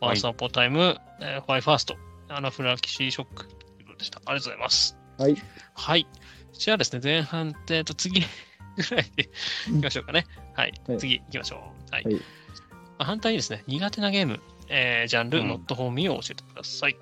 [0.00, 1.96] Once Upon a Time、えーファイファースト、
[2.28, 4.20] アナフィラキシーショックということでした。
[4.24, 4.96] ありがとうございます。
[5.18, 5.36] はい。
[5.74, 6.06] はい。
[6.52, 10.26] じゃあですね、前半って、えっと、次ぐらいでいきましょうかね。
[10.54, 10.72] はい。
[10.86, 11.94] はい次行きましょう。
[11.94, 12.04] はい。
[12.04, 12.22] はいまあ
[13.04, 16.96] 反対にですね、苦手なゲーム、えージャンル、うんノットフォーミーを教えてください。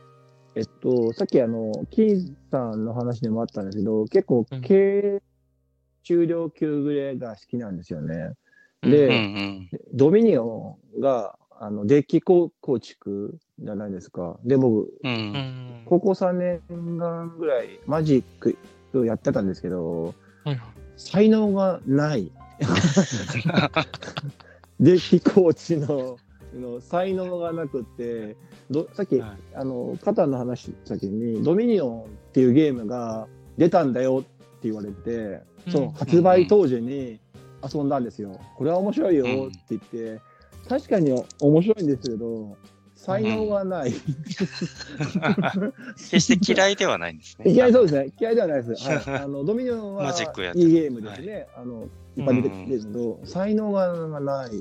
[0.55, 5.23] えっと、さっきあの、金さんの話でもあったんですけど、結構うん、軽
[6.03, 8.33] 中量級グレーが好きなんですよね。
[8.83, 9.69] うんで、うんうん。
[9.93, 14.39] ドミニオンが、あの、デッキ構構築じゃないですか。
[14.45, 14.93] で、僕、う。
[15.03, 15.83] うんん。
[15.87, 16.61] 高校3年
[16.99, 18.57] 間ぐらいマジック
[18.95, 20.15] をやってたんですけど、
[20.45, 20.61] はい
[20.99, 22.33] 才能がない。
[24.81, 26.19] デッキコーチの
[26.55, 28.37] の才能がなくって、
[28.71, 34.29] どさっき、はいあの、カタンの話した時に、ドミニオンっていうゲームが出たんだよって
[34.63, 37.21] 言われて、そううん発売当時に
[37.63, 38.41] 遊んだんですよ。
[38.57, 39.29] これは面白いよっ
[39.69, 40.21] て言って、
[40.69, 42.57] 確かに面白いんですけど、
[42.95, 43.93] 才能がない。
[45.97, 47.51] 決して嫌いではないんですね。
[47.51, 48.13] 嫌いそうですね。
[48.19, 48.89] 嫌いではないです。
[48.89, 51.47] はい、 あのドミニオンはマジックやっていいゲームですね。
[51.57, 51.89] あの
[52.19, 54.53] いっぱい出てきてるけど、才能がないっ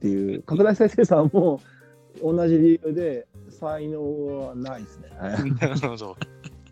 [0.00, 1.60] ていう、拡大再生産も
[2.22, 5.08] 同じ理由で才能はないですね。
[5.18, 6.16] はいなるほど。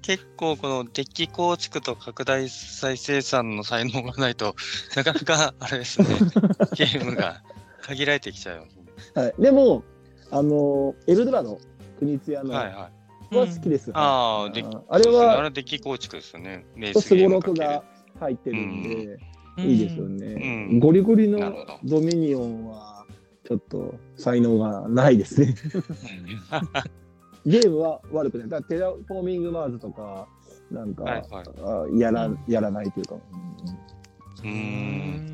[0.02, 4.54] 結構このデッキ構築と拡大再生産の才能がないと
[4.96, 6.06] なかなかあれですね、
[6.74, 7.42] ゲームが
[7.82, 8.84] 限られてきちゃいますね。
[9.14, 9.82] はい、でも、
[10.30, 11.58] あの、エルドラド、
[11.98, 12.74] クニツィアの、はいはい。
[13.36, 13.90] は好きです。
[13.92, 16.64] ああ、デッキああれそうですねあは、れデッキ構築ですよね。
[16.94, 17.84] スゲームかけるろくが
[18.20, 19.27] 入ってるんで、うん
[19.58, 20.68] いいですよね。
[20.70, 23.04] うんゴリゴリのドミニオンは、
[23.44, 25.54] ちょっと才能がないですね。
[27.46, 28.48] ゲームは悪くない。
[28.48, 30.28] だからテラフォーミングマーズとか、
[30.70, 33.14] なんか、はいはいあやらやらないというか。
[33.14, 33.18] う
[34.44, 35.26] うんん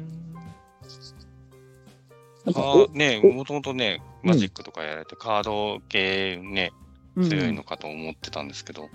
[2.44, 6.72] なんかあねおもともとね、うんマジックとかやられて、カード系ね、
[7.16, 8.88] お強いのかと思ってたんですけど。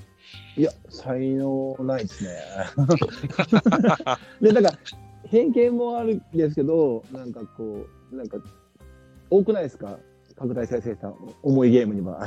[0.57, 2.31] いや、才能ないですね。
[4.41, 4.71] で、なんか、
[5.29, 8.37] 偏見もあるんですけど、なんかこう、なんか、
[9.29, 9.99] 多くないですか？
[10.35, 12.19] 拡大再生産、重いゲームには。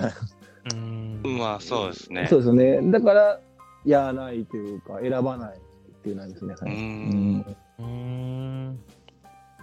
[0.72, 2.36] うんまあそうですねそ。
[2.36, 2.90] うですよね。
[2.92, 3.40] だから、
[3.84, 5.60] やらないというか、選ばないっ
[6.02, 6.54] ていうなんですね。
[6.54, 7.56] はういん。
[7.78, 8.78] うん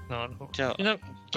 [0.10, 0.52] なるほど。
[0.52, 0.76] じゃあ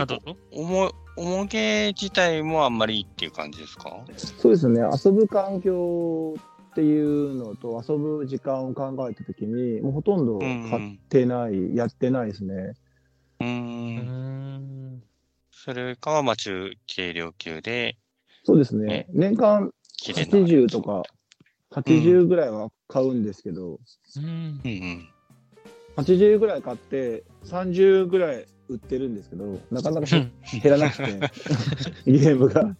[0.00, 0.36] あ、どうぞ。
[0.50, 4.00] 重重げ自体もあんまりいいっていう感じですか？
[4.16, 4.80] そうですね。
[5.04, 6.34] 遊ぶ環境
[6.72, 12.72] っていうのと、遊ぶ時間を考えたときに、もうほとんどうん買ってない、やってないですね。
[13.40, 13.44] う。
[13.44, 15.02] んん
[15.50, 17.96] それかは、まあ、中軽量級で、
[18.44, 19.06] そうですねね。
[19.12, 20.38] 年間綺麗な。
[20.38, 20.82] 80と。
[20.82, 21.02] か、
[21.72, 23.78] 80ぐらいは買うんですけど、
[24.16, 25.08] うんうんうん。
[25.96, 30.32] 80ぐらい買って、30ぐらい売ってるんですけど、なかなか減
[30.64, 31.04] らなくて、
[32.10, 32.74] ゲームが。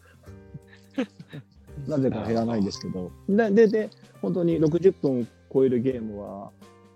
[1.87, 3.11] なぜか減らないんですけど。
[3.29, 3.91] で、で、で
[4.21, 6.51] 本当に60分超えるゲームは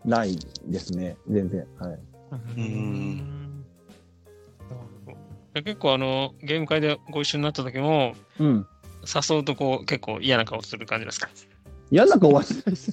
[0.05, 0.37] ない
[0.67, 1.67] ですね、全然。
[1.79, 2.61] はい。
[2.61, 3.23] んな
[4.71, 5.13] るほ
[5.55, 8.67] ど結構あのゲーム会でご一緒になった時もうん。
[9.31, 11.29] 誘うとこう結構嫌な顔する感じですか？
[11.91, 12.93] 嫌な顔はしないです。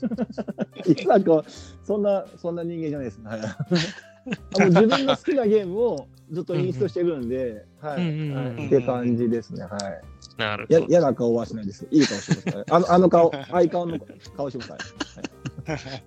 [0.86, 1.44] 嫌な顔、
[1.84, 3.20] そんな、そんな人間じゃないです。
[3.24, 3.42] はい。
[3.42, 9.64] あもう自分の好きなゲームをずっとインストしてるんで、はいって感じですね。
[9.64, 10.02] はい。
[10.38, 10.80] なるほど。
[10.80, 11.88] や嫌な顔はしないです。
[11.92, 12.64] いい顔してください。
[12.72, 14.00] あのあの顔、アイ顔の
[14.36, 14.86] 顔してくださ
[15.22, 16.04] い。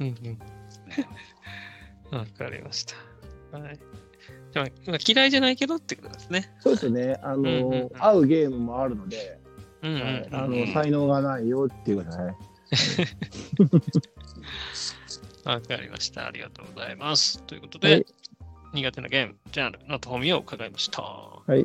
[0.00, 0.10] うんう
[2.14, 2.16] ん。
[2.18, 2.94] わかりました。
[3.58, 3.78] はい。
[5.06, 6.54] 嫌いじゃないけどってことですね。
[6.60, 7.18] そうですね。
[7.22, 9.40] あの、うんうんうん合うゲームもあるので、
[9.82, 12.34] うんうんはい、あうんの才能がないよっていうことはい。
[15.44, 16.26] わかりました。
[16.26, 17.42] ありがとうございます。
[17.42, 18.06] ということで、はい
[18.74, 21.02] 苦手なゲーム、ジャンルのトミを伺いました。
[21.02, 21.64] はい。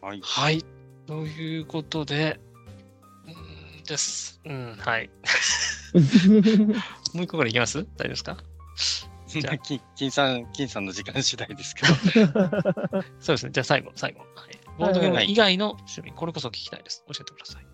[0.00, 0.20] はい。
[0.22, 0.64] はい。
[1.06, 2.38] ということで、
[3.26, 3.30] う
[3.80, 4.40] んです。
[4.44, 5.10] うん、はい。
[7.14, 7.78] もう一個からいきます？
[7.78, 8.36] 大丈夫ですか？
[9.26, 11.94] じゃあ 金金さん、金さんの時間次第ですけど。
[13.18, 13.52] そうですね。
[13.52, 14.20] じゃあ最後、最後。
[14.20, 14.28] はい、
[14.78, 17.04] ボードゲーム以外の趣味、これこそ聞きたいです。
[17.08, 17.66] 教えてください。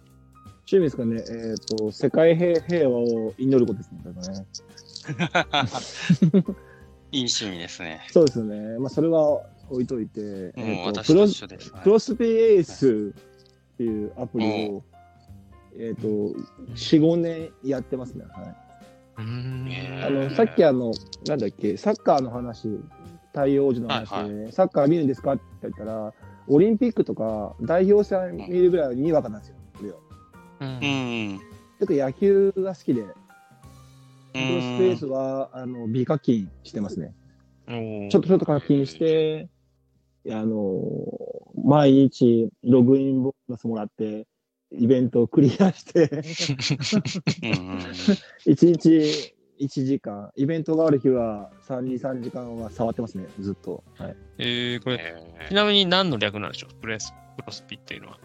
[0.71, 1.23] 趣味ですかね。
[1.51, 4.01] えっ、と、世界平平和を祈ることですね。
[4.05, 4.13] だ
[5.45, 5.77] からね
[7.17, 8.03] いい趣味ですね。
[8.11, 8.79] そうですね。
[8.79, 9.41] まあ、それは
[9.71, 11.73] 置いといて、もうえーと私とクロス一緒です。
[11.73, 13.15] はいクロスペエース
[13.75, 14.85] っていうアプリを、
[15.79, 16.35] えっ、と、4、
[16.75, 18.25] 5年やってますね。
[18.35, 18.57] はい。
[19.19, 20.93] あの、さっきあの、
[21.27, 22.69] なんだっけ、サッカーの話、
[23.33, 26.13] 太陽王子の話で、はいサッカー見るんですかって言ったら、
[26.49, 29.97] オリンピックとか代表戦見るぐらいにわかなんですよ、俺は。
[30.61, 31.39] うんうん。
[31.39, 33.05] ちょっと野球が好きで、
[34.37, 37.15] プロスペースは、あの、美課金してますね。
[37.69, 39.49] ちょっとちょっと課金して、
[40.31, 40.83] あの、
[41.65, 44.27] 毎日ログインボーナスもらって、
[44.73, 46.11] イベントをクリアして、
[47.43, 53.83] うんうん1日1時間、イベントがある日は3、2、3時間は触ってますね、ずっと。
[53.97, 54.17] はい。
[54.39, 56.75] えー、これ、えちなみに何の略なんでしょう？
[56.81, 58.19] プレス、プロスピっていうのは。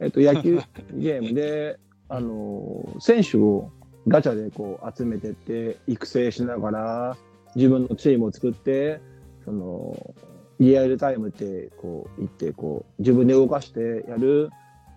[0.00, 0.60] えっと、野球
[0.94, 3.70] ゲームで、あの、選手を
[4.08, 7.16] ガチャでこう集めてって、育成しながら、
[7.54, 9.00] 自分のチームを作って、
[9.44, 10.14] その、
[10.60, 14.50] リアルタイムって、こう、行って、こう、自分で動かしてやる、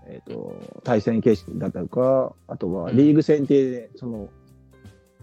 [0.08, 4.30] えっと、対戦形式だったりとか、あとはリーグ戦で、その、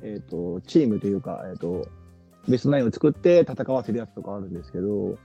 [0.03, 1.89] えっと、チームというか、えっと、
[2.49, 5.17] ベストナインを作って戦わせるやつとかあるんですけど、うん。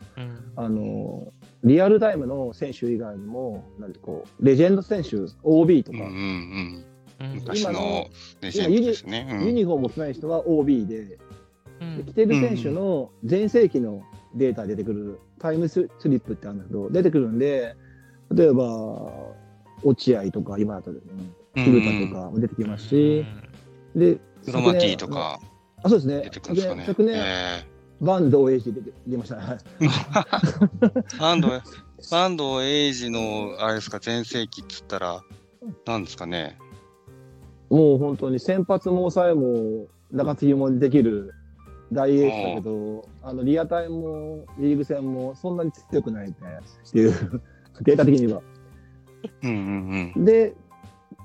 [0.56, 1.32] あの、
[1.64, 6.20] リアルタイムの選手以外にも、なんてこう、レジェンド選手、OB とか、うんうんうんう
[6.80, 6.86] ん
[7.36, 8.10] 昔の
[8.42, 9.28] レジェンドですね。
[9.30, 11.18] うんユニフォームを着ない人は OB で、
[11.82, 14.04] うんで着てる選手の全盛期の
[14.36, 17.76] データ出てくる、タイムスリップってあるんだけど、出てくるんで、
[18.32, 19.12] 例えば、
[19.84, 21.00] 落合とか、今だと、うん
[21.56, 23.26] 古田とかも出てきますし、
[23.96, 25.40] で、クロマティ昨年とか
[25.84, 26.40] あ、そうですね出て。
[26.40, 26.84] くるんですかね。
[26.88, 29.36] 昨年、昨年えバンド OH 出て出ました。
[31.20, 31.50] バンド、
[32.12, 35.22] バンドエイジの、あれですか、全盛期っつったら、
[35.86, 36.58] なんですかね。
[37.74, 41.34] もう本当に先発も抑えも中継ぎもできる
[41.92, 46.36] 大エースだけど、あのリアタイもリーグ戦もそんなに強くないね
[46.88, 47.42] っていう、
[47.82, 48.44] データ的には。
[49.42, 50.54] うんうんで、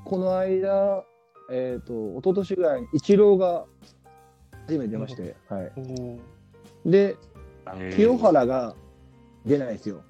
[0.07, 1.05] この間、
[1.51, 3.66] えっ、と、一昨年ぐらいにイチローが
[4.66, 5.73] 初めて出まして、はい。
[6.87, 7.16] で、
[7.79, 7.91] うん。
[7.95, 8.75] 清原が
[9.45, 10.03] 出ないですよ。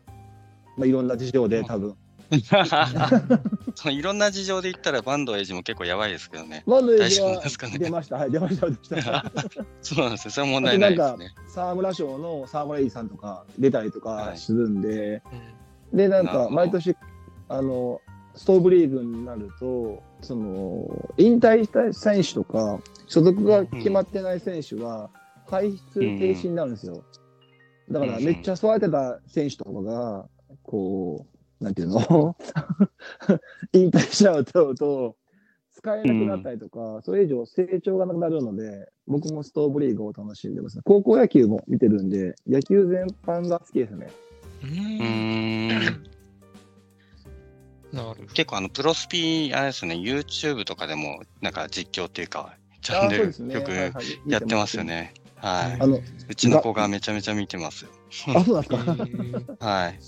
[0.76, 1.96] まあ、いろんな事情で多分。
[3.74, 6.62] そのいろんな事情で言ったら、バンドエイジも結構やばいですけどね。
[6.66, 7.40] ワンのエイジは
[7.78, 8.16] 出ました。
[8.16, 9.24] はい、出ました、出ました。
[9.80, 10.30] そうなんですよ。
[10.32, 11.34] それは問題ないですね。
[11.48, 15.58] 沢村賞の沢村エイジさんとか出たりとかするんで、うん
[15.92, 16.96] で、なんか、毎年、
[17.48, 18.00] あの、
[18.34, 20.86] ストーブリーグになると、その、
[21.16, 25.10] 引退した選手とか、所属が決まってない選手は、
[25.46, 27.02] 排出停止になるんですよ。
[27.90, 30.26] だから、うんめっちゃ育てた選手とかが、
[30.62, 32.36] こう、なんていうの？
[33.72, 35.16] 引退しちゃうと、
[35.72, 40.80] 使えなくなったりとか、それ以上成長がなくなるので、僕もストーブリーグを楽しんでます。
[40.84, 44.08] 高校野球も見てるんで、野球全般が好きですね。
[44.62, 44.72] ううん。
[44.72, 46.04] ーん。
[47.92, 48.26] なる。
[48.34, 53.72] 結構あの、プロスピ、あれですね、YouTube とかでも、なんか実況っていうか、チャンネルねよく
[54.26, 55.14] やってますよね。
[55.36, 55.80] はい。
[55.80, 57.90] あの、うちの子がめちゃめちゃ見てますよ。
[58.34, 58.96] あ、そうなんですか？
[58.98, 59.98] えー はい。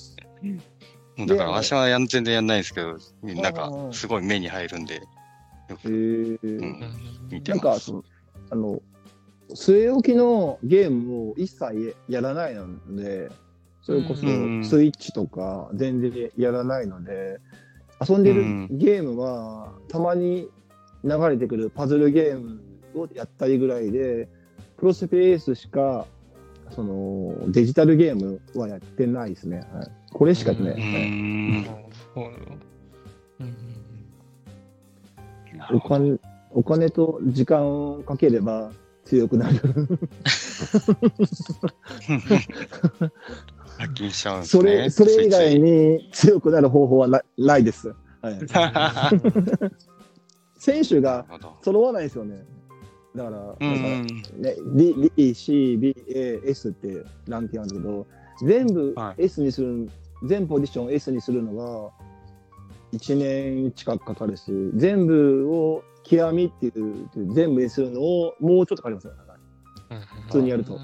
[1.26, 5.00] だから、で私はやん全然やんないですけど、なんかう、んすごい目に入るんで、よ
[5.70, 6.38] へくー。
[6.42, 6.80] うん。
[7.30, 7.86] 見てなんか、ます。
[7.86, 8.04] その、
[8.50, 8.82] あの、
[9.54, 13.30] 据え置きのゲームを一切やらないので、
[13.82, 17.40] それこそうんスイッチとか全然やらないので、
[18.06, 18.68] 遊んでるうん。
[18.70, 20.48] ゲームはたまに
[21.04, 22.60] 流れてくるパズルゲーム
[22.94, 24.28] をやったりぐらいで、
[24.76, 26.06] プロスペースしか、
[26.70, 29.66] そのデジタルゲームはやってないですね。
[29.72, 30.62] はい、これしかない。
[30.62, 31.64] うはいーん。
[32.14, 32.24] そう
[33.40, 33.56] うん
[35.56, 36.18] なるほどお金
[36.52, 38.72] お金と時間をかければ
[39.04, 39.60] 強くなる。
[44.44, 47.94] それ、それ以外に強くなる方法はなないです。
[48.20, 48.38] はい、
[50.58, 51.24] 選手が。
[51.62, 52.44] 揃わないですよね。
[53.16, 54.06] だから、なんかうん
[54.42, 58.06] ね、D、D、C、B、A、S ってランキングあるけど、
[58.44, 59.88] 全部は S にする、
[60.24, 61.90] 全ポジションを S にするのが
[62.92, 64.44] 1年近くかかるし、
[64.74, 66.72] 全部を極みっていう、
[67.34, 69.14] 全部にするのをもうちょっとかかりますよ。
[70.26, 70.74] 普通にやると。
[70.74, 70.82] はい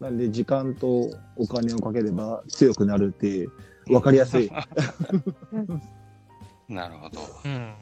[0.00, 3.50] なんで、時間とお金をかければ強くなるっていう、
[3.90, 4.48] わかりやすい。
[6.68, 7.20] なるほど。
[7.44, 7.74] うん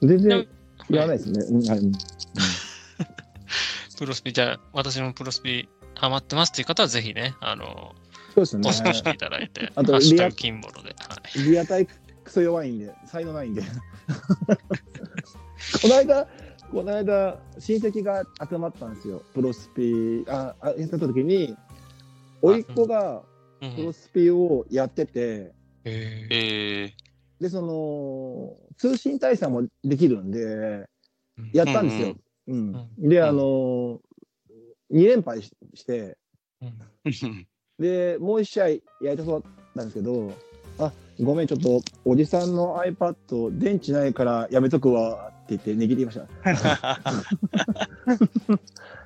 [0.00, 0.48] 全然
[0.88, 1.44] やらないですね。
[1.50, 1.80] うんはい
[3.98, 7.94] プロスピ、じゃあ、私もプロスピハマってますっていう方は、ぜひね、あの、
[8.34, 8.72] そうですねポ。
[8.72, 10.94] ストしていただいて、あとリアグ金ボロで。
[10.98, 13.62] はいリアタイクソ弱いんで、才能ないんで。
[15.82, 16.28] この間、
[16.70, 19.22] この間、親戚が集まったんですよ。
[19.32, 21.56] プロスピ、あ、あやった時に、
[22.42, 23.22] 甥っ子が
[23.62, 25.54] うんプロスピをやってて、
[25.84, 26.34] えー
[26.90, 26.94] え
[27.40, 30.88] で、その、通信対戦もできるんで、
[31.52, 32.16] やったんですよ。
[32.48, 32.88] うん。
[32.98, 34.00] で、あの、
[34.92, 36.16] 2連敗しして。
[37.78, 40.32] で、もう一試合やりたそうだったんですけど、
[41.22, 46.26] ごめん、ちょっと、おじさんの iPad、電池ないからやめとくわって言って、値切りました。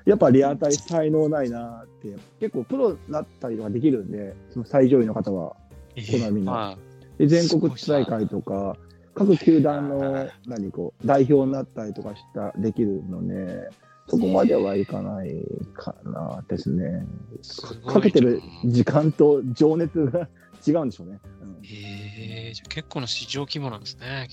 [0.05, 5.55] やっぱリアタイ才能ないなって、結構プロになったりとかできるんで、その最上位の方は、
[5.95, 6.51] えコナミの。
[6.51, 6.77] は
[7.17, 8.75] で全国地大会とか、
[9.13, 13.69] 各球団の何こう代表になったりとかしたできるので、
[14.11, 15.41] そこまではいかない
[15.73, 17.05] かなですね。
[17.41, 20.27] すかけてる時間と情熱が
[20.67, 21.19] 違うんでしょうね。
[21.41, 24.27] うんええじゃあ結構な市場規模なんですね。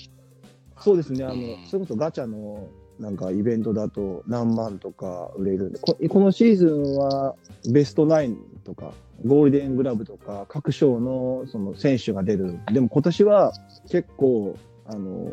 [0.80, 2.68] そうですね、あのうんそれこそガチャの
[2.98, 7.36] なんかイベントだと何万とか売れるんで、ここのシーズンは
[7.72, 8.92] ベストナインとか、
[9.24, 12.58] ゴールデングラブとか、各賞のその選手が出る。
[12.72, 13.52] でも今年は
[13.88, 14.56] 結構、
[14.86, 15.30] あの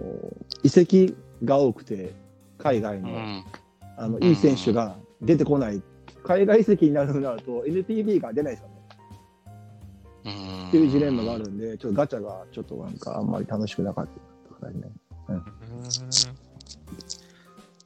[0.64, 2.14] 移籍が多くて、
[2.60, 3.46] 海外の,、ん。
[3.98, 5.82] あのいい選手が出てこない。
[6.24, 8.76] 海外移籍になるとなると NPB が出ないですよね。
[10.26, 14.08] うんっていうジレンマがあるんで、ちょっとガチャがちょっとなんかあんまり楽しくなかっ
[14.60, 14.90] たですね。
[15.30, 15.44] うーん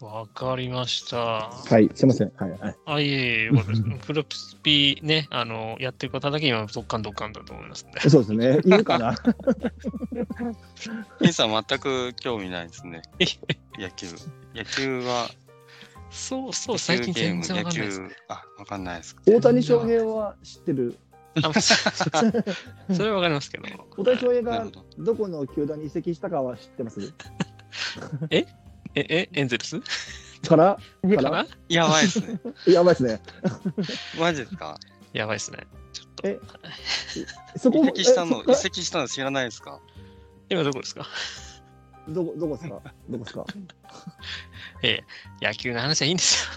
[0.01, 1.17] わかりました。
[1.17, 2.31] はい、すいません。
[2.37, 2.75] はい、はい。
[2.85, 3.11] あ、いえい
[3.41, 3.83] え、よかったです。
[3.83, 7.99] フルスピね、あの、やってる方だけ今、ドッカンドッカンだと思いますんで。
[8.09, 8.61] そうですね。
[8.63, 9.13] いるかな
[11.19, 13.01] 金さん全く興味ないですね。
[13.77, 14.07] 野球。
[14.55, 15.29] 野球は、
[16.11, 18.01] そうそう、最近全然わかんないです。
[18.01, 19.21] 野球、あ、わかんないですか？
[19.27, 20.97] 大谷翔平は知ってる？
[21.43, 21.75] あそ
[22.93, 23.63] それはわかりますけど。
[23.97, 24.85] 大谷翔平がど。
[24.97, 26.99] どこの球団に移籍したかは知ってます？
[28.31, 28.45] え、
[28.95, 29.79] え、エンゼルス？
[30.47, 30.77] から？
[31.03, 31.29] かから？
[31.43, 32.39] なやばいですね。
[32.67, 33.21] やばいですね。
[34.19, 34.77] マジですか？
[35.13, 35.59] やばいですね。
[35.93, 36.27] ちょっと。
[36.27, 36.39] え
[37.57, 39.79] そこ移籍したの、移籍したの知らないですか？
[40.49, 41.05] 今どこですか？
[42.09, 42.81] どこ、どこですか？
[43.09, 43.45] どこですか？
[45.41, 46.51] 野球の話はいいんですよ。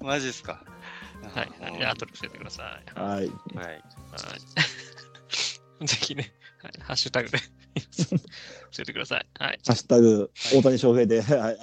[0.00, 0.64] マジですか？
[1.34, 1.50] はい。
[1.72, 2.98] はい、後で教えてください。
[2.98, 3.28] はい。
[3.56, 3.66] はい。
[3.66, 3.80] はい。
[5.86, 7.44] ぜひね、はい、ハッシュタグで教
[8.80, 9.26] えてください。
[9.38, 9.60] はい。
[9.66, 11.22] ハッシュタグ、大谷翔平で。
[11.22, 11.38] はい。
[11.38, 11.58] はい、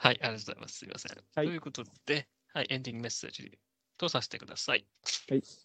[0.00, 0.78] ありがとうございます。
[0.78, 1.12] すみません。
[1.34, 3.58] はいということで、はい、エンディングメッセージ
[3.98, 4.86] とさせてください。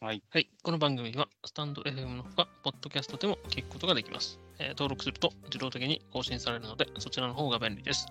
[0.02, 0.24] はい。
[0.30, 4.40] はい、この番組はスタンド FM のほか、ポッドキャストでも聞くことができます。
[4.60, 8.08] えー登録すると自動的に更新されるので、そちらの方が便利です。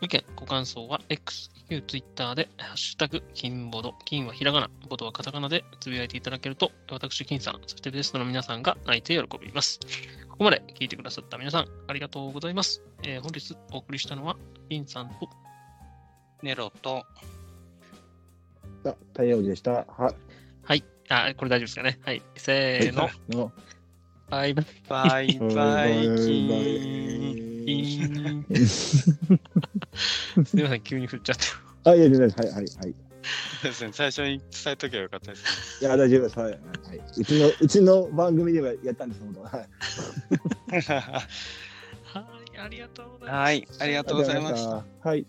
[0.00, 9.78] ご意見、ご感想は X、旧 Twitter で、ハッシュタグ、金ボド、金はひらがな、ボドはカタカナでつぶやいていただけると、私、金さん、そしてベストの皆さんが泣いて喜びます。
[10.28, 12.82] ここまで聞いてくださった皆さん、ありがとうございます。
[13.04, 14.36] えー本日お送りしたのは、
[14.68, 15.28] 金さんと、
[16.42, 17.04] ネロと、
[18.84, 19.86] あ、太陽でした。
[19.88, 20.14] は
[20.64, 21.98] はい、あ、これ大丈夫ですかね。
[22.02, 23.52] はい、せーの、の。
[24.30, 24.66] バイバイ。
[24.88, 25.92] バイバイ
[27.64, 28.66] キーン。
[30.44, 31.42] すみません、急に振っちゃって。
[31.84, 32.66] あ、いや、いやはい、はい、はい。
[33.62, 36.38] ですね、最初に伝えとけばよかったですいや、大丈夫です。
[36.38, 36.50] はい。
[36.50, 36.60] はい、
[37.18, 39.50] うちの、うちの番組ではやったんです、本当は。
[39.50, 39.68] はい。
[40.72, 40.80] ね。
[42.04, 43.32] はい、ありがとうございます。
[43.32, 44.70] はい、ありがとうございました。
[45.02, 45.08] た。
[45.08, 45.26] はい。